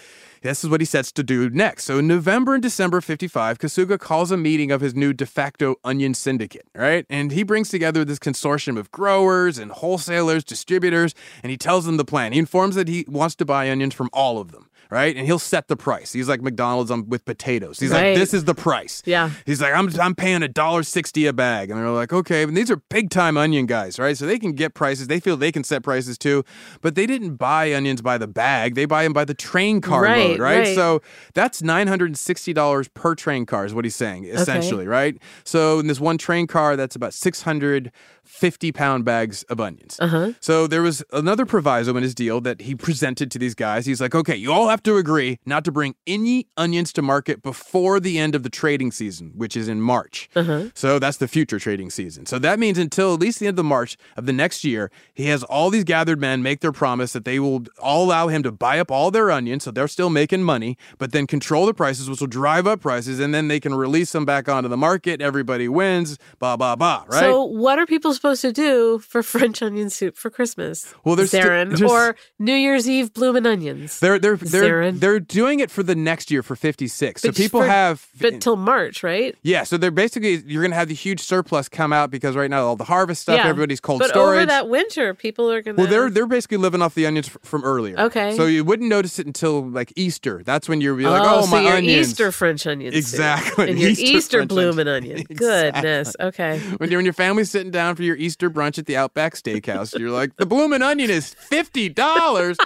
this 0.43 0.65
is 0.65 0.71
what 0.71 0.81
he 0.81 0.85
sets 0.85 1.13
to 1.13 1.23
do 1.23 1.49
next. 1.51 1.85
So 1.85 1.99
in 1.99 2.09
November 2.09 2.55
and 2.55 2.63
December 2.63 3.01
55, 3.01 3.59
Kosuga 3.59 3.99
calls 3.99 4.33
a 4.33 4.37
meeting 4.37 4.73
of 4.73 4.81
his 4.81 4.93
new 4.93 5.13
de 5.13 5.25
facto 5.25 5.77
onion 5.85 6.15
syndicate, 6.15 6.67
right? 6.75 7.07
And 7.09 7.31
he 7.31 7.45
brings 7.45 7.69
together 7.69 8.05
this 8.05 8.19
consortium 8.19 8.77
of 8.77 8.91
growers 8.91 9.57
and 9.57 9.71
wholesalers, 9.71 10.43
distributors, 10.43 11.15
and 11.43 11.51
he 11.51 11.57
tells 11.57 11.87
them 11.87 11.97
the 11.97 12.05
plan. 12.05 12.33
He 12.33 12.41
informs 12.41 12.75
that 12.75 12.89
he 12.89 13.05
wants 13.09 13.37
to 13.37 13.45
buy 13.45 13.71
onions 13.71 13.95
from 13.95 14.11
all 14.13 14.39
of 14.39 14.51
them. 14.51 14.69
Right, 14.93 15.17
and 15.17 15.25
he'll 15.25 15.39
set 15.39 15.69
the 15.69 15.77
price. 15.77 16.13
He's 16.13 16.29
like 16.29 16.43
McDonald's 16.43 16.91
on, 16.91 17.09
with 17.09 17.25
potatoes. 17.25 17.81
He's 17.81 17.91
Right. 17.93 18.09
like, 18.11 18.15
"This 18.19 18.35
is 18.35 18.45
the 18.45 18.55
price." 18.55 19.03
Yeah. 19.07 19.31
He's 19.47 19.63
like, 19.63 19.73
I'm 19.73 19.89
I'm 19.99 20.15
paying 20.15 20.43
a 20.43 20.49
dollar 20.49 20.83
sixty 20.83 21.25
a 21.25 21.33
bag, 21.33 21.71
and 21.71 21.81
they're 21.81 21.89
like, 21.89 22.13
okay, 22.13 22.43
And 22.43 22.55
these 22.55 22.71
are 22.71 22.77
big 22.91 23.09
time 23.09 23.39
onion 23.39 23.65
guys, 23.65 23.99
right? 23.99 24.17
So 24.19 24.27
they 24.27 24.39
can 24.39 24.53
get 24.53 24.75
prices. 24.75 25.07
They 25.09 25.19
feel 25.19 25.39
they 25.39 25.51
can 25.51 25.65
set 25.65 25.83
prices 25.83 26.19
too, 26.19 26.45
but 26.83 26.95
they 26.95 27.07
didn't 27.07 27.37
buy 27.37 27.73
onions 27.75 28.03
by 28.03 28.19
the 28.19 28.27
bag. 28.27 28.75
They 28.75 28.85
buy 28.85 29.05
them 29.05 29.15
by 29.15 29.25
the 29.25 29.33
train 29.35 29.81
car 29.81 30.03
Right, 30.03 30.19
load, 30.19 30.41
right? 30.41 30.59
right. 30.59 30.75
So 30.75 31.01
that's 31.33 31.63
nine 31.63 31.87
hundred 31.87 32.07
and 32.11 32.19
sixty 32.19 32.53
dollars 32.53 32.89
per 32.89 33.15
train 33.15 33.47
car 33.47 33.65
is 33.65 33.73
what 33.73 33.87
he's 33.87 33.97
saying 33.97 34.27
essentially, 34.27 34.87
right? 34.87 35.17
So 35.45 35.79
in 35.79 35.87
this 35.87 36.01
one 36.01 36.19
train 36.19 36.47
car, 36.47 36.77
that's 36.77 36.97
about 36.97 37.15
six 37.15 37.41
hundred 37.41 37.91
fifty 38.25 38.73
pound 38.73 39.05
bags 39.05 39.43
of 39.45 39.61
onions. 39.61 39.97
Uh-huh. 40.01 40.33
So 40.41 40.67
there 40.67 40.83
was 40.83 41.03
another 41.13 41.47
proviso 41.47 41.97
in 41.97 42.03
his 42.03 42.15
deal 42.15 42.41
that 42.43 42.63
he 42.63 42.75
presented 42.75 43.31
to 43.33 43.39
these 43.39 43.55
guys. 43.55 43.87
He's 43.87 44.01
like, 44.01 44.15
okay, 44.15 44.37
you 44.37 44.53
all 44.53 44.69
have 44.69 44.83
to 44.85 44.97
agree 44.97 45.39
not 45.45 45.65
to 45.65 45.73
bring 45.73 45.95
any 46.07 46.47
onions 46.57 46.93
to 46.95 47.03
market 47.03 47.43
before 47.43 48.01
the 48.01 48.19
end 48.19 48.35
of 48.35 48.43
the 48.43 48.51
trading 48.51 48.93
season, 48.93 49.33
which 49.35 49.57
is 49.57 49.69
in 49.69 49.81
March. 49.81 50.29
Uh-huh. 50.35 50.71
So 50.75 50.99
that's 50.99 51.19
the 51.19 51.29
future 51.29 51.59
trading 51.59 51.91
season. 51.91 52.27
So 52.27 52.39
that 52.39 52.59
means 52.59 52.79
until 52.79 53.15
at 53.15 53.21
least 53.21 53.41
the 53.41 53.47
end 53.47 53.59
of 53.59 53.65
March 53.65 53.97
of 54.17 54.27
the 54.27 54.33
next 54.33 54.65
year, 54.65 54.91
he 55.15 55.27
has 55.27 55.43
all 55.45 55.71
these 55.71 55.85
gathered 55.85 56.21
men 56.21 56.43
make 56.43 56.61
their 56.61 56.73
promise 56.73 57.13
that 57.13 57.25
they 57.25 57.39
will 57.39 57.65
all 57.79 58.05
allow 58.05 58.29
him 58.29 58.43
to 58.43 58.53
buy 58.53 58.79
up 58.79 58.91
all 58.91 59.11
their 59.11 59.31
onions. 59.31 59.65
So 59.65 59.71
they're 59.71 59.89
still 59.89 60.11
making 60.11 60.43
money, 60.43 60.77
but 60.99 61.13
then 61.13 61.27
control 61.27 61.67
the 61.67 61.75
prices, 61.75 62.09
which 62.09 62.21
will 62.21 62.27
drive 62.27 62.67
up 62.67 62.81
prices, 62.81 63.21
and 63.21 63.35
then 63.35 63.49
they 63.49 63.61
can 63.61 63.75
release 63.75 64.13
them 64.13 64.25
back 64.25 64.49
onto 64.49 64.69
the 64.69 64.77
market. 64.77 65.21
Everybody 65.21 65.69
wins, 65.69 66.19
blah, 66.39 66.57
blah, 66.57 66.77
blah, 66.77 67.05
right? 67.09 67.21
So, 67.21 67.45
what 67.45 67.79
are 67.79 67.87
people 67.87 68.15
supposed 68.23 68.43
to 68.43 68.53
do 68.53 68.99
for 69.01 69.23
French 69.35 69.61
onion 69.63 69.91
soup 69.91 70.17
for 70.17 70.31
Christmas? 70.31 70.95
Well, 71.05 71.17
there's 71.17 71.33
Zaron, 71.33 71.77
there's- 71.77 71.83
or 71.83 72.15
New 72.39 72.55
Year's 72.55 72.89
Eve 72.89 73.13
bloomin' 73.13 73.47
onions. 73.47 73.99
They're 74.01 74.19
they're 74.19 74.37
they're 74.37 74.63
Zaron. 74.83 75.01
they're 75.01 75.19
doing 75.21 75.61
it 75.61 75.71
for 75.71 75.83
the 75.83 75.95
next 75.95 76.31
year 76.31 76.43
for 76.43 76.55
56. 76.57 77.21
So 77.23 77.29
But 77.29 77.35
just 77.35 77.45
people 77.45 77.61
for- 77.63 77.67
have 77.67 78.07
but 78.21 78.41
till 78.41 78.57
March, 78.57 79.03
right? 79.03 79.35
yeah, 79.43 79.65
so 79.65 79.77
they're 79.77 79.91
basically 79.91 80.37
you're 80.47 80.63
going 80.63 80.71
to 80.71 80.77
have 80.77 80.89
the 80.89 80.95
huge 80.95 81.21
surplus 81.21 81.69
come 81.69 81.93
out 81.93 82.11
because 82.11 82.37
right 82.37 82.49
now 82.51 82.65
all 82.65 82.77
the 82.77 82.85
harvest 82.85 83.23
stuff 83.23 83.37
yeah. 83.39 83.47
everybody's 83.49 83.81
cold 83.81 83.99
but 84.01 84.11
storage. 84.11 84.37
over 84.37 84.47
that 84.47 84.69
winter, 84.69 85.15
people 85.15 85.51
are 85.51 85.61
gonna. 85.61 85.77
well, 85.77 85.87
they're 85.89 86.09
they're 86.11 86.27
basically 86.27 86.59
living 86.59 86.81
off 86.81 86.95
the 86.95 87.07
onions 87.07 87.29
f- 87.29 87.39
from 87.43 87.65
earlier. 87.65 87.99
Okay. 87.99 88.37
So 88.37 88.47
you 88.47 88.65
wouldn't 88.65 88.89
notice 88.89 89.19
it 89.19 89.27
until 89.27 89.69
like 89.69 89.93
Easter. 89.97 90.43
That's 90.45 90.69
when 90.69 90.81
you're 90.81 90.95
be 90.95 91.05
like, 91.05 91.23
oh, 91.23 91.41
oh, 91.41 91.45
so 91.45 91.51
my 91.51 91.77
onions. 91.77 92.11
Easter 92.11 92.31
French 92.31 92.67
onions, 92.67 92.95
Exactly. 92.95 93.71
and 93.71 93.79
your 93.81 93.91
Easter 93.97 94.05
Easter, 94.05 94.39
French 94.39 94.49
bloomin' 94.51 94.87
onion. 94.89 95.13
onion. 95.19 95.27
Goodness, 95.35 96.15
okay. 96.21 96.59
when, 96.79 96.91
you're, 96.91 96.99
when 96.99 97.05
your 97.07 97.13
family's 97.15 97.51
sitting 97.51 97.71
down 97.73 97.97
for 97.97 98.02
your 98.03 98.17
Easter 98.17 98.51
brunch 98.51 98.79
at 98.79 98.87
the 98.87 98.97
Outback 98.97 99.35
Steakhouse, 99.35 99.99
you're 99.99 100.11
like, 100.11 100.37
the 100.37 100.47
bloomin' 100.47 100.83
onion 100.83 101.11
is 101.11 101.35
fifty 101.35 101.88
dollars. 101.88 102.57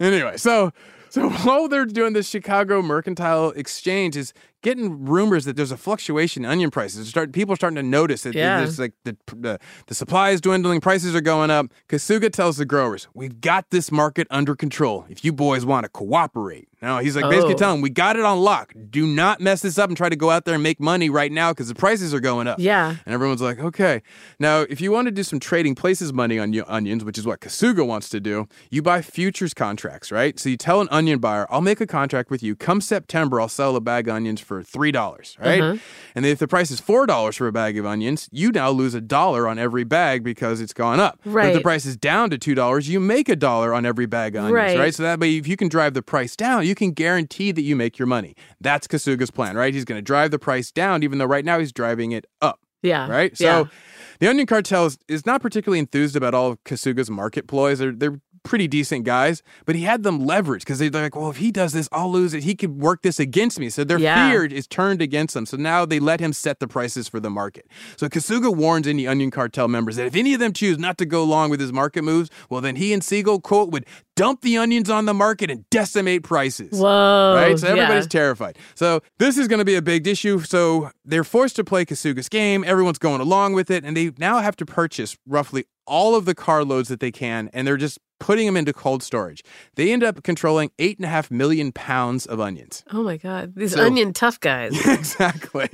anyway, 0.00 0.36
so 0.36 0.72
so 1.08 1.30
while 1.44 1.68
they're 1.68 1.86
doing 1.86 2.12
this 2.12 2.28
Chicago 2.28 2.82
Mercantile 2.82 3.50
Exchange 3.50 4.16
is 4.16 4.32
getting 4.62 5.04
rumors 5.04 5.44
that 5.44 5.56
there's 5.56 5.70
a 5.72 5.76
fluctuation 5.76 6.44
in 6.44 6.50
onion 6.50 6.70
prices. 6.70 7.08
Start 7.08 7.32
people 7.32 7.52
are 7.52 7.56
starting 7.56 7.76
to 7.76 7.82
notice 7.82 8.22
that 8.24 8.34
Yeah. 8.34 8.58
there's 8.58 8.78
like 8.78 8.94
the, 9.04 9.16
the 9.34 9.58
the 9.86 9.94
supply 9.94 10.30
is 10.30 10.40
dwindling, 10.40 10.80
prices 10.80 11.14
are 11.14 11.20
going 11.20 11.50
up. 11.50 11.66
Kosuga 11.88 12.32
tells 12.32 12.56
the 12.56 12.64
growers, 12.64 13.08
"We've 13.14 13.40
got 13.40 13.70
this 13.70 13.92
market 13.92 14.26
under 14.30 14.54
control. 14.56 15.06
If 15.08 15.24
you 15.24 15.32
boys 15.32 15.64
want 15.64 15.84
to 15.84 15.88
cooperate." 15.88 16.68
No, 16.82 16.98
he's 16.98 17.16
like 17.16 17.30
basically 17.30 17.54
Oh. 17.54 17.58
telling 17.58 17.76
them, 17.76 17.82
"We 17.82 17.90
got 17.90 18.16
it 18.16 18.24
on 18.24 18.38
lock. 18.40 18.74
Do 18.90 19.06
not 19.06 19.40
mess 19.40 19.62
this 19.62 19.78
up 19.78 19.88
and 19.88 19.96
try 19.96 20.08
to 20.10 20.16
go 20.16 20.30
out 20.30 20.44
there 20.44 20.54
and 20.54 20.62
make 20.62 20.78
money 20.78 21.08
right 21.08 21.32
now 21.32 21.52
because 21.52 21.68
the 21.68 21.74
prices 21.74 22.12
are 22.12 22.20
going 22.20 22.46
up." 22.46 22.58
Yeah. 22.58 22.96
And 23.06 23.14
everyone's 23.14 23.40
like, 23.40 23.58
okay. 23.58 24.02
Now, 24.38 24.60
if 24.60 24.80
you 24.80 24.92
want 24.92 25.06
to 25.06 25.10
do 25.12 25.22
some 25.22 25.40
trading 25.40 25.74
places 25.74 26.12
money 26.12 26.38
on 26.38 26.52
your 26.52 26.64
onions, 26.70 27.02
which 27.02 27.16
is 27.18 27.26
what 27.26 27.40
Kosuga 27.40 27.86
wants 27.86 28.08
to 28.10 28.20
do, 28.20 28.46
you 28.70 28.82
buy 28.82 29.00
futures 29.00 29.54
contracts, 29.54 30.12
right? 30.12 30.38
So 30.38 30.48
you 30.50 30.56
tell 30.58 30.80
an 30.82 30.88
onion 30.90 31.18
buyer, 31.18 31.46
I'll 31.50 31.62
make 31.62 31.80
a 31.80 31.86
contract 31.86 32.30
with 32.30 32.42
you. 32.42 32.54
Come 32.54 32.80
September, 32.82 33.40
I'll 33.40 33.48
sell 33.48 33.74
a 33.74 33.80
bag 33.80 34.06
of 34.08 34.14
onions 34.14 34.40
for 34.46 34.62
$3, 34.62 35.38
right? 35.38 35.60
Uh-huh. 35.60 35.76
And 36.14 36.24
if 36.24 36.38
the 36.38 36.48
price 36.48 36.70
is 36.70 36.80
$4 36.80 37.36
for 37.36 37.46
a 37.48 37.52
bag 37.52 37.76
of 37.76 37.84
onions, 37.84 38.28
you 38.32 38.50
now 38.52 38.70
lose 38.70 38.94
a 38.94 39.00
dollar 39.00 39.46
on 39.48 39.58
every 39.58 39.84
bag 39.84 40.22
because 40.24 40.60
it's 40.60 40.72
gone 40.72 41.00
up. 41.00 41.20
But 41.24 41.46
if 41.46 41.54
the 41.54 41.60
price 41.60 41.84
is 41.84 41.96
down 41.96 42.30
to 42.30 42.38
$2, 42.38 42.88
you 42.88 43.00
make 43.00 43.28
a 43.28 43.36
dollar 43.36 43.74
on 43.74 43.84
every 43.84 44.06
bag 44.06 44.36
of 44.36 44.44
onions, 44.44 44.54
Right. 44.54 44.78
right? 44.78 44.94
So 44.94 45.02
that 45.02 45.20
way, 45.20 45.36
if 45.36 45.46
you 45.46 45.56
can 45.56 45.68
drive 45.68 45.92
the 45.94 46.02
price 46.02 46.36
down, 46.36 46.64
you 46.66 46.74
can 46.74 46.92
guarantee 46.92 47.52
that 47.52 47.62
you 47.62 47.76
make 47.76 47.98
your 47.98 48.06
money. 48.06 48.34
That's 48.60 48.86
Kosuga's 48.86 49.30
plan, 49.30 49.56
right? 49.56 49.74
He's 49.74 49.84
going 49.84 49.98
to 49.98 50.02
drive 50.02 50.30
the 50.30 50.38
price 50.38 50.70
down, 50.70 51.02
even 51.02 51.18
though 51.18 51.26
right 51.26 51.44
now 51.44 51.58
he's 51.58 51.72
driving 51.72 52.12
it 52.12 52.24
up 52.40 52.60
Yeah. 52.82 53.08
right? 53.08 53.36
So 53.36 53.44
Yeah. 53.44 53.64
the 54.20 54.28
Onion 54.28 54.46
Cartel 54.46 54.86
is, 54.86 54.98
is 55.08 55.26
not 55.26 55.42
particularly 55.42 55.78
enthused 55.80 56.16
about 56.16 56.32
all 56.34 56.52
of 56.52 56.64
Kosuga's 56.64 57.10
market 57.10 57.46
ploys. 57.48 57.78
They're, 57.80 57.92
they're 57.92 58.20
pretty 58.46 58.68
decent 58.68 59.04
guys, 59.04 59.42
but 59.64 59.74
he 59.74 59.82
had 59.82 60.04
them 60.04 60.24
leveraged 60.24 60.60
because 60.60 60.78
they're 60.78 60.90
like, 60.90 61.16
well, 61.16 61.28
if 61.28 61.38
he 61.38 61.50
does 61.50 61.72
this, 61.72 61.88
I'll 61.90 62.10
lose 62.10 62.32
it. 62.32 62.44
He 62.44 62.54
could 62.54 62.80
work 62.80 63.02
this 63.02 63.18
against 63.18 63.58
me. 63.58 63.68
So 63.68 63.82
their 63.82 63.98
Yeah. 63.98 64.30
fear 64.30 64.44
is 64.44 64.66
turned 64.68 65.02
against 65.02 65.34
them. 65.34 65.46
So 65.46 65.56
now 65.56 65.84
they 65.84 65.98
let 65.98 66.20
him 66.20 66.32
set 66.32 66.60
the 66.60 66.68
prices 66.68 67.08
for 67.08 67.18
the 67.18 67.28
market. 67.28 67.66
So 67.96 68.08
Kosuga 68.08 68.54
warns 68.54 68.86
any 68.86 69.06
Onion 69.06 69.32
Cartel 69.32 69.66
members 69.66 69.96
that 69.96 70.06
if 70.06 70.14
any 70.14 70.32
of 70.32 70.40
them 70.40 70.52
choose 70.52 70.78
not 70.78 70.96
to 70.98 71.04
go 71.04 71.22
along 71.22 71.50
with 71.50 71.60
his 71.60 71.72
market 71.72 72.02
moves, 72.02 72.30
well, 72.48 72.60
then 72.60 72.76
he 72.76 72.92
and 72.92 73.02
Siegel, 73.02 73.40
quote, 73.40 73.70
would 73.72 73.84
dump 74.14 74.40
the 74.42 74.56
onions 74.56 74.88
on 74.88 75.04
the 75.04 75.12
market 75.12 75.50
and 75.50 75.68
decimate 75.68 76.22
prices. 76.22 76.78
Whoa. 76.78 77.34
Right? 77.34 77.58
So 77.58 77.66
everybody's 77.66 78.04
yeah. 78.04 78.08
terrified. 78.08 78.58
So 78.76 79.00
this 79.18 79.36
is 79.36 79.48
going 79.48 79.58
to 79.58 79.64
be 79.64 79.74
a 79.74 79.82
big 79.82 80.06
issue. 80.06 80.38
So 80.40 80.90
they're 81.04 81.24
forced 81.24 81.56
to 81.56 81.64
play 81.64 81.84
Kosuga's 81.84 82.28
game. 82.28 82.62
Everyone's 82.64 82.98
going 82.98 83.20
along 83.20 83.54
with 83.54 83.70
it. 83.70 83.84
And 83.84 83.96
they 83.96 84.12
now 84.18 84.38
have 84.38 84.56
to 84.56 84.66
purchase 84.66 85.16
roughly 85.26 85.64
all 85.86 86.14
of 86.14 86.24
the 86.24 86.34
carloads 86.34 86.88
that 86.88 87.00
they 87.00 87.12
can. 87.12 87.50
And 87.52 87.66
they're 87.66 87.76
just 87.76 87.98
putting 88.18 88.46
them 88.46 88.56
into 88.56 88.72
cold 88.72 89.02
storage. 89.02 89.42
They 89.74 89.92
end 89.92 90.02
up 90.02 90.22
controlling 90.22 90.70
eight 90.78 90.98
and 90.98 91.04
a 91.04 91.08
half 91.08 91.30
million 91.30 91.72
pounds 91.72 92.26
of 92.26 92.40
onions. 92.40 92.82
Oh 92.92 93.02
my 93.02 93.16
God. 93.16 93.54
These 93.56 93.74
So- 93.74 93.84
onion 93.84 94.12
tough 94.12 94.40
guys. 94.40 94.72
exactly. 94.86 95.68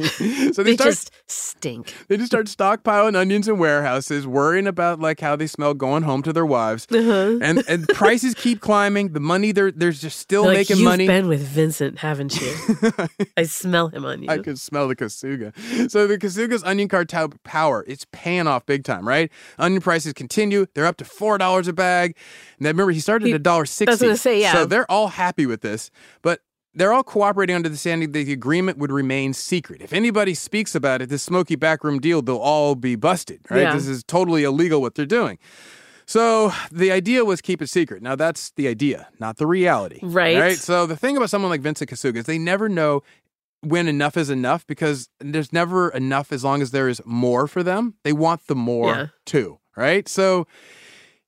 So 0.53 0.63
they, 0.63 0.71
they 0.71 0.75
start 0.75 0.91
just 0.91 1.11
stink. 1.27 1.95
they 2.09 2.17
just 2.17 2.29
start 2.29 2.47
stockpiling 2.47 3.17
onions 3.17 3.49
in 3.49 3.59
warehouses, 3.59 4.27
worrying 4.27 4.67
about 4.67 4.99
like 5.01 5.21
how 5.21 5.37
they 5.37 5.47
smell 5.47 5.75
going 5.75 6.03
home 6.03 6.23
to 6.23 6.33
their 6.33 6.47
wives. 6.47 6.87
Uh-huh. 6.91 7.39
And 7.43 7.63
and 7.69 7.89
prices 7.95 8.35
keep 8.35 8.61
climbing. 8.61 9.13
The 9.13 9.21
money 9.21 9.53
they're 9.53 9.71
they're 9.71 9.93
just 9.93 10.19
still 10.19 10.45
Like, 10.47 10.57
making 10.59 10.79
You've 10.79 10.85
money. 10.85 11.07
been 11.07 11.29
with 11.29 11.43
Vincent, 11.47 11.99
haven't 11.99 12.41
you? 12.41 12.53
I 13.37 13.45
smell 13.45 13.89
him 13.89 14.05
on 14.05 14.23
you. 14.23 14.29
I 14.29 14.39
could 14.39 14.59
smell 14.59 14.89
the 14.89 14.97
Kosuga. 14.97 15.53
So 15.91 16.07
the 16.07 16.19
Kosuga's 16.19 16.65
onion 16.65 16.89
cartel 16.89 17.31
power, 17.45 17.85
it's 17.87 18.07
paying 18.13 18.47
off 18.47 18.67
big 18.67 18.85
time, 18.85 19.07
right? 19.07 19.31
Onion 19.59 19.81
prices 19.83 20.13
continue. 20.13 20.67
They're 20.75 20.87
up 20.87 20.97
to 20.99 21.05
four 21.05 21.39
dollars 21.39 21.69
a 21.69 21.73
bag. 21.73 22.17
And 22.59 22.67
then 22.67 22.75
remember, 22.75 22.93
he 22.93 23.01
started 23.01 23.27
He- 23.27 23.33
at 23.33 23.37
a 23.37 23.39
dollar 23.39 23.67
sixty. 23.67 23.91
I 23.91 23.93
was 23.95 24.01
gonna 24.01 24.17
say, 24.17 24.41
yeah. 24.41 24.53
So 24.53 24.67
they're 24.67 24.91
all 24.91 25.09
happy 25.09 25.47
with 25.47 25.61
this, 25.61 25.91
but 26.23 26.41
they're 26.75 26.93
all 26.93 27.03
cooperating 27.05 27.55
under 27.55 27.69
the 27.69 27.77
standing 27.77 28.13
that 28.13 28.25
the 28.25 28.33
agreement 28.33 28.79
would 28.79 28.91
remain 28.91 29.35
secret. 29.35 29.83
If 29.83 29.93
anybody 29.93 30.33
speaks 30.35 30.75
about 30.75 31.03
it, 31.03 31.09
this 31.11 31.23
smoky 31.23 31.55
backroom 31.55 31.99
deal, 32.01 32.23
they'll 32.23 32.37
all 32.39 32.75
be 32.75 32.95
busted, 32.97 33.41
right? 33.51 33.63
Yeah. 33.63 33.75
This 33.75 33.87
is 33.87 34.03
totally 34.05 34.43
illegal 34.45 34.81
what 34.81 34.95
they're 34.95 35.05
doing. 35.05 35.39
So 36.07 36.53
the 36.71 36.91
idea 36.91 37.25
was 37.25 37.41
keep 37.41 37.63
it 37.63 37.69
secret. 37.69 38.03
Now 38.03 38.17
that's 38.17 38.51
the 38.57 38.69
idea, 38.69 39.09
not 39.21 39.37
the 39.37 39.47
reality. 39.47 40.01
Right. 40.03 40.39
Right. 40.39 40.59
So 40.59 40.87
the 40.87 40.97
thing 40.97 41.17
about 41.17 41.31
someone 41.31 41.51
like 41.51 41.61
Vincent 41.61 41.91
Kosuga 41.91 42.17
is 42.17 42.25
they 42.25 42.39
never 42.39 42.69
know 42.69 43.03
when 43.61 43.87
enough 43.87 44.17
is 44.17 44.29
enough 44.29 44.67
because 44.67 45.09
there's 45.21 45.53
never 45.53 45.91
enough 45.91 46.33
as 46.33 46.43
long 46.43 46.61
as 46.63 46.71
there 46.73 46.89
is 46.89 47.01
more 47.05 47.47
for 47.47 47.63
them. 47.63 47.95
They 48.03 48.13
want 48.13 48.47
the 48.47 48.57
more 48.57 48.89
Yeah. 48.95 49.07
too. 49.27 49.59
Right. 49.77 50.09
So 50.09 50.47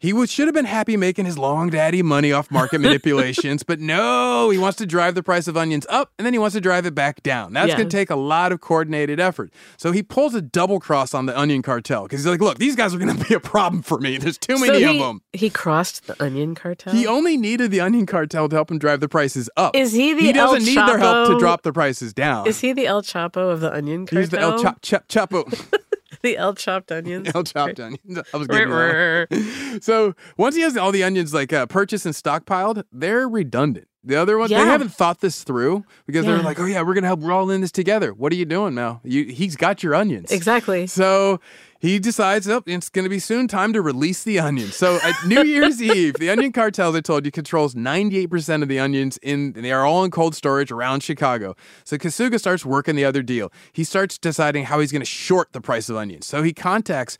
He 0.00 0.12
would, 0.12 0.28
should 0.28 0.46
have 0.48 0.54
been 0.54 0.64
happy 0.66 0.96
making 0.98 1.24
his 1.24 1.38
long 1.38 1.70
daddy 1.70 2.02
money 2.02 2.30
off 2.30 2.50
market 2.50 2.78
manipulations, 2.82 3.62
but 3.62 3.80
no, 3.80 4.50
he 4.50 4.58
wants 4.58 4.76
to 4.78 4.86
drive 4.86 5.14
the 5.14 5.22
price 5.22 5.48
of 5.48 5.56
onions 5.56 5.86
up 5.88 6.12
and 6.18 6.26
then 6.26 6.34
he 6.34 6.38
wants 6.38 6.54
to 6.54 6.60
drive 6.60 6.84
it 6.84 6.94
back 6.94 7.22
down. 7.22 7.52
That's 7.54 7.68
Yeah. 7.68 7.76
going 7.78 7.88
to 7.88 7.96
take 7.96 8.10
a 8.10 8.16
lot 8.16 8.52
of 8.52 8.60
coordinated 8.60 9.18
effort. 9.18 9.50
So 9.78 9.92
he 9.92 10.02
pulls 10.02 10.34
a 10.34 10.42
double 10.42 10.78
cross 10.78 11.14
on 11.14 11.24
the 11.26 11.38
onion 11.38 11.62
cartel 11.62 12.02
because 12.02 12.20
he's 12.20 12.26
like, 12.26 12.40
look, 12.40 12.58
these 12.58 12.76
guys 12.76 12.94
are 12.94 12.98
going 12.98 13.16
to 13.16 13.24
be 13.28 13.34
a 13.34 13.40
problem 13.40 13.82
for 13.82 13.98
me. 13.98 14.18
There's 14.18 14.36
too 14.36 14.58
So 14.58 14.66
many 14.66 14.84
he, 14.84 14.84
of 14.84 14.98
them. 14.98 15.22
He 15.32 15.48
crossed 15.48 16.06
the 16.06 16.22
onion 16.22 16.54
cartel. 16.54 16.92
He 16.92 17.06
only 17.06 17.36
needed 17.38 17.70
the 17.70 17.80
onion 17.80 18.04
cartel 18.04 18.48
to 18.48 18.56
help 18.56 18.70
him 18.70 18.78
drive 18.78 19.00
the 19.00 19.08
prices 19.08 19.48
up. 19.56 19.74
Is 19.74 19.92
he 19.92 20.12
the 20.12 20.20
He 20.22 20.32
doesn't 20.32 20.60
El 20.60 20.66
need 20.66 20.76
their 20.76 20.98
help 20.98 21.28
to 21.28 21.38
drop 21.38 21.62
the 21.62 21.72
prices 21.72 22.12
down. 22.12 22.46
Is 22.46 22.60
he 22.60 22.72
the 22.74 22.86
El 22.86 23.02
Chapo 23.02 23.50
of 23.50 23.60
the 23.60 23.72
onion 23.72 24.04
cartel? 24.04 24.18
He's 24.20 24.28
the 24.30 24.40
El 24.40 24.58
Chop 24.58 24.82
Chapo. 24.82 25.44
the 26.24 26.36
El 26.36 26.54
chopped 26.54 26.90
onions. 26.90 27.30
El 27.34 27.44
chopped 27.44 27.78
onions. 27.78 28.18
I 28.32 28.36
was 28.36 28.48
getting 28.48 28.70
that 28.70 29.26
one. 29.30 29.80
So 29.80 30.14
once 30.36 30.56
he 30.56 30.62
has 30.62 30.76
all 30.76 30.90
the 30.90 31.04
onions 31.04 31.32
like 31.32 31.52
uh, 31.52 31.66
purchased 31.66 32.04
and 32.06 32.14
stockpiled, 32.14 32.82
they're 32.90 33.28
redundant. 33.28 33.86
The 34.02 34.16
other 34.16 34.36
ones, 34.36 34.50
they 34.50 34.56
haven't 34.56 34.90
thought 34.90 35.20
this 35.20 35.44
through 35.44 35.84
because 36.06 36.26
they're 36.26 36.42
like, 36.42 36.60
oh 36.60 36.66
yeah, 36.66 36.82
we're 36.82 36.92
gonna 36.92 37.06
help 37.06 37.22
roll 37.22 37.50
in 37.50 37.62
this 37.62 37.72
together. 37.72 38.12
What 38.12 38.32
are 38.32 38.36
you 38.36 38.44
doing, 38.44 38.74
Mel? 38.74 39.00
You, 39.02 39.24
he's 39.24 39.56
got 39.56 39.82
your 39.82 39.94
onions. 39.94 40.30
Exactly. 40.30 40.86
So 40.86 41.40
he 41.84 41.98
decides, 41.98 42.48
oh, 42.48 42.62
it's 42.64 42.88
going 42.88 43.02
to 43.02 43.10
be 43.10 43.18
soon 43.18 43.46
time 43.46 43.74
to 43.74 43.82
release 43.82 44.24
the 44.24 44.38
onions. 44.38 44.74
So 44.74 44.98
at 45.02 45.14
New 45.26 45.44
Year's 45.44 45.82
Eve, 45.82 46.14
the 46.14 46.30
onion 46.30 46.50
cartel, 46.50 46.92
they 46.92 47.02
told 47.02 47.26
you, 47.26 47.30
controls 47.30 47.74
98% 47.74 48.62
of 48.62 48.68
the 48.68 48.78
onions 48.78 49.18
in, 49.18 49.52
and 49.54 49.62
they 49.62 49.70
are 49.70 49.84
all 49.84 50.02
in 50.02 50.10
cold 50.10 50.34
storage 50.34 50.72
around 50.72 51.02
Chicago. 51.02 51.54
So 51.84 51.98
Kosuga 51.98 52.40
starts 52.40 52.64
working 52.64 52.96
the 52.96 53.04
other 53.04 53.22
deal. 53.22 53.52
He 53.74 53.84
starts 53.84 54.16
deciding 54.16 54.64
how 54.64 54.80
he's 54.80 54.92
going 54.92 55.02
to 55.02 55.06
short 55.06 55.52
the 55.52 55.60
price 55.60 55.90
of 55.90 55.96
onions. 55.96 56.26
So 56.26 56.42
he 56.42 56.54
contacts 56.54 57.18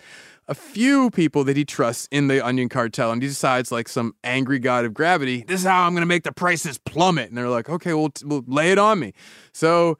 a 0.48 0.54
few 0.54 1.10
people 1.10 1.44
that 1.44 1.58
he 1.58 1.66
trusts 1.66 2.08
in 2.10 2.28
the 2.28 2.42
onion 2.42 2.70
cartel 2.70 3.12
and 3.12 3.22
he 3.22 3.28
decides 3.28 3.70
like 3.70 3.88
some 3.88 4.14
angry 4.24 4.58
god 4.58 4.84
of 4.84 4.92
gravity 4.92 5.42
this 5.48 5.60
is 5.60 5.66
how 5.66 5.86
i'm 5.86 5.94
going 5.94 6.02
to 6.02 6.06
make 6.06 6.22
the 6.22 6.32
prices 6.32 6.76
plummet 6.76 7.30
and 7.30 7.38
they're 7.38 7.48
like 7.48 7.70
okay 7.70 7.94
well, 7.94 8.10
t- 8.10 8.26
well 8.26 8.44
lay 8.46 8.70
it 8.70 8.76
on 8.76 9.00
me 9.00 9.14
so 9.52 9.96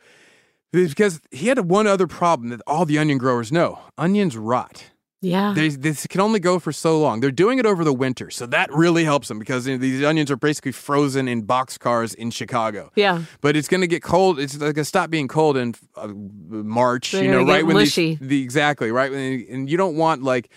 because 0.75 1.21
he 1.31 1.47
had 1.49 1.59
one 1.71 1.87
other 1.87 2.07
problem 2.07 2.49
that 2.51 2.61
all 2.67 2.85
the 2.85 2.99
onion 2.99 3.19
growers 3.19 3.51
know 3.53 3.79
onions 3.97 4.37
rot 4.37 4.85
Yeah. 5.23 5.53
they, 5.57 5.69
this 5.71 6.07
can 6.07 6.21
only 6.21 6.39
go 6.41 6.59
for 6.59 6.71
so 6.73 7.01
long. 7.01 7.21
They're 7.21 7.31
doing 7.45 7.59
it 7.59 7.65
over 7.67 7.83
the 7.85 7.95
winter, 7.95 8.29
so 8.31 8.45
that 8.47 8.69
really 8.75 9.05
helps 9.05 9.29
them 9.29 9.39
because 9.39 9.67
you 9.67 9.75
know, 9.75 9.79
these 9.79 10.03
onions 10.05 10.31
are 10.31 10.37
basically 10.37 10.73
frozen 10.73 11.29
in 11.29 11.47
boxcars 11.47 12.15
in 12.15 12.31
Chicago. 12.31 12.91
Yeah. 12.95 13.23
But 13.41 13.57
it's 13.57 13.69
going 13.69 13.81
to 13.81 13.87
get 13.87 14.03
cold. 14.03 14.39
It's 14.39 14.57
going 14.57 14.75
to 14.75 14.85
stop 14.85 15.09
being 15.11 15.29
cold 15.29 15.57
in 15.57 15.75
uh, 15.97 16.09
March. 16.09 17.13
They're 17.13 17.25
you 17.25 17.31
know, 17.31 17.45
right 17.47 17.65
when 17.67 17.77
these- 17.79 17.95
the 18.21 18.43
exactly 18.43 18.91
right, 18.91 19.11
when, 19.11 19.47
and 19.51 19.71
you 19.71 19.77
don't 19.79 19.97
want 19.97 20.23
like 20.23 20.51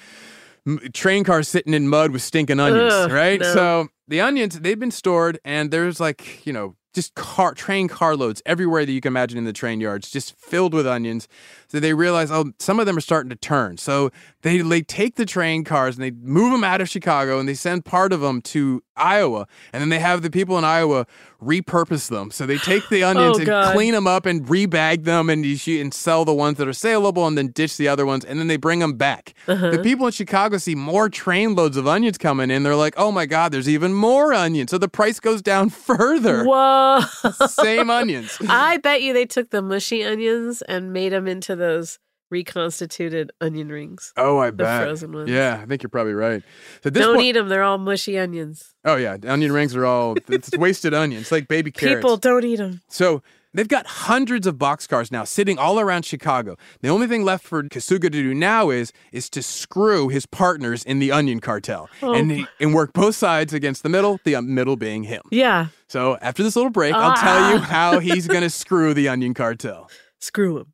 m- 0.66 0.80
train 0.94 1.24
cars 1.24 1.48
sitting 1.48 1.74
in 1.74 1.88
mud 1.88 2.12
with 2.12 2.22
stinking 2.22 2.60
onions, 2.60 2.94
Ugh, 2.94 3.12
right? 3.12 3.40
no. 3.40 3.54
So 3.54 3.88
the 4.08 4.20
onions 4.22 4.60
they've 4.60 4.80
been 4.80 4.92
stored, 4.92 5.40
and 5.46 5.72
there's 5.72 6.00
like 6.00 6.46
you 6.46 6.54
know 6.54 6.76
just 6.98 7.14
car 7.14 7.54
train 7.54 7.88
carloads 7.88 8.42
everywhere 8.44 8.84
that 8.84 8.92
you 8.92 9.00
can 9.00 9.12
imagine 9.12 9.38
in 9.38 9.44
the 9.44 9.54
train 9.54 9.80
yards, 9.80 10.10
just 10.10 10.36
filled 10.36 10.74
with 10.74 10.88
onions. 10.88 11.28
So 11.68 11.80
they 11.80 11.94
realize, 11.94 12.32
oh, 12.32 12.54
some 12.60 12.80
of 12.80 12.86
them 12.86 12.98
are 12.98 13.02
starting 13.02 13.30
to 13.30 13.36
turn. 13.36 13.78
So 13.78 14.10
they 14.42 14.60
they 14.60 14.82
take 14.82 15.16
the 15.16 15.26
train 15.26 15.64
cars 15.64 15.96
and 15.96 16.04
they 16.04 16.12
move 16.12 16.52
them 16.52 16.64
out 16.64 16.82
of 16.82 16.90
Chicago 16.90 17.40
and 17.40 17.48
they 17.48 17.54
send 17.54 17.86
part 17.86 18.14
of 18.14 18.22
them 18.22 18.42
to 18.44 18.82
Iowa, 18.96 19.48
and 19.74 19.82
then 19.82 19.90
they 19.90 20.00
have 20.00 20.22
the 20.22 20.30
people 20.30 20.58
in 20.58 20.64
Iowa 20.64 21.06
repurpose 21.42 22.10
them. 22.10 22.32
So 22.32 22.46
they 22.46 22.58
take 22.58 22.90
the 22.90 23.04
onions 23.04 23.38
Oh, 23.40 23.42
and 23.42 23.74
clean 23.74 23.94
them 23.94 24.08
up 24.08 24.26
and 24.26 24.46
rebag 24.46 25.04
them 25.04 25.30
and 25.30 25.46
you 25.46 25.82
and 25.82 25.94
sell 25.94 26.26
the 26.26 26.34
ones 26.34 26.58
that 26.58 26.68
are 26.68 26.74
saleable 26.74 27.28
and 27.28 27.38
then 27.38 27.50
ditch 27.50 27.78
the 27.78 27.88
other 27.88 28.06
ones 28.06 28.26
and 28.26 28.40
then 28.40 28.48
they 28.48 28.58
bring 28.58 28.80
them 28.80 28.94
back. 28.94 29.34
Uh-huh. 29.48 29.72
The 29.72 29.80
people 29.80 30.06
in 30.08 30.12
Chicago 30.12 30.58
see 30.58 30.76
more 30.76 31.10
trainloads 31.10 31.78
of 31.78 31.88
onions 31.88 32.18
coming 32.18 32.50
in. 32.50 32.64
They're 32.64 32.76
like, 32.76 32.96
oh 32.98 33.12
my 33.12 33.26
God, 33.26 33.52
there's 33.52 33.70
even 33.70 33.94
more 33.94 34.34
onions. 34.34 34.72
So 34.72 34.78
the 34.78 34.88
price 34.88 35.20
goes 35.20 35.42
down 35.42 35.70
further. 35.88 36.44
Whoa. 36.44 37.02
Same 37.48 37.90
onions. 37.90 38.38
I 38.50 38.78
bet 38.78 39.02
you 39.02 39.14
they 39.14 39.26
took 39.26 39.52
the 39.52 39.62
mushy 39.62 40.04
onions 40.04 40.62
and 40.64 40.92
made 40.92 41.12
them 41.12 41.28
into 41.28 41.56
those 41.58 42.00
reconstituted 42.30 43.32
onion 43.42 43.70
rings. 43.70 44.12
Oh, 44.18 44.38
I 44.40 44.48
The 44.48 44.58
bet. 44.58 44.84
frozen 44.84 45.12
ones. 45.14 45.30
Yeah, 45.30 45.60
I 45.62 45.66
think 45.66 45.82
you're 45.84 45.90
probably 45.90 46.14
right. 46.14 46.44
So 46.84 46.90
this 46.90 47.02
Don't 47.04 47.16
point- 47.16 47.28
eat 47.28 47.32
them. 47.34 47.50
They're 47.50 47.64
all 47.64 47.78
mushy 47.78 48.18
onions. 48.18 48.74
Oh 48.86 48.96
yeah, 48.96 49.18
onion 49.28 49.52
rings 49.52 49.76
are 49.76 49.86
all 49.86 50.16
it's 50.28 50.50
wasted 50.58 50.94
onions, 50.94 51.24
It's 51.24 51.32
like 51.32 51.48
baby 51.48 51.72
carrots. 51.72 51.98
People 51.98 52.18
don't 52.18 52.44
eat 52.44 52.58
them. 52.58 52.82
So 52.90 53.22
they've 53.54 53.68
got 53.68 53.88
hundreds 53.88 54.46
of 54.46 54.56
boxcars 54.56 55.12
now 55.12 55.24
sitting 55.24 55.58
all 55.58 55.80
around 55.80 56.04
Chicago. 56.04 56.58
The 56.82 56.90
only 56.90 57.08
thing 57.08 57.24
left 57.24 57.46
for 57.46 57.64
Kosuga 57.64 58.04
to 58.04 58.10
do 58.10 58.34
now 58.34 58.70
is 58.72 58.92
is 59.12 59.30
to 59.32 59.42
screw 59.42 60.10
his 60.10 60.26
partners 60.26 60.84
in 60.84 61.00
the 61.00 61.12
onion 61.12 61.40
cartel 61.40 61.90
Oh. 62.02 62.14
and 62.14 62.32
he, 62.32 62.48
and 62.60 62.74
work 62.74 62.92
both 62.94 63.16
sides 63.16 63.54
against 63.54 63.84
the 63.84 63.90
middle. 63.90 64.20
The 64.26 64.36
uh, 64.36 64.42
middle 64.42 64.76
being 64.76 65.04
him. 65.04 65.22
Yeah. 65.32 65.68
So 65.88 66.18
after 66.22 66.44
this 66.44 66.56
little 66.56 66.72
break, 66.72 66.94
I'll 66.94 67.16
tell 67.16 67.52
you 67.52 67.58
Ah. 67.58 67.60
how 67.62 68.00
he's 68.00 68.28
gonna 68.34 68.50
screw 68.50 68.94
the 68.94 69.08
onion 69.08 69.34
cartel. 69.34 69.90
Screw 70.20 70.56
them. 70.60 70.74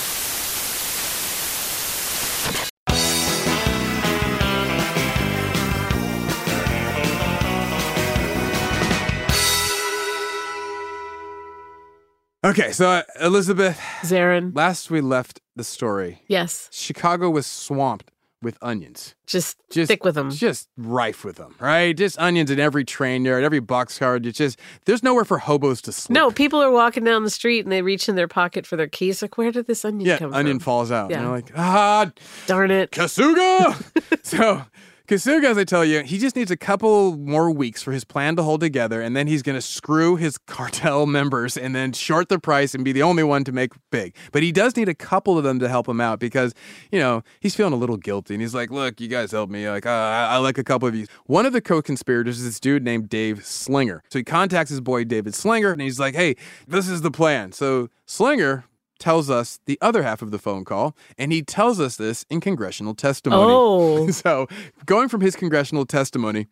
Okay, 12.51 12.73
so 12.73 12.89
uh, 12.89 13.03
Elizabeth, 13.21 13.79
Zaron. 14.01 14.53
last 14.53 14.91
we 14.91 14.99
left 14.99 15.39
the 15.55 15.63
story, 15.63 16.21
Yes. 16.27 16.67
Chicago 16.73 17.29
was 17.29 17.47
swamped 17.47 18.11
with 18.41 18.57
onions. 18.61 19.15
Just, 19.25 19.57
Just 19.71 19.87
stick 19.87 20.03
with 20.03 20.15
them. 20.15 20.31
Just 20.31 20.67
rife 20.75 21.23
with 21.23 21.37
them, 21.37 21.55
right? 21.61 21.95
Just 21.95 22.19
onions 22.19 22.51
in 22.51 22.59
every 22.59 22.83
train 22.83 23.23
yard, 23.23 23.45
every 23.45 23.61
boxcar. 23.61 24.25
It's 24.25 24.37
just 24.37 24.59
there's 24.85 25.01
nowhere 25.01 25.23
for 25.23 25.37
hobos 25.37 25.81
to 25.83 25.93
sleep. 25.93 26.13
No, 26.13 26.29
people 26.29 26.61
are 26.61 26.71
walking 26.71 27.05
down 27.05 27.23
the 27.23 27.29
street 27.29 27.63
and 27.63 27.71
they 27.71 27.81
reach 27.81 28.09
in 28.09 28.15
their 28.15 28.27
pocket 28.27 28.65
for 28.67 28.75
their 28.75 28.87
keys. 28.87 29.21
Like, 29.21 29.37
where 29.37 29.51
did 29.53 29.67
this 29.67 29.85
onion 29.85 30.05
yeah, 30.09 30.17
come 30.17 30.33
onion 30.33 30.59
from? 30.59 30.65
falls 30.65 30.91
out. 30.91 31.09
Yeah. 31.09 31.17
And 31.17 31.25
they're 31.27 31.33
like, 31.33 31.51
ah, 31.55 32.11
Darn 32.47 32.71
it. 32.71 32.91
Kosuga. 32.91 34.25
so 34.25 34.63
Kosuga, 35.11 35.43
as 35.43 35.57
I 35.57 35.65
tell 35.65 35.83
you, 35.83 36.03
he 36.03 36.17
just 36.17 36.37
needs 36.37 36.51
a 36.51 36.55
couple 36.55 37.17
more 37.17 37.51
weeks 37.51 37.83
for 37.83 37.91
his 37.91 38.05
plan 38.05 38.37
to 38.37 38.43
hold 38.43 38.61
together, 38.61 39.01
and 39.01 39.13
then 39.13 39.27
he's 39.27 39.41
going 39.41 39.57
to 39.57 39.61
screw 39.61 40.15
his 40.15 40.37
cartel 40.47 41.05
members 41.05 41.57
and 41.57 41.75
then 41.75 41.91
short 41.91 42.29
the 42.29 42.39
price 42.39 42.73
and 42.73 42.85
be 42.85 42.93
the 42.93 43.03
only 43.03 43.21
one 43.21 43.43
to 43.43 43.51
make 43.51 43.73
big. 43.89 44.15
But 44.31 44.41
he 44.41 44.53
does 44.53 44.77
need 44.77 44.87
a 44.87 44.95
couple 44.95 45.37
of 45.37 45.43
them 45.43 45.59
to 45.59 45.67
help 45.67 45.89
him 45.89 45.99
out 45.99 46.21
because, 46.21 46.53
you 46.93 46.99
know, 46.99 47.23
he's 47.41 47.53
feeling 47.53 47.73
a 47.73 47.75
little 47.75 47.97
guilty. 47.97 48.35
And 48.35 48.41
he's 48.41 48.55
like, 48.55 48.71
look, 48.71 49.01
you 49.01 49.09
guys 49.09 49.33
help 49.33 49.49
me. 49.49 49.69
Like, 49.69 49.85
uh, 49.85 49.89
I, 49.89 50.35
I 50.35 50.37
like 50.37 50.57
a 50.57 50.63
couple 50.63 50.87
of 50.87 50.95
you. 50.95 51.07
One 51.25 51.45
of 51.45 51.51
the 51.51 51.59
co 51.59 51.81
conspirators 51.81 52.39
is 52.39 52.45
this 52.45 52.61
dude 52.61 52.85
named 52.85 53.09
Dave 53.09 53.45
Slinger. 53.45 54.03
So 54.09 54.17
he 54.17 54.23
contacts 54.23 54.69
his 54.69 54.79
boy, 54.79 55.03
David 55.03 55.35
Slinger, 55.35 55.73
and 55.73 55.81
he's 55.81 55.99
like, 55.99 56.15
hey, 56.15 56.37
this 56.69 56.87
is 56.87 57.01
the 57.01 57.11
plan. 57.11 57.51
So 57.51 57.89
Slinger 58.05 58.63
tells 59.01 59.29
us 59.29 59.59
the 59.65 59.77
other 59.81 60.03
half 60.03 60.21
of 60.21 60.31
the 60.31 60.39
phone 60.39 60.63
call, 60.63 60.95
and 61.17 61.33
he 61.33 61.41
tells 61.41 61.79
us 61.79 61.97
this 61.97 62.25
in 62.29 62.39
congressional 62.39 62.93
testimony. 62.93 63.51
Oh. 63.51 64.09
so, 64.11 64.47
going 64.85 65.09
from 65.09 65.19
his 65.19 65.35
congressional 65.35 65.85
testimony, 65.85 66.47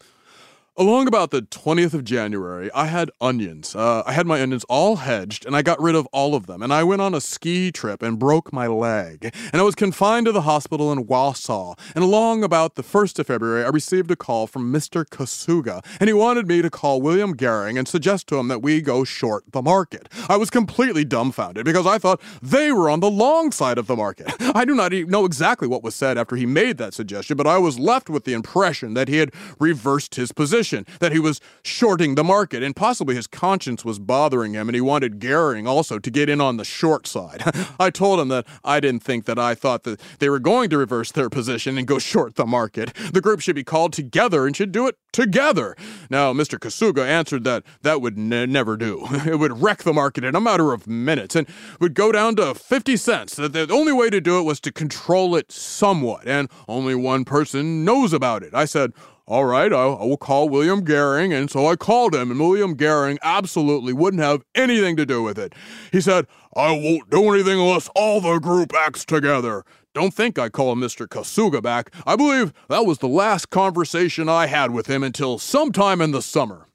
Along 0.80 1.09
about 1.09 1.32
the 1.32 1.41
20th 1.41 1.93
of 1.93 2.05
January, 2.05 2.71
I 2.73 2.86
had 2.86 3.11
onions. 3.19 3.75
Uh, 3.75 4.01
I 4.05 4.13
had 4.13 4.25
my 4.25 4.41
onions 4.41 4.63
all 4.69 4.95
hedged, 4.95 5.45
and 5.45 5.53
I 5.53 5.61
got 5.61 5.77
rid 5.82 5.93
of 5.93 6.05
all 6.13 6.36
of 6.36 6.45
them. 6.45 6.63
And 6.63 6.71
I 6.71 6.86
went 6.86 7.01
on 7.01 7.13
a 7.13 7.19
ski 7.19 7.69
trip 7.69 8.01
and 8.01 8.17
broke 8.17 8.53
my 8.53 8.65
leg. 8.67 9.36
And 9.51 9.59
I 9.59 9.63
was 9.65 9.75
confined 9.75 10.27
to 10.27 10.32
the 10.32 10.43
hospital 10.43 10.89
in 10.93 11.03
Wausau. 11.03 11.77
And 11.95 12.01
along 12.01 12.45
about 12.45 12.75
the 12.75 12.82
1st 12.82 13.19
of 13.19 13.27
February, 13.27 13.65
I 13.65 13.67
received 13.67 14.09
a 14.09 14.15
call 14.15 14.47
from 14.47 14.71
Mr. 14.71 15.03
Kosuga, 15.03 15.84
and 15.99 16.07
he 16.07 16.13
wanted 16.13 16.47
me 16.47 16.61
to 16.61 16.69
call 16.69 17.01
William 17.01 17.36
Gehring 17.36 17.77
and 17.77 17.86
suggest 17.86 18.27
to 18.27 18.38
him 18.38 18.47
that 18.47 18.61
we 18.61 18.80
go 18.80 19.03
short 19.03 19.43
the 19.51 19.61
market. 19.61 20.07
I 20.30 20.38
was 20.38 20.49
completely 20.49 21.03
dumbfounded 21.03 21.65
because 21.65 21.86
I 21.86 21.97
thought 21.97 22.21
they 22.41 22.71
were 22.71 22.89
on 22.89 23.01
the 23.01 23.11
long 23.11 23.51
side 23.51 23.77
of 23.77 23.88
the 23.88 23.97
market. 23.97 24.32
I 24.55 24.63
do 24.63 24.75
not 24.75 24.93
know 24.93 25.25
exactly 25.25 25.67
what 25.67 25.84
was 25.84 25.93
said 25.93 26.17
after 26.17 26.38
he 26.38 26.45
made 26.45 26.77
that 26.77 26.93
suggestion, 26.93 27.36
but 27.36 27.47
I 27.47 27.57
was 27.57 27.77
left 27.77 28.09
with 28.09 28.23
the 28.23 28.32
impression 28.32 28.93
that 28.93 29.09
he 29.09 29.17
had 29.17 29.34
reversed 29.59 30.15
his 30.15 30.32
position, 30.32 30.68
that 30.99 31.11
he 31.11 31.20
was 31.20 31.41
shorting 31.63 32.15
the 32.15 32.24
market, 32.24 32.63
and 32.63 32.76
possibly 32.76 33.15
his 33.15 33.28
conscience 33.28 33.84
was 33.84 33.99
bothering 33.99 34.53
him, 34.53 34.70
and 34.70 34.76
he 34.76 34.82
wanted 34.82 35.20
Gehring 35.20 35.67
also 35.67 35.99
to 35.99 36.11
get 36.11 36.30
in 36.30 36.41
on 36.41 36.57
the 36.57 36.65
short 36.65 37.07
side. 37.07 37.43
I 37.80 37.89
told 37.89 38.20
him 38.20 38.28
that 38.30 38.45
I 38.63 38.80
didn't 38.80 39.03
think 39.03 39.26
that 39.26 39.39
I 39.39 39.55
thought 39.55 39.84
that 39.84 39.99
they 40.20 40.30
were 40.30 40.39
going 40.39 40.70
to 40.70 40.78
reverse 40.78 41.11
their 41.11 41.30
position 41.30 41.78
and 41.78 41.88
go 41.88 41.99
short 41.99 42.36
the 42.36 42.45
market. 42.45 42.93
The 43.13 43.22
group 43.22 43.41
should 43.41 43.55
be 43.55 43.63
called 43.63 43.93
together 43.93 44.45
and 44.45 44.55
should 44.55 44.72
do 44.72 44.88
it 44.88 44.97
together. 45.11 45.76
Now, 46.09 46.34
Mr. 46.34 46.59
Kosuga 46.59 47.05
answered 47.05 47.43
that 47.43 47.63
that 47.82 48.01
would 48.01 48.17
ne- 48.17 48.45
never 48.45 48.78
do. 48.78 49.07
It 49.30 49.38
would 49.38 49.61
wreck 49.61 49.84
the 49.84 49.93
market 49.93 50.24
in 50.24 50.36
a 50.36 50.41
matter 50.41 50.74
of 50.74 50.88
minutes 50.88 51.36
and 51.36 51.47
would 51.80 51.93
go 51.93 52.11
down 52.11 52.36
to 52.38 52.55
50 52.55 52.97
cents. 52.97 53.36
That 53.36 53.53
the 53.53 53.72
only 53.72 53.91
way 53.91 54.09
to 54.09 54.20
do 54.22 54.39
it 54.39 54.43
was 54.43 54.59
to 54.61 54.72
control 54.72 55.36
it 55.36 55.51
somewhat, 55.51 56.28
and 56.28 56.49
only 56.67 56.95
one 56.95 57.26
person 57.26 57.86
knows 57.86 58.11
about 58.11 58.41
it. 58.41 58.53
I 58.53 58.65
said, 58.65 58.93
all 59.30 59.45
right, 59.45 59.71
I, 59.71 59.77
I 59.77 60.05
will 60.05 60.17
call 60.17 60.49
William 60.49 60.84
Gehring. 60.84 61.32
And 61.32 61.51
so 61.51 61.67
I 61.67 61.75
called 61.75 62.15
him, 62.15 62.32
and 62.32 62.39
William 62.39 62.75
Gehring 62.75 63.19
absolutely 63.21 63.93
wouldn't 63.93 64.23
have 64.23 64.41
anything 64.55 64.95
to 64.95 65.05
do 65.05 65.21
with 65.21 65.38
it. 65.38 65.53
He 65.91 66.01
said, 66.01 66.25
I 66.55 66.71
won't 66.71 67.11
do 67.11 67.32
anything 67.32 67.59
unless 67.59 67.89
all 67.95 68.21
the 68.21 68.39
group 68.39 68.73
acts 68.75 69.05
together. 69.05 69.63
Don't 69.93 70.15
think 70.15 70.39
I 70.39 70.49
call 70.49 70.75
Mr. 70.75 71.07
Kosuga 71.07 71.61
back. 71.61 71.93
I 72.07 72.15
believe 72.15 72.53
that 72.69 72.88
was 72.88 72.97
the 72.97 73.07
last 73.07 73.51
conversation 73.51 74.27
I 74.27 74.47
had 74.47 74.71
with 74.71 74.88
him 74.88 75.03
until 75.03 75.38
sometime 75.38 76.01
in 76.01 76.09
the 76.09 76.23
summer. 76.23 76.65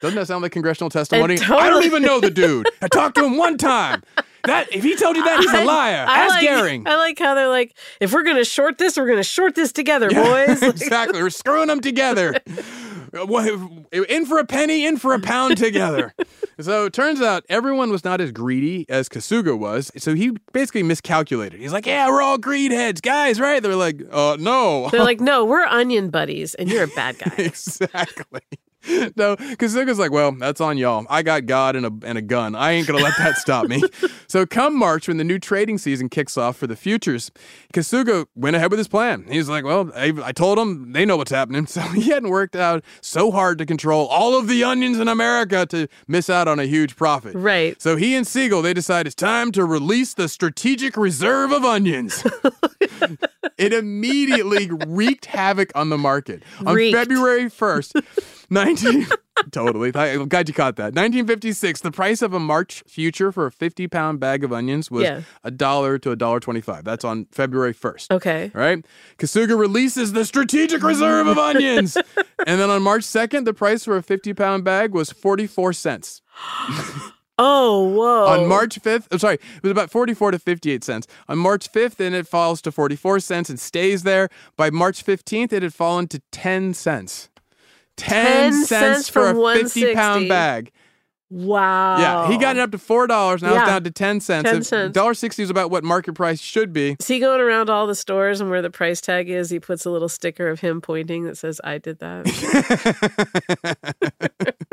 Doesn't 0.00 0.16
that 0.16 0.26
sound 0.26 0.42
like 0.42 0.52
congressional 0.52 0.88
testimony? 0.88 1.38
I 1.40 1.68
don't 1.68 1.84
even 1.84 2.02
know 2.02 2.20
the 2.20 2.30
dude. 2.42 2.68
I 2.80 2.88
talked 2.88 3.16
to 3.16 3.24
him 3.24 3.36
one 3.36 3.58
time. 3.58 4.02
That 4.44 4.72
if 4.72 4.82
he 4.82 4.96
told 4.96 5.16
you 5.16 5.24
that, 5.24 5.40
he's 5.40 5.52
a 5.52 5.64
liar. 5.64 6.04
I 6.08 6.24
Ask 6.24 6.34
like, 6.34 6.48
Gehring. 6.48 6.88
I 6.88 6.96
like 6.96 7.18
how 7.18 7.34
they're 7.34 7.48
like, 7.48 7.76
if 8.00 8.12
we're 8.12 8.24
gonna 8.24 8.44
short 8.44 8.78
this, 8.78 8.96
we're 8.96 9.08
gonna 9.08 9.22
short 9.22 9.54
this 9.54 9.72
together, 9.72 10.10
boys. 10.10 10.60
Like, 10.62 10.70
exactly. 10.74 11.22
We're 11.22 11.30
screwing 11.30 11.68
them 11.68 11.80
together. 11.80 12.34
In 13.12 14.24
for 14.24 14.38
a 14.38 14.46
penny, 14.46 14.86
in 14.86 14.96
for 14.96 15.12
a 15.12 15.20
pound 15.20 15.58
together. 15.58 16.14
so 16.60 16.86
it 16.86 16.94
turns 16.94 17.20
out 17.20 17.44
everyone 17.50 17.90
was 17.90 18.04
not 18.04 18.22
as 18.22 18.32
greedy 18.32 18.86
as 18.88 19.08
Kosuga 19.10 19.58
was. 19.58 19.90
So 19.98 20.14
he 20.14 20.32
basically 20.52 20.82
miscalculated. 20.82 21.60
He's 21.60 21.74
like, 21.74 21.84
yeah, 21.84 22.08
we're 22.08 22.22
all 22.22 22.38
greed 22.38 22.72
heads, 22.72 23.02
guys, 23.02 23.38
right? 23.38 23.62
They're 23.62 23.76
like, 23.76 24.00
uh, 24.10 24.38
no. 24.40 24.88
they're 24.88 25.00
like, 25.04 25.20
no, 25.20 25.44
we're 25.44 25.64
onion 25.66 26.08
buddies, 26.08 26.54
and 26.54 26.70
you're 26.70 26.84
a 26.84 26.88
bad 26.88 27.18
guy. 27.18 27.34
exactly. 27.36 28.40
No, 29.16 29.36
because 29.36 29.74
Kosuga's 29.74 29.98
like, 29.98 30.10
well, 30.10 30.32
that's 30.32 30.60
on 30.60 30.78
y'all. 30.78 31.06
I 31.10 31.22
got 31.22 31.46
God 31.46 31.76
and 31.76 31.86
a, 31.86 31.92
and 32.06 32.16
a 32.16 32.22
gun. 32.22 32.54
I 32.54 32.72
ain't 32.72 32.86
going 32.86 32.98
to 32.98 33.04
let 33.04 33.16
that 33.18 33.36
stop 33.36 33.66
me. 33.66 33.82
so, 34.26 34.46
come 34.46 34.76
March, 34.76 35.08
when 35.08 35.16
the 35.18 35.24
new 35.24 35.38
trading 35.38 35.78
season 35.78 36.08
kicks 36.08 36.36
off 36.36 36.56
for 36.56 36.66
the 36.66 36.76
futures, 36.76 37.30
Kosuga 37.74 38.26
went 38.34 38.56
ahead 38.56 38.70
with 38.70 38.78
his 38.78 38.88
plan. 38.88 39.26
He's 39.28 39.48
like, 39.48 39.64
well, 39.64 39.90
I, 39.94 40.12
I 40.22 40.32
told 40.32 40.58
them 40.58 40.92
they 40.92 41.04
know 41.04 41.16
what's 41.16 41.30
happening. 41.30 41.66
So, 41.72 41.80
he 41.80 42.10
hadn't 42.10 42.28
worked 42.28 42.54
out 42.54 42.84
so 43.00 43.30
hard 43.30 43.56
to 43.58 43.64
control 43.64 44.06
all 44.06 44.38
of 44.38 44.46
the 44.46 44.62
onions 44.62 44.98
in 44.98 45.08
America 45.08 45.64
to 45.66 45.88
miss 46.06 46.28
out 46.28 46.48
on 46.48 46.58
a 46.58 46.64
huge 46.64 46.96
profit. 46.96 47.34
Right. 47.34 47.80
So, 47.80 47.96
he 47.96 48.14
and 48.14 48.26
Siegel, 48.26 48.60
they 48.62 48.74
decide 48.74 49.06
it's 49.06 49.14
time 49.14 49.52
to 49.52 49.64
release 49.64 50.12
the 50.14 50.28
strategic 50.28 50.96
reserve 50.96 51.50
of 51.50 51.64
onions. 51.64 52.26
it 53.58 53.72
immediately 53.72 54.70
wreaked 54.86 55.26
havoc 55.26 55.72
on 55.74 55.88
the 55.88 55.98
market. 55.98 56.42
On 56.66 56.74
Wreaked. 56.74 56.96
February 56.96 57.44
1st, 57.44 58.41
19 58.52 59.06
Totally. 59.50 59.90
I'm 59.94 60.28
glad 60.28 60.48
you 60.48 60.54
caught 60.54 60.76
that. 60.76 60.94
1956, 60.94 61.80
the 61.80 61.90
price 61.90 62.22
of 62.22 62.32
a 62.32 62.38
March 62.38 62.82
future 62.86 63.32
for 63.32 63.46
a 63.46 63.50
50 63.50 63.88
pound 63.88 64.20
bag 64.20 64.44
of 64.44 64.52
onions 64.52 64.90
was 64.90 65.04
Yeah. 65.04 65.22
a 65.42 65.50
dollar 65.50 65.98
to 65.98 66.10
a 66.12 66.16
dollar 66.16 66.38
25. 66.38 66.84
That's 66.84 67.04
on 67.04 67.26
February 67.32 67.74
1st. 67.74 68.10
Okay. 68.12 68.50
Right? 68.54 68.84
Kosuga 69.18 69.58
releases 69.58 70.12
the 70.12 70.24
strategic 70.24 70.82
reserve 70.82 71.26
of 71.26 71.38
onions. 71.38 71.96
and 72.46 72.60
then 72.60 72.70
on 72.70 72.82
March 72.82 73.02
2nd, 73.02 73.44
the 73.44 73.54
price 73.54 73.84
for 73.84 73.96
a 73.96 74.02
50 74.02 74.32
pound 74.34 74.64
bag 74.64 74.92
was 74.92 75.10
44 75.10 75.72
cents. 75.72 76.22
Oh, 77.38 77.88
whoa. 77.88 78.26
On 78.26 78.46
March 78.48 78.78
5th, 78.80 79.08
I'm 79.10 79.18
sorry, 79.18 79.34
it 79.36 79.62
was 79.62 79.72
about 79.72 79.90
44 79.90 80.32
to 80.32 80.38
58 80.38 80.84
cents. 80.84 81.06
On 81.28 81.38
March 81.38 81.72
5th, 81.72 81.96
then 81.96 82.12
it 82.14 82.28
falls 82.28 82.60
to 82.62 82.70
44 82.70 83.20
cents 83.20 83.48
and 83.48 83.58
stays 83.58 84.02
there. 84.02 84.28
By 84.56 84.70
March 84.70 85.04
15th, 85.04 85.50
it 85.52 85.62
had 85.62 85.74
fallen 85.74 86.06
to 86.08 86.20
10 86.30 86.74
cents. 86.74 87.30
10, 87.96 88.52
10 88.52 88.64
cents, 88.64 89.08
for 89.08 89.28
a 89.30 89.54
50 89.54 89.94
pound 89.94 90.28
bag. 90.28 90.72
Wow. 91.32 91.98
Yeah, 91.98 92.28
he 92.30 92.36
got 92.36 92.56
it 92.56 92.60
up 92.60 92.72
to 92.72 92.78
$4. 92.78 93.08
Now 93.08 93.32
it's 93.32 93.40
down 93.40 93.84
to 93.84 93.90
10 93.90 94.20
cents. 94.20 94.44
10 94.44 94.56
If 94.58 94.66
cents. 94.66 94.98
$1.60 94.98 95.40
is 95.40 95.48
about 95.48 95.70
what 95.70 95.82
market 95.82 96.12
price 96.12 96.40
should 96.40 96.74
be. 96.74 96.96
Is 97.00 97.08
he 97.08 97.20
going 97.20 97.40
around 97.40 97.70
all 97.70 97.86
the 97.86 97.94
stores 97.94 98.42
and 98.42 98.50
where 98.50 98.60
the 98.60 98.68
price 98.68 99.00
tag 99.00 99.30
is, 99.30 99.48
he 99.48 99.58
puts 99.58 99.86
a 99.86 99.90
little 99.90 100.10
sticker 100.10 100.48
of 100.48 100.60
him 100.60 100.82
pointing 100.82 101.24
that 101.24 101.38
says, 101.38 101.58
I 101.64 101.78
did 101.78 102.00
that? 102.00 102.26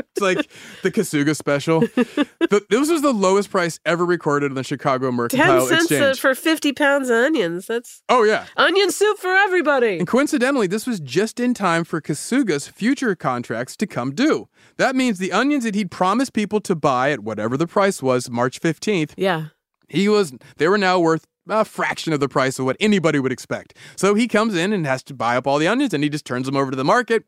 It's 0.19 0.37
like 0.37 0.49
the 0.83 0.91
Kosuga 0.91 1.35
special. 1.35 1.81
the, 1.81 2.65
this 2.69 2.89
was 2.89 3.01
the 3.01 3.13
lowest 3.13 3.49
price 3.49 3.79
ever 3.85 4.05
recorded 4.05 4.47
in 4.51 4.55
the 4.55 4.63
Chicago 4.63 5.07
10 5.07 5.15
Mercantile 5.15 5.67
cents 5.67 5.91
uh, 5.91 5.95
Exchange. 5.95 6.19
for 6.19 6.35
50 6.35 6.73
pounds 6.73 7.09
of 7.09 7.15
onions. 7.15 7.67
That's 7.67 8.01
oh, 8.09 8.23
yeah. 8.23 8.45
onion 8.57 8.91
soup 8.91 9.17
for 9.17 9.35
everybody. 9.35 9.97
And 9.99 10.07
coincidentally, 10.07 10.67
this 10.67 10.85
was 10.85 10.99
just 10.99 11.39
in 11.39 11.53
time 11.53 11.83
for 11.83 12.01
Kosuga's 12.01 12.67
future 12.67 13.15
contracts 13.15 13.75
to 13.77 13.87
come 13.87 14.13
due. 14.13 14.47
That 14.77 14.95
means 14.95 15.19
the 15.19 15.31
onions 15.31 15.63
that 15.63 15.75
he'd 15.75 15.91
promised 15.91 16.33
people 16.33 16.59
to 16.61 16.75
buy 16.75 17.11
at 17.11 17.21
whatever 17.21 17.57
the 17.57 17.67
price 17.67 18.01
was, 18.03 18.29
March 18.29 18.59
15th, 18.59 19.11
Yeah. 19.17 19.45
he 19.87 20.09
was 20.09 20.33
they 20.57 20.67
were 20.67 20.77
now 20.77 20.99
worth 20.99 21.25
a 21.47 21.65
fraction 21.65 22.13
of 22.13 22.19
the 22.19 22.29
price 22.29 22.59
of 22.59 22.65
what 22.65 22.77
anybody 22.79 23.19
would 23.19 23.31
expect. 23.31 23.75
So 23.95 24.13
he 24.13 24.27
comes 24.27 24.55
in 24.55 24.71
and 24.71 24.85
has 24.85 25.01
to 25.03 25.13
buy 25.13 25.35
up 25.35 25.47
all 25.47 25.57
the 25.57 25.67
onions 25.67 25.93
and 25.93 26.03
he 26.03 26.09
just 26.09 26.25
turns 26.25 26.45
them 26.45 26.55
over 26.55 26.69
to 26.71 26.77
the 26.77 26.83
market. 26.83 27.23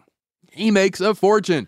He 0.53 0.69
makes 0.69 0.99
a 0.99 1.15
fortune. 1.15 1.67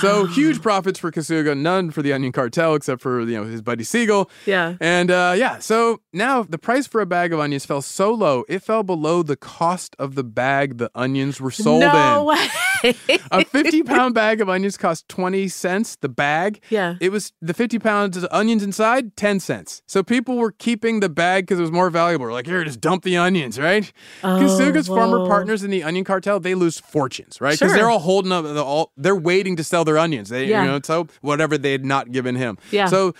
So 0.00 0.26
huge 0.26 0.60
profits 0.60 0.98
for 0.98 1.10
Kosuga, 1.12 1.56
none 1.56 1.90
for 1.92 2.02
the 2.02 2.12
onion 2.12 2.32
cartel 2.32 2.74
except 2.74 3.00
for 3.00 3.20
you 3.20 3.36
know 3.36 3.44
his 3.44 3.62
buddy 3.62 3.84
Siegel. 3.84 4.28
Yeah. 4.44 4.74
And 4.80 5.10
uh, 5.10 5.34
yeah, 5.36 5.58
so 5.60 6.00
now 6.12 6.42
the 6.42 6.58
price 6.58 6.86
for 6.86 7.00
a 7.00 7.06
bag 7.06 7.32
of 7.32 7.38
onions 7.40 7.64
fell 7.64 7.80
so 7.82 8.12
low, 8.12 8.44
it 8.48 8.60
fell 8.62 8.82
below 8.82 9.22
the 9.22 9.36
cost 9.36 9.94
of 9.98 10.16
the 10.16 10.24
bag 10.24 10.78
the 10.78 10.90
onions 10.94 11.40
were 11.40 11.52
sold 11.52 11.80
no 11.82 12.20
in. 12.20 12.26
way. 12.26 12.94
A 13.30 13.44
50 13.44 13.82
pound 13.84 14.14
bag 14.14 14.40
of 14.40 14.48
onions 14.48 14.76
cost 14.76 15.08
20 15.08 15.48
cents, 15.48 15.96
the 15.96 16.08
bag. 16.08 16.60
Yeah. 16.70 16.96
It 17.00 17.10
was 17.12 17.32
the 17.40 17.54
50 17.54 17.78
pounds 17.78 18.16
of 18.16 18.26
onions 18.30 18.62
inside, 18.62 19.16
10 19.16 19.40
cents. 19.40 19.80
So 19.86 20.02
people 20.02 20.36
were 20.36 20.52
keeping 20.52 21.00
the 21.00 21.08
bag 21.08 21.44
because 21.46 21.58
it 21.60 21.62
was 21.62 21.72
more 21.72 21.88
valuable. 21.88 22.30
Like, 22.30 22.46
here, 22.46 22.62
just 22.64 22.80
dump 22.80 23.02
the 23.04 23.16
onions, 23.16 23.58
right? 23.58 23.90
Kosuga's 24.22 24.86
former 24.88 25.26
partners 25.26 25.62
in 25.62 25.70
the 25.70 25.82
onion 25.82 26.04
cartel, 26.04 26.40
they 26.40 26.54
lose 26.54 26.78
fortunes, 26.80 27.40
right? 27.40 27.52
Because 27.58 27.70
Sure. 27.70 27.78
they're 27.78 27.90
all 27.90 28.00
holding 28.00 28.23
up, 28.32 28.44
the, 28.44 28.62
all, 28.64 28.92
they're 28.96 29.16
waiting 29.16 29.56
to 29.56 29.64
sell 29.64 29.84
their 29.84 29.98
onions. 29.98 30.28
They, 30.28 30.46
Yeah. 30.46 30.62
you 30.64 30.70
know, 30.70 30.80
so 30.82 31.06
whatever 31.20 31.56
they 31.58 31.72
had 31.72 31.84
not 31.84 32.12
given 32.12 32.34
him. 32.36 32.58
Yeah. 32.70 32.86
So 32.86 33.14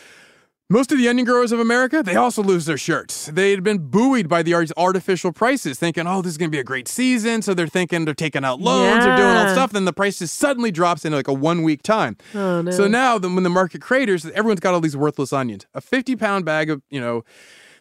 most 0.70 0.90
of 0.90 0.96
the 0.98 1.08
onion 1.08 1.26
growers 1.26 1.52
of 1.52 1.60
America, 1.60 2.02
they 2.02 2.16
also 2.16 2.42
lose 2.42 2.64
their 2.64 2.78
shirts. 2.78 3.26
They 3.26 3.50
had 3.50 3.62
been 3.62 3.78
buoyed 3.90 4.28
by 4.30 4.42
the 4.42 4.54
artificial 4.78 5.30
prices, 5.30 5.78
thinking, 5.78 6.06
oh, 6.06 6.22
this 6.22 6.32
is 6.32 6.38
going 6.38 6.50
to 6.50 6.54
be 6.56 6.58
a 6.58 6.64
great 6.64 6.88
season. 6.88 7.42
So 7.42 7.52
they're 7.52 7.66
thinking 7.66 8.06
they're 8.06 8.14
taking 8.14 8.44
out 8.46 8.60
loans, 8.60 9.04
they're 9.04 9.16
doing 9.16 9.36
all 9.36 9.52
stuff. 9.52 9.72
Then 9.72 9.84
the 9.84 9.92
prices 9.92 10.32
suddenly 10.32 10.70
drops 10.70 11.04
in 11.04 11.12
like 11.12 11.28
a 11.28 11.34
one 11.34 11.62
week 11.62 11.82
time. 11.82 12.16
Oh, 12.34 12.62
no. 12.62 12.70
So 12.70 12.88
now, 12.88 13.18
the, 13.18 13.28
when 13.28 13.42
the 13.42 13.50
market 13.50 13.82
craters, 13.82 14.24
everyone's 14.26 14.60
got 14.60 14.72
all 14.72 14.80
these 14.80 14.96
worthless 14.96 15.32
onions. 15.34 15.66
A 15.74 15.82
50 15.82 16.16
pound 16.16 16.46
bag 16.46 16.70
of, 16.70 16.82
you 16.88 17.00
know, 17.00 17.24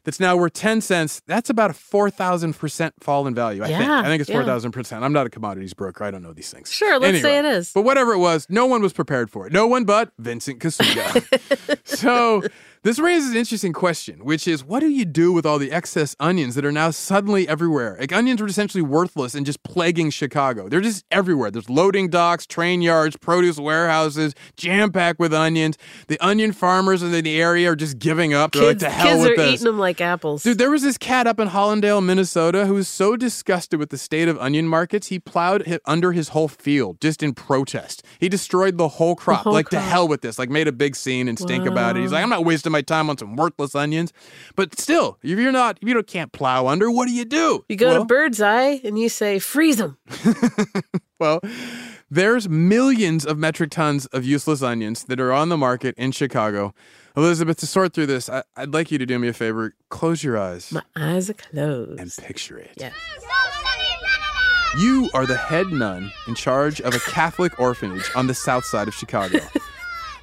that's 0.04 0.20
now 0.20 0.36
worth 0.36 0.54
10 0.54 0.82
cents, 0.82 1.22
that's 1.28 1.50
about 1.50 1.72
a 1.72 1.74
4,000% 1.74 2.92
fall 3.00 3.28
in 3.28 3.34
value, 3.36 3.64
I 3.64 3.68
think. 3.68 3.90
I 3.90 4.04
think 4.04 4.22
it's 4.22 4.30
4,000%. 4.30 5.02
I'm 5.02 5.14
not 5.14 5.26
a 5.26 5.30
commodities 5.30 5.74
broker. 5.74 6.04
I 6.04 6.12
don't 6.12 6.22
know 6.22 6.34
these 6.34 6.52
things. 6.52 6.72
Sure, 6.72 7.00
let's 7.00 7.22
say 7.22 7.40
it 7.40 7.46
is. 7.46 7.72
But 7.74 7.84
whatever 7.84 8.14
it 8.14 8.20
was, 8.20 8.48
no 8.50 8.66
one 8.66 8.82
was 8.82 8.94
prepared 8.94 9.30
for 9.30 9.48
it. 9.48 9.54
No 9.54 9.68
one 9.68 9.86
but 9.86 10.12
Vincent 10.20 10.60
Kosuga. 10.60 11.78
so 11.84 12.44
this 12.84 13.00
raises 13.00 13.32
an 13.32 13.38
interesting 13.38 13.72
question, 13.72 14.26
which 14.26 14.48
is 14.48 14.64
what 14.64 14.82
do 14.82 14.90
you 14.90 15.06
do 15.06 15.32
with 15.32 15.46
all 15.46 15.58
the 15.58 15.72
excess 15.72 16.18
onions 16.20 16.56
that 16.56 16.66
are 16.66 16.72
now 16.72 16.92
suddenly 16.92 17.48
everywhere? 17.48 17.96
Like 17.98 18.12
onions 18.12 18.42
were 18.42 18.48
essentially 18.48 18.82
worthless 18.82 19.36
and 19.36 19.46
just 19.46 19.64
plaguing 19.64 20.10
Chicago. 20.10 20.68
They're 20.68 20.82
just 20.82 21.06
everywhere. 21.10 21.50
There's 21.50 21.70
loading 21.70 22.10
docks, 22.10 22.46
train 22.46 22.82
yards, 22.82 23.16
produce 23.16 23.58
warehouses, 23.58 24.34
jam 24.58 24.92
packed 24.92 25.18
with 25.18 25.34
onions. 25.34 25.78
The 26.08 26.20
onion 26.20 26.52
farmers 26.52 27.02
in 27.02 27.12
the 27.12 27.42
area 27.42 27.72
are 27.72 27.76
just 27.78 28.00
giving 28.00 28.34
up. 28.34 28.52
They're 28.52 28.74
Kids, 28.74 28.84
like, 28.84 28.92
to 28.92 28.96
hell 28.98 29.08
kids 29.08 29.22
with 29.22 29.32
are 29.32 29.36
this. 29.38 29.54
eating 29.54 29.66
them 29.66 29.80
like 29.80 30.02
apples. 30.02 30.44
Dude, 30.44 30.58
there 30.58 30.70
was 30.70 30.82
this 30.82 30.98
cat 30.98 31.26
up 31.26 31.40
in 31.40 31.48
Hollandale, 31.48 32.04
Minnesota, 32.04 32.66
who 32.66 32.74
was 32.74 32.90
so 32.90 33.16
disgusted 33.16 33.80
with 33.80 33.92
the 33.92 33.98
state 33.98 34.28
of 34.28 34.38
onion 34.40 34.68
markets, 34.68 35.08
he 35.08 35.20
plowed 35.20 35.80
under 35.86 36.12
his 36.12 36.30
whole 36.30 36.50
field 36.50 37.00
just 37.00 37.24
in 37.24 37.34
protest. 37.34 38.04
He 38.20 38.28
destroyed 38.28 38.78
the 38.78 38.90
whole 38.90 39.16
crop. 39.16 39.44
whole 39.44 39.54
like, 39.54 39.70
to 39.70 39.80
hell 39.80 40.06
with 40.06 40.20
this. 40.22 40.38
Like, 40.38 40.50
made 40.50 40.68
a 40.68 40.74
big 40.74 40.98
scene 40.98 41.30
and 41.30 41.40
stink 41.40 41.66
about 41.66 41.96
it. 41.96 42.02
He's 42.02 42.12
like, 42.12 42.22
I'm 42.22 42.30
not 42.30 42.44
wasting 42.44 42.73
my 42.74 42.82
time 42.82 43.10
on 43.10 43.18
some 43.18 43.38
worthless 43.38 43.74
onions. 43.76 44.12
But 44.58 44.78
still, 44.78 45.18
if 45.24 45.40
you're 45.40 45.52
not, 45.54 45.78
if 45.82 45.88
you 45.88 45.94
don't, 45.94 46.06
can't 46.08 46.32
plow 46.34 46.68
under, 46.68 46.92
what 46.92 47.08
do 47.08 47.14
you 47.14 47.24
do? 47.24 47.64
You 47.70 47.78
go 47.78 47.88
Well- 47.92 48.00
to 48.02 48.06
Bird's 48.06 48.42
Eye 48.42 48.82
and 48.84 49.00
you 49.00 49.08
say, 49.08 49.40
freeze 49.40 49.78
them. 49.78 49.98
Well, 51.20 51.40
there's 52.12 52.50
millions 52.50 53.26
of 53.26 53.38
metric 53.38 53.70
tons 53.72 54.08
of 54.08 54.26
useless 54.26 54.62
onions 54.62 55.06
that 55.06 55.22
are 55.22 55.32
on 55.32 55.48
the 55.48 55.56
market 55.56 55.96
in 55.98 56.12
Chicago. 56.12 56.74
Elizabeth, 57.16 57.56
to 57.60 57.68
sort 57.68 57.94
through 57.94 58.08
this, 58.08 58.28
I- 58.30 58.44
I'd 58.58 58.74
like 58.74 58.92
you 58.92 58.98
to 58.98 59.06
do 59.06 59.18
me 59.20 59.30
a 59.30 59.34
favor. 59.34 59.74
Close 59.90 60.22
your 60.22 60.38
eyes 60.38 60.74
My 60.74 60.82
eyes 60.98 61.30
are 61.30 61.34
closed. 61.36 61.98
and 62.02 62.14
picture 62.28 62.58
it. 62.58 62.72
Yeah. 62.76 62.92
You 64.78 65.10
are 65.14 65.26
the 65.26 65.38
head 65.38 65.68
nun 65.68 66.12
in 66.28 66.36
charge 66.36 66.82
of 66.82 66.94
a 66.96 67.00
Catholic 67.00 67.58
orphanage 67.60 68.10
on 68.16 68.28
the 68.28 68.34
south 68.34 68.66
side 68.66 68.88
of 68.90 68.94
Chicago. 68.94 69.40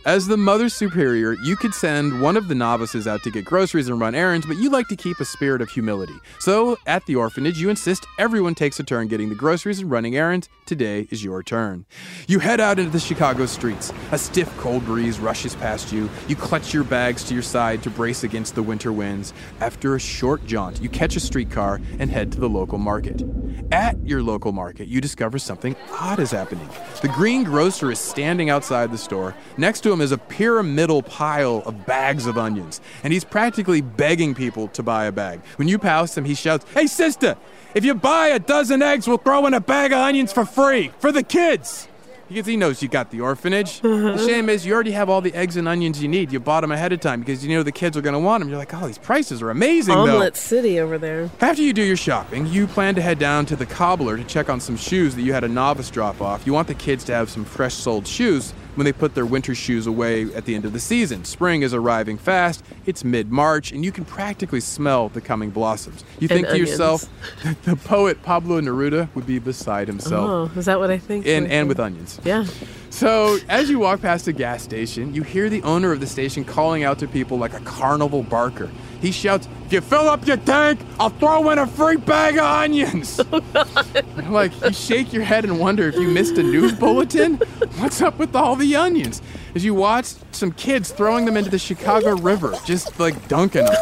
As 0.07 0.27
the 0.27 0.39
Mother 0.39 0.71
Superior, 0.71 1.35
you 1.43 1.57
could 1.57 1.75
send 1.75 2.23
one 2.23 2.39
of 2.39 2.49
the 2.49 2.55
novices 2.55 3.07
out 3.07 3.23
to 3.23 3.31
get 3.31 3.45
groceries 3.45 3.91
and 3.91 4.01
run 4.01 4.15
errands, 4.15 4.47
but 4.47 4.57
you 4.57 4.71
like 4.71 4.89
to 4.89 4.97
keep 4.97 5.21
a 5.21 5.27
spirit 5.27 5.61
of 5.61 5.69
humility. 5.69 6.15
So, 6.39 6.79
at 6.87 7.05
the 7.05 7.17
orphanage, 7.17 7.61
you 7.61 7.69
insist 7.69 8.07
everyone 8.19 8.55
takes 8.55 8.81
a 8.81 8.83
turn 8.83 9.09
getting 9.09 9.29
the 9.29 9.35
groceries 9.35 9.81
and 9.81 9.91
running 9.91 10.17
errands. 10.17 10.49
Today 10.65 11.07
is 11.11 11.23
your 11.23 11.43
turn. 11.43 11.85
You 12.29 12.39
head 12.39 12.61
out 12.61 12.79
into 12.79 12.91
the 12.91 12.99
Chicago 12.99 13.45
streets. 13.45 13.93
A 14.11 14.17
stiff 14.17 14.51
cold 14.57 14.87
breeze 14.87 15.21
rushes 15.21 15.55
past 15.55 15.93
you. 15.93 16.09
You 16.29 16.37
clutch 16.37 16.73
your 16.73 16.85
bags 16.85 17.23
to 17.25 17.35
your 17.35 17.43
side 17.43 17.83
to 17.83 17.91
brace 17.91 18.25
against 18.25 18.55
the 18.55 18.63
winter 18.63 18.95
winds. 18.95 19.35
After 19.61 19.97
a 19.97 20.01
short 20.01 20.47
jaunt, 20.47 20.81
you 20.81 20.89
catch 20.89 21.15
a 21.15 21.21
streetcar 21.21 21.79
and 21.99 22.11
head 22.11 22.33
to 22.33 22.41
the 22.41 22.49
local 22.49 22.79
market. 22.79 23.23
At 23.71 23.99
your 24.07 24.23
local 24.23 24.53
market, 24.53 24.89
you 24.89 25.03
discover 25.03 25.39
something 25.39 25.77
odd 25.91 26.21
is 26.21 26.31
happening. 26.31 26.69
The 27.03 27.09
green 27.09 27.45
grocer 27.45 27.91
is 27.93 27.99
standing 27.99 28.49
outside 28.49 28.91
the 28.91 28.99
store. 28.99 29.35
Next 29.59 29.81
to 29.81 29.90
him 29.93 30.01
is 30.01 30.13
a 30.13 30.19
pyramidal 30.19 31.03
pile 31.03 31.63
of 31.67 31.87
bags 31.87 32.27
of 32.27 32.39
onions, 32.39 32.81
and 33.05 33.13
he's 33.13 33.25
practically 33.25 33.81
begging 33.81 34.35
people 34.35 34.69
to 34.69 34.83
buy 34.83 35.05
a 35.07 35.13
bag. 35.13 35.41
When 35.57 35.69
you 35.69 35.79
pass 35.79 36.17
him, 36.17 36.25
he 36.25 36.35
shouts, 36.35 36.65
Hey, 36.73 36.87
sister, 36.87 37.37
if 37.75 37.85
you 37.85 37.95
buy 37.95 38.29
a 38.29 38.39
dozen 38.39 38.83
eggs, 38.83 39.07
we'll 39.07 39.19
throw 39.19 39.47
in 39.47 39.55
a 39.55 39.61
bag 39.61 39.93
of 39.93 39.99
onions 39.99 40.33
for 40.33 40.45
free 40.45 40.91
for 40.99 41.13
the 41.13 41.23
kids. 41.23 41.87
Because 42.29 42.47
he 42.47 42.57
knows 42.57 42.81
you 42.81 42.89
got 42.89 43.11
the 43.11 43.21
orphanage. 43.23 43.81
The 44.11 44.25
shame 44.25 44.49
is 44.49 44.65
you 44.65 44.73
already 44.73 44.93
have 44.93 45.11
all 45.11 45.21
the 45.21 45.35
eggs 45.35 45.57
and 45.57 45.67
onions 45.67 46.01
you 46.01 46.09
need. 46.09 46.31
You 46.31 46.39
bought 46.39 46.61
them 46.61 46.71
ahead 46.71 46.93
of 46.93 47.01
time 47.01 47.19
because 47.19 47.45
you 47.45 47.57
know 47.57 47.65
the 47.65 47.73
kids 47.73 47.97
are 47.97 48.01
going 48.01 48.13
to 48.13 48.21
want 48.21 48.41
them. 48.41 48.49
You're 48.49 48.59
like, 48.59 48.73
oh, 48.73 48.87
these 48.87 48.99
prices 48.99 49.43
are 49.43 49.51
amazing, 49.51 49.95
though. 49.97 50.03
Omelet 50.03 50.37
City 50.37 50.79
over 50.79 50.97
there. 50.97 51.29
After 51.41 51.61
you 51.63 51.73
do 51.73 51.83
your 51.83 51.97
shopping, 51.97 52.47
you 52.47 52.69
plan 52.69 52.95
to 52.95 53.03
head 53.03 53.19
down 53.19 53.47
to 53.47 53.57
the 53.57 53.67
cobbler 53.67 54.17
to 54.17 54.23
check 54.23 54.49
on 54.49 54.61
some 54.61 54.77
shoes 54.77 55.17
that 55.17 55.23
you 55.23 55.33
had 55.33 55.43
a 55.43 55.49
novice 55.49 55.91
drop 55.91 56.21
off. 56.21 56.47
You 56.47 56.53
want 56.53 56.69
the 56.69 56.75
kids 56.75 57.03
to 57.05 57.13
have 57.13 57.31
some 57.31 57.45
fresh 57.45 57.75
soled 57.75 58.07
shoes 58.07 58.55
when 58.81 58.87
they 58.87 58.93
put 58.95 59.15
their 59.15 59.27
winter 59.27 59.55
shoes 59.55 59.87
away 59.87 60.33
at 60.33 60.47
the 60.47 60.55
end 60.55 60.65
of 60.65 60.73
the 60.73 60.81
season. 60.81 61.23
Spring 61.23 61.61
is 61.61 61.75
arriving 61.75 62.17
fast, 62.17 62.65
it's 62.87 63.05
mid 63.05 63.31
March, 63.31 63.73
and 63.73 63.85
you 63.85 63.93
can 63.93 64.07
practically 64.07 64.59
smell 64.59 65.11
the 65.11 65.21
coming 65.21 65.51
blossoms. 65.51 66.03
You 66.19 66.29
And 66.31 66.39
think 66.39 66.49
to 66.49 66.59
yourself, 66.59 67.05
that 67.45 67.63
the 67.65 67.77
poet 67.77 68.23
Pablo 68.23 68.59
Neruda 68.59 69.15
would 69.15 69.27
be 69.27 69.39
beside 69.39 69.87
himself. 69.87 70.55
Oh, 70.55 70.59
is 70.59 70.65
that 70.65 70.81
what 70.81 70.91
I 70.91 70.97
think? 70.97 71.27
And, 71.27 71.47
and 71.49 71.69
with 71.69 71.79
onions. 71.79 72.21
Yeah. 72.25 72.47
So, 72.89 73.37
as 73.51 73.69
you 73.69 73.79
walk 73.79 74.01
past 74.01 74.29
a 74.29 74.33
gas 74.33 74.63
station, 74.63 75.15
you 75.15 75.25
hear 75.25 75.51
the 75.51 75.63
owner 75.63 75.93
of 75.93 76.01
the 76.01 76.07
station 76.07 76.43
calling 76.43 76.83
out 76.83 76.99
to 77.01 77.07
people 77.07 77.37
like 77.37 77.53
a 77.53 77.61
carnival 77.61 78.23
barker. 78.23 78.71
He 79.01 79.13
shouts, 79.13 79.49
If 79.67 79.73
you 79.73 79.81
fill 79.81 80.09
up 80.09 80.27
your 80.27 80.37
tank, 80.37 80.81
I'll 80.99 81.11
throw 81.11 81.51
in 81.51 81.59
a 81.59 81.67
free 81.67 81.97
bag 81.97 82.37
of 82.37 82.45
onions. 82.45 83.21
Oh, 84.23 84.33
like, 84.33 84.53
you 84.63 84.73
shake 84.73 85.13
your 85.13 85.23
head 85.25 85.45
and 85.45 85.59
wonder 85.59 85.89
if 85.89 85.97
you 85.97 86.09
missed 86.09 86.37
a 86.39 86.43
news 86.43 86.73
bulletin? 86.73 87.37
What's 87.79 88.01
up 88.01 88.19
with 88.19 88.37
all 88.37 88.55
the 88.55 88.77
onions? 88.77 89.23
As 89.55 89.65
you 89.65 89.75
watch 89.75 90.15
some 90.31 90.53
kids 90.53 90.93
throwing 90.93 91.25
them 91.25 91.37
into 91.37 91.51
the 91.51 91.59
Chicago 91.59 92.17
River, 92.17 92.55
just 92.65 92.99
like 93.01 93.29
dunking 93.29 93.65
them. 93.65 93.75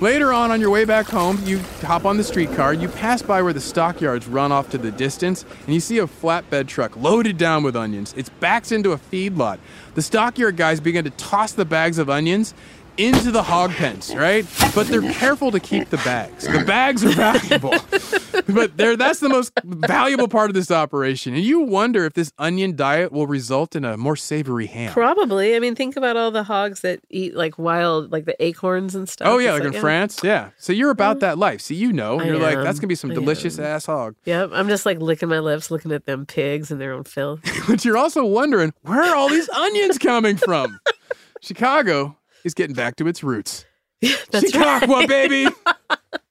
Later 0.00 0.32
on, 0.32 0.50
on 0.50 0.60
your 0.60 0.70
way 0.70 0.84
back 0.84 1.06
home, 1.06 1.38
you 1.44 1.60
hop 1.82 2.04
on 2.04 2.16
the 2.16 2.24
streetcar, 2.24 2.74
you 2.74 2.88
pass 2.88 3.22
by 3.22 3.40
where 3.40 3.52
the 3.52 3.60
stockyards 3.60 4.26
run 4.26 4.50
off 4.50 4.68
to 4.70 4.78
the 4.78 4.90
distance, 4.90 5.44
and 5.64 5.74
you 5.74 5.78
see 5.78 5.98
a 5.98 6.06
flatbed 6.08 6.66
truck 6.66 6.96
loaded 6.96 7.38
down 7.38 7.62
with 7.62 7.76
onions. 7.76 8.12
It's 8.16 8.28
backed 8.28 8.72
into 8.72 8.90
a 8.90 8.98
feedlot. 8.98 9.58
The 9.94 10.02
stockyard 10.02 10.56
guys 10.56 10.80
begin 10.80 11.04
to 11.04 11.10
toss 11.10 11.52
the 11.52 11.64
bags 11.64 11.98
of 11.98 12.10
onions 12.10 12.52
into 12.96 13.30
the 13.30 13.42
hog 13.42 13.70
pens, 13.72 14.14
right? 14.14 14.46
But 14.74 14.88
they're 14.88 15.12
careful 15.12 15.50
to 15.50 15.60
keep 15.60 15.90
the 15.90 15.96
bags. 15.98 16.46
The 16.46 16.64
bags 16.64 17.04
are 17.04 17.10
valuable. 17.10 17.70
but 18.54 18.76
they're, 18.76 18.96
that's 18.96 19.20
the 19.20 19.28
most 19.28 19.52
valuable 19.64 20.28
part 20.28 20.50
of 20.50 20.54
this 20.54 20.70
operation. 20.70 21.34
And 21.34 21.42
you 21.42 21.60
wonder 21.60 22.04
if 22.04 22.14
this 22.14 22.32
onion 22.38 22.76
diet 22.76 23.12
will 23.12 23.26
result 23.26 23.74
in 23.74 23.84
a 23.84 23.96
more 23.96 24.16
savory 24.16 24.66
ham. 24.66 24.92
Probably. 24.92 25.56
I 25.56 25.58
mean, 25.58 25.74
think 25.74 25.96
about 25.96 26.16
all 26.16 26.30
the 26.30 26.42
hogs 26.42 26.80
that 26.80 27.00
eat 27.10 27.34
like 27.34 27.58
wild, 27.58 28.12
like 28.12 28.24
the 28.24 28.42
acorns 28.44 28.94
and 28.94 29.08
stuff. 29.08 29.28
Oh 29.28 29.38
yeah, 29.38 29.54
It's 29.56 29.64
like 29.64 29.72
in 29.72 29.78
oh. 29.78 29.80
France, 29.80 30.20
yeah. 30.22 30.50
So 30.58 30.72
you're 30.72 30.90
about 30.90 31.20
that 31.20 31.38
life. 31.38 31.60
See, 31.60 31.74
you 31.74 31.92
know, 31.92 32.22
you're 32.22 32.38
like, 32.38 32.56
that's 32.56 32.78
gonna 32.78 32.88
be 32.88 32.94
some 32.94 33.10
I 33.10 33.14
delicious 33.14 33.58
am. 33.58 33.64
ass 33.64 33.86
hog. 33.86 34.16
Yep. 34.24 34.50
I'm 34.52 34.68
just 34.68 34.86
like 34.86 35.00
licking 35.00 35.28
my 35.28 35.38
lips, 35.38 35.70
looking 35.70 35.92
at 35.92 36.06
them 36.06 36.26
pigs 36.26 36.70
and 36.70 36.80
their 36.80 36.92
own 36.92 37.04
filth. 37.04 37.40
But 37.68 37.84
you're 37.84 37.96
also 37.96 38.24
wondering 38.24 38.74
where 38.82 39.00
are 39.00 39.14
all 39.14 39.28
these 39.28 39.48
onions 39.48 39.96
coming 39.96 40.36
from? 40.36 40.80
Chicago 41.40 42.16
is 42.44 42.54
getting 42.54 42.74
back 42.74 42.96
to 42.96 43.06
its 43.06 43.22
roots. 43.22 43.64
That's 44.30 44.50
Chicago, 44.50 44.86
right. 44.86 45.08
baby. 45.08 45.46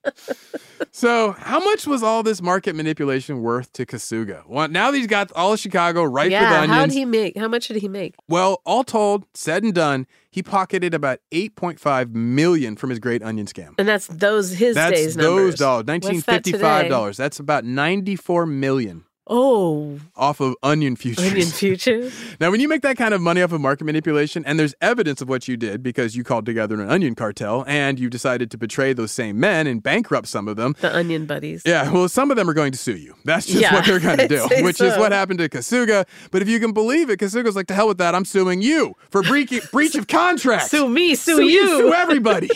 so, 0.92 1.32
how 1.32 1.60
much 1.60 1.88
was 1.88 2.04
all 2.04 2.22
this 2.22 2.42
market 2.42 2.76
manipulation 2.76 3.42
worth 3.42 3.72
to 3.74 3.86
Kosuga? 3.86 4.44
Well, 4.46 4.68
now 4.68 4.92
that 4.92 4.98
he's 4.98 5.08
got 5.08 5.32
all 5.32 5.54
of 5.54 5.60
Chicago 5.60 6.04
ripe 6.04 6.26
with 6.26 6.34
yeah. 6.34 6.62
onions. 6.62 6.74
How 6.74 6.86
did 6.86 6.94
he 6.94 7.06
make? 7.06 7.38
How 7.38 7.48
much 7.48 7.70
did 7.70 7.78
he 7.78 7.88
make? 7.88 8.16
Well, 8.28 8.62
all 8.66 8.84
told, 8.84 9.26
said 9.34 9.64
and 9.64 9.74
done, 9.74 10.06
he 10.32 10.44
pocketed 10.44 10.94
about 10.94 11.20
8.5 11.32 12.14
million 12.14 12.76
from 12.76 12.90
his 12.90 13.00
great 13.00 13.24
onion 13.24 13.46
scam. 13.46 13.74
And 13.78 13.88
that's 13.88 14.08
those 14.08 14.52
his 14.52 14.76
That's 14.76 14.92
days 14.92 15.16
those 15.16 15.26
numbers. 15.26 15.56
dollars, 15.56 15.88
nineteen 15.88 16.22
fifty-five 16.22 16.90
dollars. 16.90 17.16
That's 17.16 17.40
about 17.40 17.64
ninety-four 17.64 18.46
million 18.46 19.06
Oh, 19.28 20.00
off 20.16 20.40
of 20.42 20.56
onion 20.64 20.96
futures. 20.96 21.30
onion 21.32 21.46
futures. 21.52 22.14
Now, 22.40 22.50
when 22.52 22.60
you 22.60 22.68
make 22.68 22.82
that 22.82 22.98
kind 22.98 23.14
of 23.14 23.22
money 23.22 23.42
off 23.42 23.52
of 23.52 23.62
market 23.62 23.86
manipulation, 23.86 24.44
and 24.46 24.60
there's 24.60 24.74
evidence 24.82 25.22
of 25.22 25.30
what 25.30 25.48
you 25.48 25.56
did 25.58 25.84
because 25.84 26.16
you 26.16 26.24
called 26.24 26.46
together 26.46 26.82
an 26.82 26.90
onion 26.90 27.14
cartel 27.16 27.64
and 27.68 28.00
you 28.00 28.10
decided 28.10 28.50
to 28.52 28.58
betray 28.58 28.94
those 28.94 29.12
same 29.12 29.40
men 29.40 29.68
and 29.68 29.84
bankrupt 29.84 30.28
some 30.28 30.48
of 30.48 30.56
them. 30.58 30.76
The 30.82 30.94
onion 30.96 31.28
buddies. 31.28 31.62
Yeah, 31.66 31.92
well, 31.92 32.10
some 32.10 32.32
of 32.32 32.36
them 32.38 32.50
are 32.50 32.54
going 32.54 32.72
to 32.72 32.78
sue 32.78 32.96
you. 32.98 33.16
That's 33.24 33.46
just 33.46 33.62
Yeah, 33.62 33.74
what 33.76 33.86
they're 33.86 34.00
going 34.02 34.18
to 34.18 34.28
do, 34.28 34.48
which 34.64 34.82
is 34.82 34.98
what 34.98 35.12
happened 35.12 35.40
to 35.40 35.50
Kosuga. 35.50 36.06
But 36.32 36.42
if 36.42 36.50
you 36.50 36.60
can 36.60 36.74
believe 36.74 37.10
it, 37.10 37.20
Kosuga's 37.20 37.56
like, 37.56 37.68
to 37.68 37.74
hell 37.76 37.88
with 37.88 38.00
that. 38.00 38.16
I'm 38.16 38.26
suing 38.26 38.62
you 38.64 38.96
for 39.12 39.22
breach, 39.22 39.54
breach 39.72 39.96
of 39.96 40.08
contract. 40.08 40.66
Sue 40.72 40.90
me, 40.90 41.14
sue, 41.16 41.36
Sue 41.38 41.44
you. 41.44 41.68
Sue 41.68 41.94
everybody. 41.94 42.50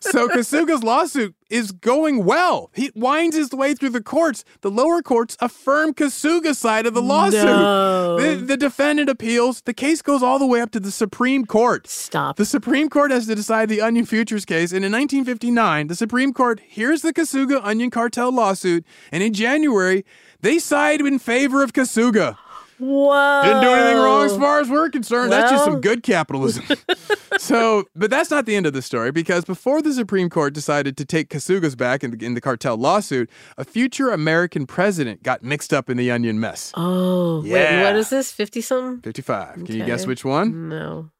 so 0.00 0.28
Kosuga's 0.28 0.82
lawsuit 0.82 1.34
is 1.48 1.72
going 1.72 2.24
well. 2.24 2.70
He 2.74 2.90
winds 2.94 3.36
his 3.36 3.50
way 3.52 3.74
through 3.74 3.90
the 3.90 4.02
courts. 4.02 4.44
The 4.60 4.70
lower 4.70 5.02
courts 5.02 5.36
affirm 5.40 5.94
Kosuga's 5.94 6.58
side 6.58 6.86
of 6.86 6.94
the 6.94 7.02
lawsuit. 7.02 7.44
No. 7.44 8.18
The, 8.18 8.36
the 8.44 8.56
defendant 8.56 9.08
appeals. 9.08 9.62
The 9.62 9.74
case 9.74 10.02
goes 10.02 10.22
all 10.22 10.38
the 10.38 10.46
way 10.46 10.60
up 10.60 10.70
to 10.72 10.80
the 10.80 10.90
Supreme 10.90 11.44
Court. 11.44 11.86
Stop. 11.86 12.36
The 12.36 12.44
Supreme 12.44 12.88
Court 12.88 13.10
has 13.10 13.26
to 13.26 13.34
decide 13.34 13.68
the 13.68 13.80
Onion 13.80 14.06
Futures 14.06 14.44
case, 14.44 14.72
and 14.72 14.84
in 14.84 14.92
1959, 14.92 15.86
the 15.86 15.94
Supreme 15.94 16.32
Court 16.32 16.60
hears 16.60 17.02
the 17.02 17.12
Kosuga 17.12 17.60
Onion 17.64 17.90
Cartel 17.90 18.32
lawsuit, 18.32 18.84
and 19.12 19.22
in 19.22 19.32
January, 19.32 20.04
they 20.40 20.58
side 20.58 21.00
in 21.00 21.18
favor 21.18 21.62
of 21.62 21.72
Kosuga. 21.72 22.36
Whoa. 22.78 23.42
Didn't 23.42 23.62
do 23.62 23.70
anything 23.70 23.96
wrong 23.96 24.26
as 24.26 24.36
far 24.36 24.60
as 24.60 24.68
we're 24.68 24.90
concerned. 24.90 25.32
That's 25.32 25.50
just 25.50 25.64
some 25.64 25.80
good 25.80 26.02
capitalism. 26.02 26.64
so, 27.38 27.84
but 27.94 28.10
that's 28.10 28.30
not 28.30 28.44
the 28.46 28.54
end 28.54 28.66
of 28.66 28.72
the 28.72 28.82
story 28.82 29.12
because 29.12 29.44
before 29.44 29.80
the 29.80 29.92
Supreme 29.92 30.28
Court 30.28 30.52
decided 30.52 30.96
to 30.98 31.04
take 31.04 31.30
Kosuga's 31.30 31.74
back 31.74 32.04
in 32.04 32.10
the, 32.10 32.24
in 32.24 32.34
the 32.34 32.40
cartel 32.40 32.76
lawsuit, 32.76 33.30
a 33.56 33.64
future 33.64 34.10
American 34.10 34.66
president 34.66 35.22
got 35.22 35.42
mixed 35.42 35.72
up 35.72 35.88
in 35.88 35.96
the 35.96 36.10
onion 36.10 36.38
mess. 36.38 36.72
Oh, 36.74 37.40
wait. 37.42 37.50
Yeah. 37.50 37.84
What 37.84 37.96
is 37.96 38.10
this? 38.10 38.30
50 38.32 38.60
something? 38.60 39.00
55. 39.02 39.64
Can 39.64 39.76
you 39.76 39.84
guess 39.84 40.06
which 40.06 40.24
one? 40.24 40.68
No, 40.68 41.10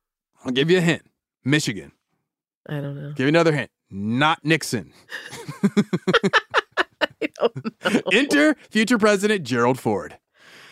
I'll 0.45 0.53
give 0.53 0.71
you 0.71 0.79
a 0.79 0.83
hint. 0.83 1.03
Michigan. 1.45 1.93
I 2.69 2.81
don't 2.81 2.97
know. 2.97 3.11
Give 3.11 3.25
you 3.25 3.29
another 3.29 3.53
hint. 3.53 3.71
not 3.91 4.45
Nixon. 4.45 4.93
Enter 8.13 8.57
future 8.71 8.99
President 8.99 9.45
Gerald 9.45 9.79
Ford. 9.79 10.19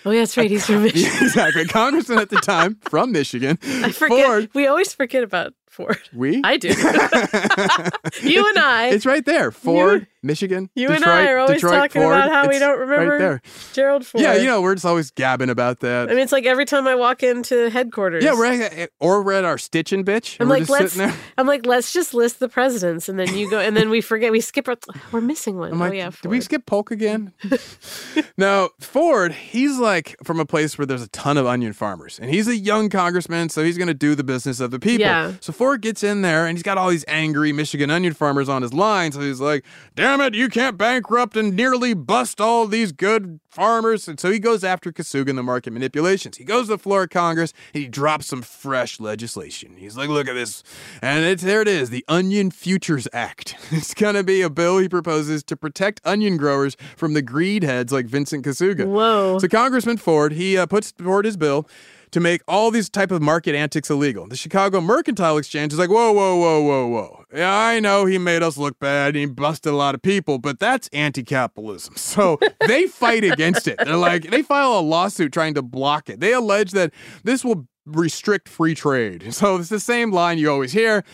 Oh, 0.05 0.11
yeah, 0.11 0.21
that's 0.21 0.37
right. 0.37 0.51
He's 0.51 0.67
from 0.67 0.83
Michigan. 0.83 1.11
exactly. 1.23 1.65
Congressman 1.67 2.19
at 2.19 2.31
the 2.31 2.37
time 2.37 2.77
from 2.83 3.13
Michigan. 3.13 3.59
I 3.63 3.91
forget. 3.91 4.27
Ford. 4.27 4.51
We 4.55 4.67
always 4.67 4.93
forget 4.93 5.23
about 5.23 5.55
Ford. 5.75 5.99
We? 6.15 6.41
I 6.45 6.57
do. 6.57 6.69
you 8.23 8.49
and 8.49 8.59
I. 8.59 8.91
It's 8.93 9.05
right 9.05 9.25
there. 9.25 9.51
Ford, 9.51 10.07
Michigan. 10.23 10.71
You 10.75 10.89
Detroit, 10.89 11.03
and 11.09 11.11
I 11.11 11.31
are 11.33 11.39
always 11.39 11.57
Detroit, 11.61 11.75
talking 11.75 12.03
Ford. 12.03 12.15
about 12.15 12.31
how 12.31 12.43
we 12.49 12.55
It's 12.55 12.61
don't 12.61 12.79
remember 12.79 13.13
Right 13.13 13.19
there. 13.19 13.43
Gerald 13.73 14.07
Ford. 14.07 14.23
Yeah, 14.23 14.35
you 14.37 14.45
know, 14.47 14.63
we're 14.63 14.75
just 14.75 14.87
always 14.87 15.11
gabbing 15.11 15.51
about 15.51 15.81
that. 15.81 16.09
I 16.09 16.13
mean, 16.15 16.23
it's 16.23 16.31
like 16.33 16.47
every 16.47 16.65
time 16.67 16.87
I 16.87 16.95
walk 16.95 17.23
into 17.25 17.69
headquarters. 17.71 18.23
yeah, 18.23 18.33
we're 18.35 18.47
at, 18.47 18.91
or 19.01 19.23
we're 19.23 19.33
at 19.33 19.45
our 19.45 19.59
stitching 19.59 20.05
bitch. 20.05 20.37
I'm 20.39 20.43
and 20.43 20.51
we're 20.51 20.55
like, 20.55 20.61
just 20.63 20.71
let's. 20.71 20.93
sitting 20.93 21.09
there. 21.09 21.17
I'm 21.37 21.47
like, 21.49 21.67
let's 21.67 21.93
just 21.93 22.15
list 22.15 22.39
the 22.39 22.49
presidents, 22.49 23.09
and 23.09 23.19
then 23.19 23.35
you 23.37 23.51
go, 23.51 23.59
and 23.59 23.77
then 23.77 23.91
we 23.91 24.01
forget. 24.01 24.31
We 24.31 24.41
skip. 24.41 24.69
Our, 24.69 24.77
we're 25.11 25.21
missing 25.21 25.59
one. 25.59 25.73
I'm 25.73 25.81
like, 25.81 25.91
oh 25.93 25.97
yeah, 25.97 26.11
did 26.23 26.29
we 26.29 26.41
skip 26.41 26.65
Polk 26.67 26.93
again? 26.93 27.33
now, 28.39 28.71
Ford, 28.81 29.33
he's 29.33 29.79
like 29.79 30.17
from 30.23 30.39
a 30.39 30.47
place 30.47 30.79
where 30.79 30.87
there's 30.87 31.03
a 31.03 31.09
ton 31.09 31.37
of 31.37 31.47
onion 31.47 31.73
farmers, 31.73 32.21
and 32.21 32.31
he's 32.31 32.47
a 32.47 32.57
young 32.57 32.89
congressman, 32.89 33.49
so 33.49 33.65
he's 33.65 33.77
going 33.77 33.89
to 33.89 33.95
do 33.95 34.15
the 34.15 34.25
business 34.25 34.61
of 34.61 34.71
the 34.71 34.79
people. 34.79 35.01
Yeah. 35.01 35.33
So 35.41 35.53
Ford 35.53 35.64
gets 35.79 36.03
in 36.03 36.23
there, 36.23 36.47
and 36.47 36.57
he's 36.57 36.63
got 36.63 36.79
all 36.79 36.91
these 36.91 37.05
angry 37.09 37.53
Michigan 37.53 37.91
onion 37.91 38.15
farmers 38.15 38.49
on 38.49 38.63
his 38.63 38.73
line. 38.73 39.13
So 39.13 39.21
he's 39.21 39.41
like, 39.41 39.65
"Damn 39.95 40.21
it, 40.21 40.35
you 40.35 40.49
can't 40.49 40.77
bankrupt 40.77 41.37
and 41.37 41.57
nearly 41.57 41.95
bust 41.95 42.41
all 42.41 42.67
these 42.67 42.93
good 42.93 43.41
farmers." 43.49 44.07
And 44.07 44.21
so 44.21 44.31
he 44.31 44.39
goes 44.39 44.63
after 44.63 44.93
Kosuga 44.93 45.31
and 45.31 45.39
the 45.39 45.43
market 45.43 45.73
manipulations. 45.73 46.37
He 46.37 46.45
goes 46.45 46.67
to 46.67 46.73
the 46.73 46.79
floor 46.79 47.05
of 47.05 47.11
Congress 47.11 47.53
and 47.73 47.83
he 47.83 47.89
drops 47.89 48.27
some 48.27 48.43
fresh 48.43 49.01
legislation. 49.01 49.77
He's 49.77 49.97
like, 49.97 50.09
"Look 50.09 50.29
at 50.29 50.35
this," 50.35 50.63
and 51.03 51.25
it's 51.25 51.43
there. 51.43 51.63
It 51.63 51.69
is 51.69 51.91
the 51.91 52.05
Onion 52.09 52.51
Futures 52.51 53.09
Act. 53.13 53.57
It's 53.85 53.93
going 53.93 54.15
to 54.15 54.23
be 54.23 54.41
a 54.41 54.49
bill 54.49 54.79
he 54.79 54.89
proposes 54.89 55.43
to 55.45 55.57
protect 55.57 56.01
onion 56.05 56.37
growers 56.37 56.77
from 56.97 57.13
the 57.13 57.23
greed 57.23 57.63
heads 57.63 57.93
like 57.93 58.07
Vincent 58.07 58.45
Kosuga. 58.45 58.87
Whoa. 58.87 59.39
So 59.39 59.49
Congressman 59.49 59.97
Ford, 59.97 60.33
he 60.33 60.57
uh, 60.57 60.67
puts 60.67 60.93
forward 60.93 61.25
his 61.25 61.37
bill 61.37 61.67
to 62.15 62.21
make 62.21 62.43
all 62.47 62.71
these 62.71 62.89
type 62.89 63.11
of 63.11 63.21
market 63.21 63.57
antics 63.57 63.91
illegal. 63.91 64.29
The 64.29 64.37
Chicago 64.37 64.81
Mercantile 64.81 65.37
Exchange 65.37 65.73
is 65.73 65.81
like, 65.81 65.91
whoa, 65.91 66.13
whoa, 66.13 66.37
whoa, 66.37 66.63
whoa, 66.63 66.87
whoa. 66.87 67.25
Yeah, 67.35 67.53
I 67.53 67.81
know 67.81 68.07
he 68.07 68.19
made 68.19 68.41
us 68.41 68.57
look 68.57 68.79
bad 68.79 69.17
he 69.17 69.27
busted 69.27 69.73
a 69.73 69.77
lot 69.77 69.97
of 69.97 70.03
people, 70.03 70.39
but 70.39 70.61
that's 70.61 70.89
anti-capitalism. 70.93 71.95
So 72.15 72.39
they 72.69 72.87
fight 72.87 73.25
against 73.25 73.67
it. 73.67 73.77
They're 73.85 73.97
like, 73.97 74.31
they 74.31 74.43
file 74.43 74.79
a 74.79 74.81
lawsuit 74.81 75.33
trying 75.33 75.55
to 75.55 75.63
block 75.63 76.09
it. 76.09 76.21
They 76.21 76.33
allege 76.33 76.71
that 76.71 76.93
this 77.25 77.45
will 77.45 77.67
restrict 77.87 78.49
free 78.49 78.75
trade. 78.75 79.25
So 79.35 79.57
it's 79.57 79.69
the 79.69 79.81
same 79.81 80.11
line 80.13 80.39
you 80.39 80.51
always 80.51 80.73
hear, 80.73 81.05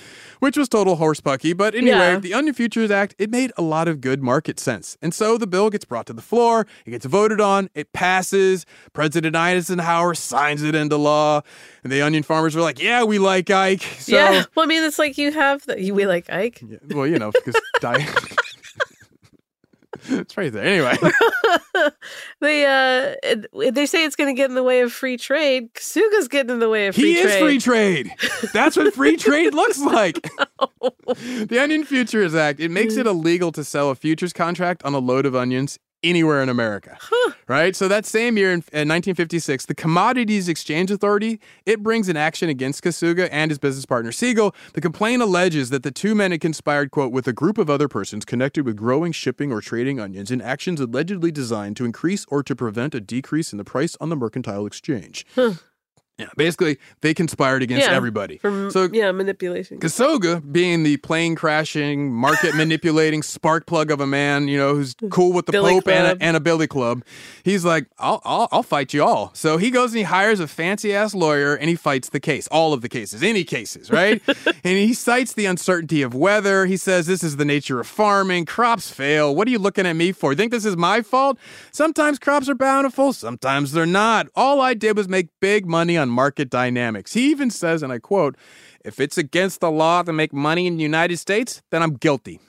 which 0.41 0.57
was 0.57 0.68
total 0.68 0.97
horsepucky. 0.99 1.57
But 1.57 1.75
anyway, 1.75 1.97
Yeah. 1.97 2.18
the 2.18 2.35
Onion 2.35 2.55
Futures 2.55 2.91
Act, 2.91 3.14
it 3.18 3.31
made 3.31 3.51
a 3.57 3.62
lot 3.62 3.89
of 3.89 4.01
good 4.01 4.23
market 4.23 4.61
sense. 4.61 4.97
And 5.03 5.12
so 5.14 5.37
the 5.39 5.47
bill 5.47 5.71
gets 5.71 5.85
brought 5.85 6.07
to 6.07 6.12
the 6.12 6.23
floor, 6.23 6.66
it 6.87 6.91
gets 6.91 7.07
voted 7.07 7.41
on, 7.41 7.71
it 7.75 7.93
passes. 7.93 8.66
President 8.93 9.35
Eisenhower 9.35 10.14
signs 10.14 10.62
it 10.62 10.75
into 10.75 10.97
law. 10.97 11.41
And 11.83 11.91
the 11.93 12.03
onion 12.03 12.23
farmers 12.23 12.55
were 12.55 12.62
like, 12.62 12.81
yeah, 12.81 13.03
we 13.05 13.18
like 13.18 13.51
Ike. 13.51 13.83
So, 14.01 14.16
yeah. 14.16 14.45
Well, 14.55 14.64
I 14.64 14.66
mean, 14.66 14.83
it's 14.85 14.99
like 14.99 15.16
you 15.18 15.33
have 15.33 15.64
the. 15.66 15.91
We 15.93 16.07
like 16.07 16.29
Ike. 16.31 16.62
well, 16.91 17.07
you 17.07 17.18
know, 17.18 17.31
because 17.33 17.55
Di- 17.81 18.07
it's 20.11 20.37
right 20.37 20.53
there. 20.53 20.65
Anyway, 20.65 20.97
They 22.41 22.65
uh, 22.65 23.15
they 23.73 23.87
say 23.87 24.05
it's 24.05 24.17
going 24.17 24.35
to 24.35 24.37
get 24.37 24.49
in 24.49 24.55
the 24.55 24.63
way 24.63 24.81
of 24.81 24.93
free 24.93 25.17
trade. 25.17 25.75
Kosuga's 25.75 26.29
getting 26.29 26.51
in 26.51 26.59
the 26.59 26.69
way 26.69 26.87
of 26.87 26.95
free 26.95 27.15
he 27.15 27.23
trade. 27.23 27.29
He 27.29 27.37
is 27.37 27.43
free 27.43 27.59
trade. 27.59 28.15
That's 28.53 28.77
what 28.77 28.95
free 28.95 29.17
trade 29.17 29.55
looks 29.55 29.79
like. 29.83 30.21
the 31.07 31.59
Onion 31.61 31.85
Futures 31.85 32.35
Act, 32.35 32.61
it 32.61 32.71
makes 32.71 32.97
it 32.97 33.07
illegal 33.07 33.53
to 33.53 33.63
sell 33.63 33.91
a 33.91 33.95
futures 33.95 34.33
contract 34.33 34.83
on 34.85 34.95
a 34.95 34.99
load 34.99 35.27
of 35.27 35.37
onions 35.37 35.79
anywhere 36.03 36.43
in 36.43 36.49
America. 36.49 36.99
Right? 37.47 37.75
So 37.75 37.89
that 37.89 38.07
same 38.07 38.37
year 38.37 38.49
in, 38.49 38.61
in 38.73 38.89
1956, 38.89 39.67
the 39.67 39.75
Commodities 39.75 40.49
Exchange 40.49 40.91
Authority, 40.91 41.41
it 41.67 41.83
brings 41.83 42.09
an 42.09 42.17
action 42.17 42.49
against 42.49 42.83
Kosuga 42.83 43.29
and 43.33 43.51
his 43.51 43.59
business 43.59 43.87
partner 43.87 44.13
Siegel. 44.13 44.55
The 44.75 44.81
complaint 44.81 45.23
alleges 45.23 45.71
that 45.71 45.83
the 45.83 45.91
two 45.91 46.15
men 46.15 46.31
had 46.31 46.41
conspired, 46.41 46.91
quote, 46.91 47.13
with 47.13 47.27
a 47.27 47.33
group 47.33 47.59
of 47.59 47.69
other 47.69 47.89
persons 47.89 48.25
connected 48.25 48.65
with 48.65 48.77
growing, 48.77 49.13
shipping, 49.13 49.53
or 49.53 49.61
trading 49.61 49.99
onions 49.99 50.31
in 50.31 50.41
actions 50.41 50.81
allegedly 50.81 51.33
designed 51.33 51.77
to 51.79 51.85
increase 51.85 52.25
or 52.29 52.43
to 52.43 52.55
prevent 52.55 52.95
a 52.95 53.01
decrease 53.01 53.53
in 53.53 53.59
the 53.59 53.65
price 53.65 53.97
on 54.01 54.09
the 54.09 54.17
mercantile 54.17 54.67
exchange. 54.67 55.27
Yeah, 56.21 56.29
basically, 56.37 56.79
they 57.01 57.14
conspired 57.14 57.62
against 57.62 57.87
Yeah, 57.87 57.95
everybody. 57.95 58.39
For, 58.39 58.71
so 58.71 58.89
yeah, 58.93 59.11
manipulation. 59.12 59.81
Kosuga, 59.81 60.41
being 60.53 60.83
the 60.83 60.99
plane 60.99 61.35
crashing, 61.35 62.12
market 62.12 62.55
manipulating 62.55 63.23
spark 63.23 63.64
plug 63.66 63.91
of 63.91 64.01
a 64.01 64.07
man, 64.07 64.47
you 64.49 64.59
know, 64.59 64.75
who's 64.75 64.95
cool 65.11 65.33
with 65.33 65.47
the 65.47 65.53
Billy 65.53 65.75
Pope 65.75 65.89
and 65.89 66.21
a, 66.21 66.23
and 66.23 66.37
a 66.37 66.41
Billy 66.41 66.66
Club, 66.66 67.03
he's 67.43 67.64
like, 67.64 67.87
I'll, 67.99 68.21
I'll, 68.25 68.49
I'll 68.53 68.62
fight 68.62 68.93
you 68.93 69.03
all. 69.03 69.31
So 69.33 69.57
he 69.57 69.71
goes 69.71 69.93
and 69.93 69.99
he 69.99 70.05
hires 70.05 70.41
a 70.41 70.47
fancy 70.47 70.95
ass 70.95 71.14
lawyer 71.14 71.55
and 71.55 71.71
he 71.71 71.77
fights 71.77 72.11
the 72.11 72.21
case, 72.21 72.47
all 72.49 72.75
of 72.75 72.83
the 72.83 72.89
cases, 72.89 73.23
any 73.23 73.43
cases, 73.45 73.91
right? 73.91 74.21
and 74.47 74.79
he 74.79 74.93
cites 74.93 75.33
the 75.33 75.47
uncertainty 75.47 76.03
of 76.03 76.14
weather. 76.14 76.66
He 76.66 76.77
says, 76.77 77.07
This 77.07 77.25
is 77.25 77.39
the 77.39 77.47
nature 77.47 77.81
of 77.81 77.87
farming. 77.87 78.45
Crops 78.45 78.91
fail. 78.91 79.35
What 79.35 79.49
are 79.49 79.51
you 79.51 79.59
looking 79.59 79.87
at 79.87 79.95
me 79.95 80.12
for? 80.12 80.33
You 80.33 80.37
think 80.37 80.53
this 80.53 80.66
is 80.66 80.77
my 80.77 81.01
fault? 81.01 81.39
Sometimes 81.73 82.18
crops 82.18 82.49
are 82.51 82.55
bountiful, 82.55 83.14
sometimes 83.14 83.73
they're 83.73 83.87
not. 83.87 84.29
All 84.37 84.61
I 84.61 84.75
did 84.75 84.97
was 84.97 85.09
make 85.09 85.29
big 85.41 85.64
money 85.66 85.97
on 85.97 86.10
market 86.11 86.51
dynamics. 86.51 87.13
He 87.15 87.31
even 87.31 87.51
says, 87.51 87.83
and 87.83 87.93
I 87.93 87.99
quote, 87.99 88.37
if 88.85 88.99
it's 89.01 89.19
against 89.19 89.61
the 89.61 89.71
law 89.71 90.03
to 90.03 90.13
make 90.13 90.33
money 90.33 90.67
in 90.67 90.77
the 90.77 90.83
United 90.83 91.19
States, 91.19 91.63
then 91.71 91.83
I'm 91.83 91.95
guilty. 91.95 92.41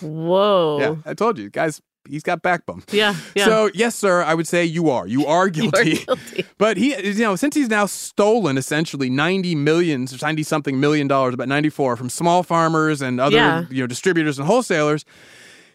Whoa. 0.00 0.78
Yeah, 0.80 0.94
I 1.04 1.14
told 1.14 1.38
you, 1.38 1.50
guys, 1.50 1.80
he's 2.08 2.22
got 2.22 2.42
backbone. 2.42 2.82
Yeah. 2.90 3.14
Yeah. 3.34 3.44
So, 3.44 3.70
yes, 3.74 3.94
sir, 3.94 4.22
I 4.22 4.34
would 4.34 4.46
say 4.48 4.64
you 4.64 4.90
are. 4.90 5.06
You 5.06 5.26
are 5.26 5.48
You 5.54 5.66
are 5.66 5.70
guilty. 5.70 6.04
guilty. 6.04 6.44
But 6.58 6.76
he, 6.76 6.96
you 6.96 7.14
know, 7.24 7.36
since 7.36 7.54
he's 7.54 7.68
now 7.68 7.86
stolen 7.86 8.56
essentially 8.58 9.10
90 9.10 9.54
millions, 9.56 10.20
90 10.20 10.42
something 10.42 10.78
million 10.80 11.08
dollars, 11.08 11.34
about 11.34 11.48
94 11.48 11.96
from 11.96 12.08
small 12.10 12.42
farmers 12.42 13.00
and 13.02 13.20
other, 13.20 13.36
Yeah. 13.36 13.64
you 13.70 13.80
know, 13.82 13.86
distributors 13.86 14.38
and 14.38 14.46
wholesalers, 14.46 15.04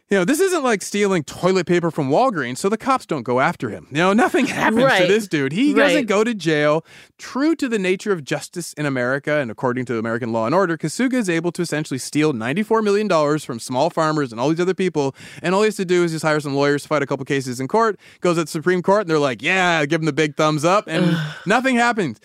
you 0.09 0.17
know, 0.17 0.23
this 0.23 0.39
isn't 0.39 0.63
like 0.63 0.81
stealing 0.81 1.23
toilet 1.23 1.67
paper 1.67 1.91
from 1.91 2.09
Walgreens, 2.09 2.59
so 2.59 2.69
the 2.69 2.77
cops 2.77 3.05
don't 3.05 3.23
go 3.23 3.41
after 3.41 3.69
him. 3.69 3.87
You 3.91 3.97
know, 3.97 4.13
nothing 4.27 4.45
happens 4.45 4.93
to 4.93 5.05
this 5.07 5.27
dude. 5.27 5.51
He 5.51 5.73
doesn't 5.73 6.05
go 6.05 6.23
to 6.23 6.33
jail. 6.33 6.85
True 7.17 7.55
to 7.55 7.67
the 7.67 7.77
nature 7.77 8.13
of 8.13 8.23
justice 8.23 8.73
in 8.73 8.85
America 8.85 9.33
and 9.33 9.51
according 9.51 9.85
to 9.85 9.97
American 9.97 10.31
law 10.31 10.45
and 10.45 10.55
order, 10.55 10.77
Kosuga 10.77 11.15
is 11.15 11.29
able 11.29 11.51
to 11.51 11.61
essentially 11.61 11.97
steal 11.97 12.31
$94 12.31 12.83
million 12.83 13.39
from 13.39 13.59
small 13.59 13.89
farmers 13.89 14.31
and 14.31 14.39
all 14.39 14.49
these 14.49 14.61
other 14.61 14.73
people. 14.73 15.13
And 15.41 15.53
all 15.53 15.61
he 15.61 15.67
has 15.67 15.75
to 15.75 15.85
do 15.85 16.03
is 16.05 16.11
just 16.11 16.23
hire 16.23 16.39
some 16.39 16.55
lawyers, 16.55 16.85
fight 16.85 17.01
a 17.01 17.07
couple 17.07 17.25
cases 17.25 17.59
in 17.59 17.67
court, 17.67 17.99
goes 18.21 18.37
at 18.37 18.45
the 18.45 18.51
Supreme 18.51 18.81
Court, 18.81 19.01
and 19.01 19.09
they're 19.09 19.19
like, 19.19 19.41
yeah, 19.41 19.85
give 19.85 20.01
him 20.01 20.05
the 20.05 20.13
big 20.13 20.35
thumbs 20.37 20.63
up. 20.63 20.85
And 20.87 21.17
nothing 21.45 21.75
happens. 21.75 22.19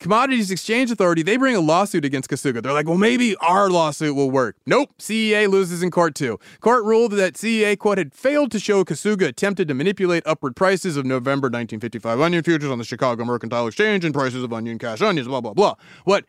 Commodities 0.00 0.50
Exchange 0.50 0.90
Authority, 0.90 1.22
they 1.22 1.36
bring 1.36 1.54
a 1.54 1.60
lawsuit 1.60 2.06
against 2.06 2.30
Kosuga. 2.30 2.62
They're 2.62 2.72
like, 2.72 2.88
well, 2.88 2.96
maybe 2.96 3.36
our 3.36 3.68
lawsuit 3.68 4.16
will 4.16 4.30
work. 4.30 4.56
Nope. 4.64 4.90
CEA 4.98 5.46
loses 5.48 5.82
in 5.82 5.90
court 5.90 6.14
too. 6.14 6.40
Court 6.60 6.84
ruled 6.84 7.12
that 7.12 7.34
CEA, 7.34 7.78
quote, 7.78 7.98
had 7.98 8.14
failed 8.14 8.50
to 8.52 8.58
show 8.58 8.82
Kosuga 8.82 9.28
attempted 9.28 9.68
to 9.68 9.74
manipulate 9.74 10.22
upward 10.26 10.56
prices 10.56 10.96
of 10.96 11.04
November 11.04 11.46
1955 11.46 12.18
onion 12.18 12.42
futures 12.42 12.70
on 12.70 12.78
the 12.78 12.84
Chicago 12.84 13.24
Mercantile 13.26 13.66
Exchange 13.66 14.04
and 14.06 14.14
prices 14.14 14.42
of 14.42 14.52
onion 14.54 14.78
cash 14.78 15.02
onions, 15.02 15.28
blah, 15.28 15.42
blah, 15.42 15.52
blah. 15.52 15.74
What? 16.04 16.24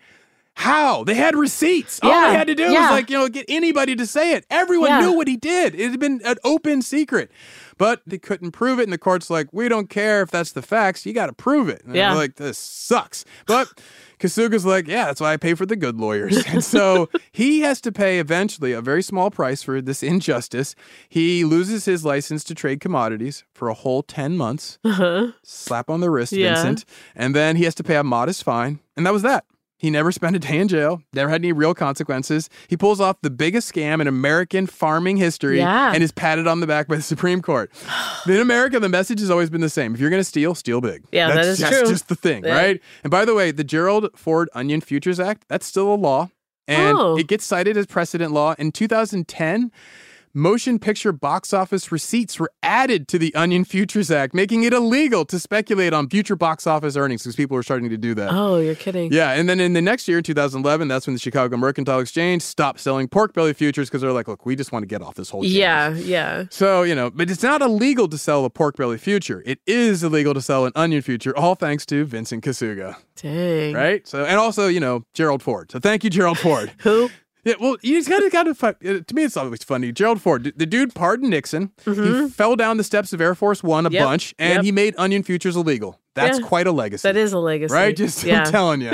How? 0.56 1.06
They 1.06 1.16
had 1.16 1.36
receipts. 1.38 2.02
All 2.04 2.10
they 2.12 2.34
had 2.38 2.48
to 2.48 2.56
do 2.56 2.66
was 2.66 2.74
like, 2.74 3.10
you 3.10 3.18
know, 3.18 3.30
get 3.30 3.46
anybody 3.48 3.96
to 3.96 4.06
say 4.06 4.34
it. 4.34 4.46
Everyone 4.50 4.90
Yeah. 4.90 5.00
knew 5.00 5.14
what 5.14 5.30
he 5.30 5.38
did. 5.38 5.74
It 5.76 5.92
had 5.92 6.00
been 6.00 6.20
an 6.26 6.36
open 6.44 6.82
secret. 6.82 7.32
But 7.82 8.04
they 8.06 8.20
couldn't 8.20 8.52
prove 8.52 8.78
it, 8.80 8.84
and 8.84 8.94
the 8.94 9.00
court's 9.00 9.32
like, 9.32 9.48
we 9.52 9.68
don't 9.68 9.90
care 9.90 10.22
if 10.22 10.30
that's 10.30 10.52
the 10.52 10.62
facts. 10.62 11.04
You 11.04 11.14
got 11.14 11.26
to 11.26 11.34
prove 11.34 11.68
it. 11.68 11.82
And 11.84 11.96
Yeah. 11.96 12.10
they're 12.10 12.18
like, 12.22 12.36
this 12.36 12.60
sucks. 12.60 13.26
But 13.48 13.70
Kosuga's 14.20 14.68
like, 14.68 14.88
yeah, 14.88 15.06
that's 15.06 15.20
why 15.20 15.34
I 15.34 15.38
pay 15.38 15.56
for 15.56 15.66
the 15.66 15.76
good 15.76 15.98
lawyers. 16.00 16.46
And 16.52 16.64
so 16.64 17.10
he 17.32 17.62
has 17.62 17.82
to 17.82 17.92
pay 17.92 18.20
eventually 18.20 18.72
a 18.72 18.82
very 18.82 19.02
small 19.02 19.32
price 19.32 19.64
for 19.64 19.82
this 19.82 20.04
injustice. 20.04 20.76
He 21.10 21.44
loses 21.44 21.86
his 21.86 22.06
license 22.06 22.44
to 22.44 22.54
trade 22.54 22.82
commodities 22.82 23.46
for 23.56 23.68
a 23.68 23.74
whole 23.74 24.04
10 24.04 24.38
months. 24.38 24.78
Uh-huh. 24.84 25.32
Slap 25.42 25.90
on 25.90 26.02
the 26.02 26.12
wrist, 26.12 26.34
Yeah. 26.34 26.54
Vincent. 26.54 26.86
And 27.16 27.36
then 27.36 27.56
he 27.56 27.64
has 27.64 27.74
to 27.76 27.84
pay 27.84 27.96
a 27.96 28.04
modest 28.04 28.44
fine. 28.44 28.80
And 28.96 29.08
that 29.08 29.14
was 29.14 29.24
that. 29.24 29.46
He 29.82 29.90
never 29.90 30.12
spent 30.12 30.36
a 30.36 30.40
day 30.40 30.60
in 30.60 30.68
jail, 30.68 31.02
never 31.12 31.32
had 31.32 31.42
any 31.42 31.52
real 31.52 31.74
consequences. 31.74 32.50
He 32.68 32.78
pulls 32.78 33.02
off 33.02 33.18
the 33.22 33.32
biggest 33.32 33.74
scam 33.74 34.00
in 34.00 34.06
American 34.06 34.68
farming 34.68 35.18
history 35.18 35.58
Yeah. 35.58 35.92
and 35.92 36.04
is 36.04 36.12
patted 36.12 36.46
on 36.46 36.60
the 36.60 36.68
back 36.68 36.88
by 36.88 36.98
the 36.98 37.02
Supreme 37.02 37.42
Court. 37.42 37.72
in 38.28 38.38
America, 38.40 38.80
the 38.80 38.90
message 38.90 39.20
has 39.22 39.32
always 39.32 39.50
been 39.50 39.62
the 39.62 39.70
same. 39.70 39.96
If 39.96 40.00
you're 40.00 40.12
going 40.12 40.20
to 40.20 40.24
steal, 40.24 40.54
steal 40.54 40.82
big. 40.82 41.04
Yeah, 41.12 41.30
that 41.30 41.34
that's, 41.36 41.48
is 41.48 41.58
that's 41.58 41.80
true. 41.80 41.88
just 41.90 42.10
the 42.10 42.16
thing, 42.16 42.44
Yeah. 42.46 42.56
right? 42.56 42.82
And 43.04 43.10
by 43.10 43.26
the 43.26 43.34
way, 43.34 43.50
the 43.50 43.64
Gerald 43.64 44.10
Ford 44.16 44.50
Onion 44.54 44.82
Futures 44.82 45.20
Act, 45.20 45.46
that's 45.48 45.66
still 45.66 45.92
a 45.92 45.96
law. 45.96 46.30
And 46.68 46.96
Oh. 47.00 47.18
it 47.18 47.28
gets 47.28 47.44
cited 47.44 47.76
as 47.76 47.88
precedent 47.88 48.32
law. 48.34 48.54
In 48.60 48.72
2010, 48.72 49.72
motion 50.34 50.80
picture 50.80 51.12
box 51.12 51.54
office 51.54 51.92
receipts 51.92 52.40
were 52.40 52.52
added 52.64 53.08
to 53.10 53.20
the 53.20 53.34
Onion 53.36 53.66
Futures 53.66 54.12
Act, 54.12 54.34
making 54.34 54.64
it 54.64 54.74
illegal 54.74 55.26
to 55.26 55.40
speculate 55.40 55.94
on 55.94 56.10
future 56.10 56.36
box 56.36 56.66
office 56.68 56.96
earnings 56.96 57.24
because 57.24 57.36
people 57.36 57.56
were 57.56 57.64
starting 57.64 57.90
to 57.90 57.98
do 57.98 58.14
that. 58.16 58.32
Oh, 58.32 58.58
you're 58.58 58.76
kidding. 58.76 59.12
Yeah, 59.12 59.32
and 59.32 59.48
then 59.48 59.60
in 59.60 59.74
the 59.74 59.82
next 59.82 60.08
year, 60.08 60.18
in 60.18 60.24
2011, 60.24 60.88
that's 60.88 61.08
when 61.08 61.14
the 61.14 61.20
Chicago 61.20 61.58
Mercantile 61.58 62.00
Exchange 62.00 62.42
stopped 62.42 62.80
selling 62.80 63.08
pork 63.08 63.34
belly 63.34 63.54
futures 63.54 63.90
because 63.90 64.02
they're 64.02 64.12
like, 64.12 64.28
look, 64.28 64.46
we 64.46 64.56
just 64.56 64.72
want 64.72 64.84
to 64.84 64.88
get 64.88 65.02
off 65.02 65.16
this 65.16 65.30
whole. 65.30 65.46
Yeah, 65.46 65.94
yeah. 65.96 66.46
So, 66.50 66.84
you 66.84 66.96
know, 66.96 67.10
but 67.10 67.30
it's 67.30 67.44
not 67.44 67.62
illegal 67.62 68.08
to 68.10 68.18
sell 68.18 68.46
a 68.46 68.50
pork 68.50 68.78
belly 68.78 68.98
future. 68.98 69.44
It 69.46 69.60
is 69.66 70.04
illegal 70.04 70.34
to 70.34 70.42
sell 70.42 70.66
an 70.66 70.72
onion 70.76 71.02
future, 71.02 71.36
all 71.38 71.56
thanks 71.56 71.86
to 71.88 72.06
Vincent 72.06 72.44
Kosuga. 72.44 72.96
Dang. 73.16 73.74
Right? 73.74 74.08
So, 74.08 74.26
and 74.26 74.38
also, 74.38 74.68
you 74.68 74.80
know, 74.80 75.06
Gerald 75.14 75.44
Ford. 75.44 75.72
So 75.72 75.80
thank 75.80 76.04
you, 76.04 76.10
Gerald 76.10 76.40
Ford. 76.40 76.72
Who? 76.80 77.10
Yeah, 77.44 77.56
well, 77.60 77.76
you 77.82 77.98
just 77.98 78.08
gotta 78.10 78.30
gotta. 78.30 78.54
fu- 78.54 78.68
uh, 78.68 79.00
To 79.06 79.16
me, 79.16 79.24
it's 79.24 79.36
always 79.36 79.64
funny. 79.64 79.92
Gerald 79.92 80.22
Ford, 80.22 80.54
the 80.56 80.66
dude 80.66 80.94
pardoned 80.94 81.32
Nixon. 81.32 81.72
He 81.84 82.30
fell 82.30 82.56
down 82.56 82.78
the 82.78 82.84
steps 82.84 83.14
of 83.14 83.22
Air 83.22 83.34
Force 83.36 83.64
One 83.64 83.86
a 83.86 83.90
Mm-hmm. 83.90 83.96
Yep, 83.96 84.06
bunch, 84.06 84.36
and 84.38 84.54
yep. 84.58 84.64
he 84.64 84.72
made 84.72 84.94
onion 84.98 85.24
futures 85.24 85.56
illegal. 85.56 86.00
That's 86.14 86.40
Yeah. 86.40 86.46
quite 86.46 86.68
a 86.68 86.72
legacy. 86.72 87.08
That 87.08 87.18
is 87.18 87.34
a 87.34 87.40
legacy. 87.40 87.74
Right? 87.74 87.96
Just 87.96 88.24
yeah. 88.26 88.44
I'm 88.44 88.52
telling 88.52 88.82
you. 88.82 88.92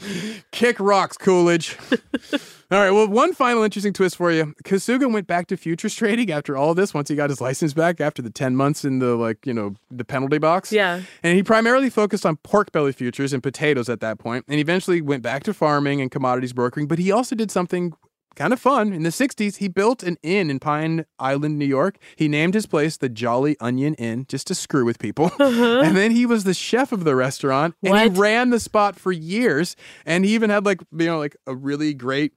Kick 0.52 0.78
rocks, 0.78 1.16
Coolidge. 1.16 1.76
all 2.70 2.78
right. 2.78 2.90
Well, 2.90 3.08
one 3.08 3.32
final 3.32 3.62
interesting 3.62 3.92
twist 3.92 4.16
for 4.16 4.30
you. 4.30 4.54
Kosuga 4.64 5.10
went 5.10 5.26
back 5.26 5.46
to 5.48 5.56
futures 5.56 5.94
trading 5.94 6.30
after 6.30 6.56
all 6.56 6.74
this. 6.74 6.92
Once 6.92 7.08
he 7.08 7.16
got 7.16 7.30
his 7.30 7.40
license 7.40 7.72
back 7.72 8.00
after 8.00 8.20
the 8.22 8.30
ten 8.30 8.54
months 8.56 8.84
in 8.84 8.98
the 8.98 9.16
like 9.16 9.46
you 9.46 9.54
know 9.54 9.74
the 9.90 10.04
penalty 10.04 10.38
box. 10.38 10.70
Yeah. 10.72 11.00
And 11.22 11.36
he 11.36 11.42
primarily 11.42 11.88
focused 11.90 12.26
on 12.26 12.36
pork 12.36 12.72
belly 12.72 12.92
futures 12.92 13.32
and 13.32 13.42
potatoes 13.42 13.88
at 13.88 14.00
that 14.00 14.18
point, 14.18 14.44
and 14.48 14.60
eventually 14.60 15.00
went 15.00 15.22
back 15.22 15.44
to 15.44 15.54
farming 15.54 16.00
and 16.00 16.10
commodities 16.10 16.52
brokering. 16.52 16.86
But 16.86 16.98
he 16.98 17.10
also 17.10 17.34
did 17.34 17.50
something 17.50 17.94
kind 18.36 18.52
of 18.52 18.60
fun. 18.60 18.92
In 18.92 19.02
the 19.02 19.08
60s, 19.10 19.56
he 19.56 19.66
built 19.66 20.04
an 20.04 20.16
inn 20.22 20.48
in 20.48 20.60
Pine 20.60 21.04
Island, 21.18 21.58
New 21.58 21.64
York. 21.64 21.98
He 22.14 22.28
named 22.28 22.54
his 22.54 22.66
place 22.66 22.96
the 22.96 23.08
Jolly 23.08 23.56
Onion 23.58 23.94
Inn 23.94 24.26
just 24.28 24.46
to 24.46 24.54
screw 24.54 24.84
with 24.84 25.00
people. 25.00 25.32
Uh-huh. 25.40 25.80
And 25.80 25.96
then 25.96 26.12
he 26.12 26.24
was 26.24 26.44
the 26.44 26.54
chef 26.54 26.92
of 26.92 27.02
the 27.02 27.16
restaurant 27.16 27.74
and 27.82 27.92
What? 27.92 28.02
he 28.12 28.20
ran 28.20 28.50
the 28.50 28.60
spot 28.60 28.94
for 28.96 29.10
years. 29.10 29.74
And 30.06 30.24
he 30.24 30.34
even 30.34 30.50
had 30.50 30.64
like, 30.64 30.80
you 30.96 31.06
know, 31.06 31.18
like 31.18 31.36
a 31.48 31.54
really 31.56 31.94
great 31.94 32.32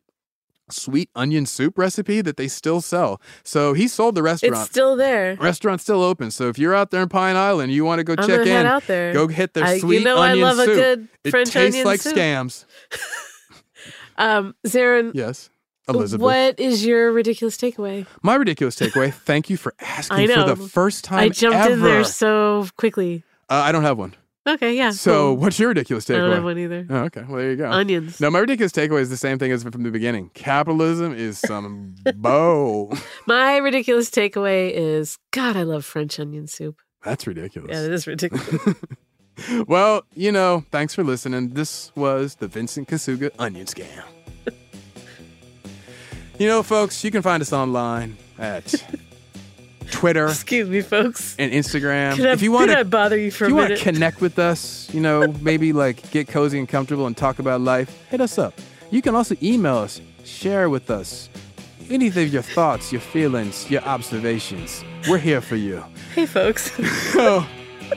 sweet 0.71 1.09
onion 1.15 1.45
soup 1.45 1.77
recipe 1.77 2.21
that 2.21 2.37
they 2.37 2.47
still 2.47 2.81
sell. 2.81 3.21
So 3.43 3.73
he 3.73 3.87
sold 3.87 4.15
the 4.15 4.23
restaurant. 4.23 4.55
It's 4.55 4.69
still 4.69 4.95
there. 4.95 5.35
Restaurant's 5.39 5.83
still 5.83 6.01
open, 6.01 6.31
so 6.31 6.47
if 6.49 6.57
you're 6.57 6.73
out 6.75 6.91
there 6.91 7.01
in 7.03 7.09
Pine 7.09 7.35
Island, 7.35 7.71
you 7.73 7.85
want 7.85 7.99
to 7.99 8.03
go 8.03 8.15
I'm 8.17 8.27
check 8.27 8.45
in. 8.47 8.65
out 8.65 8.87
there. 8.87 9.13
Go 9.13 9.27
hit 9.27 9.53
their 9.53 9.65
I- 9.65 9.73
you 9.75 9.79
sweet 9.81 10.03
know 10.03 10.17
I 10.17 10.31
onion 10.31 10.45
love 10.47 10.59
a 10.59 10.65
soup. 10.65 10.75
good 10.75 11.07
it 11.23 11.31
tastes 11.31 11.55
onion 11.55 11.85
like 11.85 12.01
soup. 12.01 12.15
scams. 12.15 12.65
Um, 14.17 14.55
Zaron, 14.67 15.11
Yes, 15.15 15.49
Elizabeth. 15.89 16.21
what 16.23 16.59
is 16.59 16.85
your 16.85 17.11
ridiculous 17.11 17.57
takeaway? 17.57 18.05
My 18.21 18.35
ridiculous 18.35 18.75
takeaway. 18.75 19.11
Thank 19.13 19.49
you 19.49 19.57
for 19.57 19.73
asking 19.79 20.17
I 20.17 20.25
know. 20.25 20.47
for 20.47 20.55
the 20.55 20.67
first 20.69 21.03
time 21.03 21.19
I 21.19 21.29
jumped 21.29 21.57
ever. 21.57 21.73
in 21.73 21.81
there 21.81 22.03
so 22.03 22.67
quickly. 22.77 23.23
uh, 23.49 23.55
I 23.55 23.71
don't 23.71 23.83
have 23.83 23.97
one. 23.97 24.13
Okay, 24.47 24.75
yeah. 24.75 24.89
So, 24.91 25.11
cool. 25.11 25.37
what's 25.37 25.59
your 25.59 25.69
ridiculous 25.69 26.09
I 26.09 26.13
takeaway? 26.13 26.17
don't 26.17 26.31
have 26.33 26.43
one 26.43 26.57
either. 26.57 26.87
Oh, 26.89 26.97
okay. 27.03 27.23
Well, 27.27 27.37
there 27.37 27.51
you 27.51 27.57
go. 27.57 27.69
Onions. 27.69 28.19
No, 28.19 28.31
my 28.31 28.39
ridiculous 28.39 28.71
takeaway 28.71 29.01
is 29.01 29.09
the 29.11 29.17
same 29.17 29.37
thing 29.37 29.51
as 29.51 29.61
from 29.63 29.83
the 29.83 29.91
beginning. 29.91 30.31
Capitalism 30.33 31.13
is 31.13 31.37
some 31.37 31.95
bow. 32.15 32.91
My 33.27 33.57
ridiculous 33.57 34.09
takeaway 34.09 34.71
is 34.73 35.19
God, 35.31 35.55
I 35.55 35.61
love 35.61 35.85
French 35.85 36.19
onion 36.19 36.47
soup. 36.47 36.81
That's 37.03 37.27
ridiculous. 37.27 37.69
Yeah, 37.71 37.83
it 37.85 37.91
is 37.91 38.07
ridiculous. 38.07 38.75
Well, 39.67 40.03
you 40.13 40.31
know, 40.31 40.65
thanks 40.71 40.93
for 40.93 41.03
listening. 41.03 41.49
This 41.49 41.91
was 41.95 42.35
the 42.35 42.47
Vincent 42.47 42.87
Kosuga 42.87 43.31
Onion 43.39 43.65
Scam. 43.65 44.03
you 46.39 46.47
know, 46.47 46.61
folks, 46.61 47.03
you 47.03 47.11
can 47.11 47.21
find 47.21 47.41
us 47.41 47.51
online 47.51 48.17
at 48.37 48.73
Twitter 49.91 50.27
Excuse 50.27 50.69
me, 50.69 50.81
folks. 50.81 51.35
and 51.37 51.51
Instagram. 51.51 52.15
Could 52.15 52.27
I, 52.27 52.31
if 52.31 52.41
you 52.41 52.51
want 52.51 52.71
to 52.71 52.83
bother 52.85 53.17
you 53.17 53.31
for 53.31 53.45
if 53.45 53.49
you 53.49 53.55
want 53.55 53.75
to 53.75 53.83
connect 53.83 54.21
with 54.21 54.39
us, 54.39 54.91
you 54.93 55.01
know, 55.01 55.27
maybe 55.41 55.73
like 55.73 56.09
get 56.11 56.27
cozy 56.27 56.59
and 56.59 56.67
comfortable 56.67 57.05
and 57.07 57.15
talk 57.15 57.39
about 57.39 57.61
life, 57.61 57.89
hit 58.09 58.21
us 58.21 58.37
up. 58.37 58.53
You 58.89 59.01
can 59.01 59.15
also 59.15 59.35
email 59.41 59.77
us, 59.77 60.01
share 60.23 60.69
with 60.69 60.89
us 60.89 61.29
anything 61.89 62.27
of 62.27 62.33
your 62.33 62.41
thoughts, 62.41 62.91
your 62.91 63.01
feelings, 63.01 63.69
your 63.69 63.81
observations. 63.83 64.83
We're 65.07 65.17
here 65.17 65.41
for 65.41 65.55
you. 65.55 65.83
hey, 66.15 66.25
folks. 66.25 66.71
So 67.13 67.45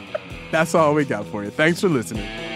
that's 0.50 0.74
all 0.74 0.94
we 0.94 1.04
got 1.04 1.26
for 1.26 1.44
you. 1.44 1.50
Thanks 1.50 1.80
for 1.80 1.88
listening. 1.88 2.53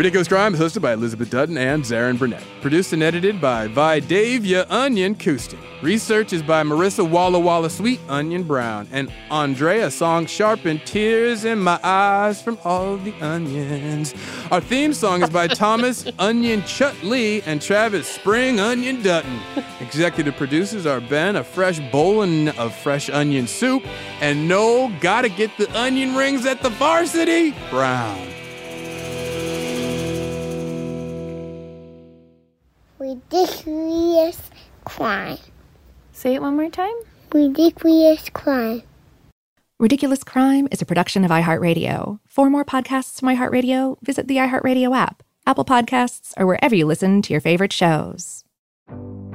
Ridiculous 0.00 0.28
Crime 0.28 0.54
is 0.54 0.60
hosted 0.60 0.80
by 0.80 0.94
Elizabeth 0.94 1.28
Dutton 1.28 1.58
and 1.58 1.84
Zaron 1.84 2.18
Burnett. 2.18 2.42
Produced 2.62 2.94
and 2.94 3.02
edited 3.02 3.38
by 3.38 3.68
Vidavia 3.68 4.64
Onion 4.70 5.14
Kustin. 5.14 5.58
Research 5.82 6.32
is 6.32 6.42
by 6.42 6.62
Marissa 6.62 7.06
Walla 7.06 7.38
Walla 7.38 7.68
Sweet 7.68 8.00
Onion 8.08 8.44
Brown 8.44 8.88
and 8.92 9.12
Andrea 9.30 9.90
Song 9.90 10.24
Sharpen 10.24 10.80
Tears 10.86 11.44
in 11.44 11.58
My 11.58 11.78
Eyes 11.82 12.40
from 12.40 12.56
All 12.64 12.96
the 12.96 13.12
Onions. 13.20 14.14
Our 14.50 14.62
theme 14.62 14.94
song 14.94 15.22
is 15.22 15.28
by 15.28 15.46
Thomas 15.48 16.06
Onion 16.18 16.62
Chut 16.62 16.96
Lee 17.02 17.42
and 17.42 17.60
Travis 17.60 18.08
Spring 18.08 18.58
Onion 18.58 19.02
Dutton. 19.02 19.38
Executive 19.80 20.34
producers 20.34 20.86
are 20.86 21.02
Ben, 21.02 21.36
a 21.36 21.44
fresh 21.44 21.78
bowling 21.92 22.48
of 22.48 22.74
fresh 22.74 23.10
onion 23.10 23.46
soup, 23.46 23.84
and 24.22 24.48
Noel, 24.48 24.90
gotta 25.00 25.28
get 25.28 25.54
the 25.58 25.70
onion 25.78 26.16
rings 26.16 26.46
at 26.46 26.62
the 26.62 26.70
varsity, 26.70 27.54
Brown. 27.68 28.39
Ridiculous 33.10 34.38
crime. 34.84 35.38
Say 36.12 36.36
it 36.36 36.42
one 36.42 36.54
more 36.54 36.70
time. 36.70 36.94
Ridiculous 37.32 38.28
crime. 38.28 38.82
Ridiculous 39.80 40.22
Crime 40.22 40.68
is 40.70 40.80
a 40.80 40.86
production 40.86 41.24
of 41.24 41.32
iHeartRadio. 41.32 42.20
For 42.28 42.48
more 42.48 42.64
podcasts 42.64 43.18
from 43.18 43.30
iHeartRadio, 43.30 43.96
visit 44.00 44.28
the 44.28 44.36
iHeartRadio 44.36 44.96
app, 44.96 45.24
Apple 45.44 45.64
Podcasts, 45.64 46.34
or 46.36 46.46
wherever 46.46 46.76
you 46.76 46.86
listen 46.86 47.20
to 47.22 47.32
your 47.32 47.40
favorite 47.40 47.72
shows. 47.72 48.44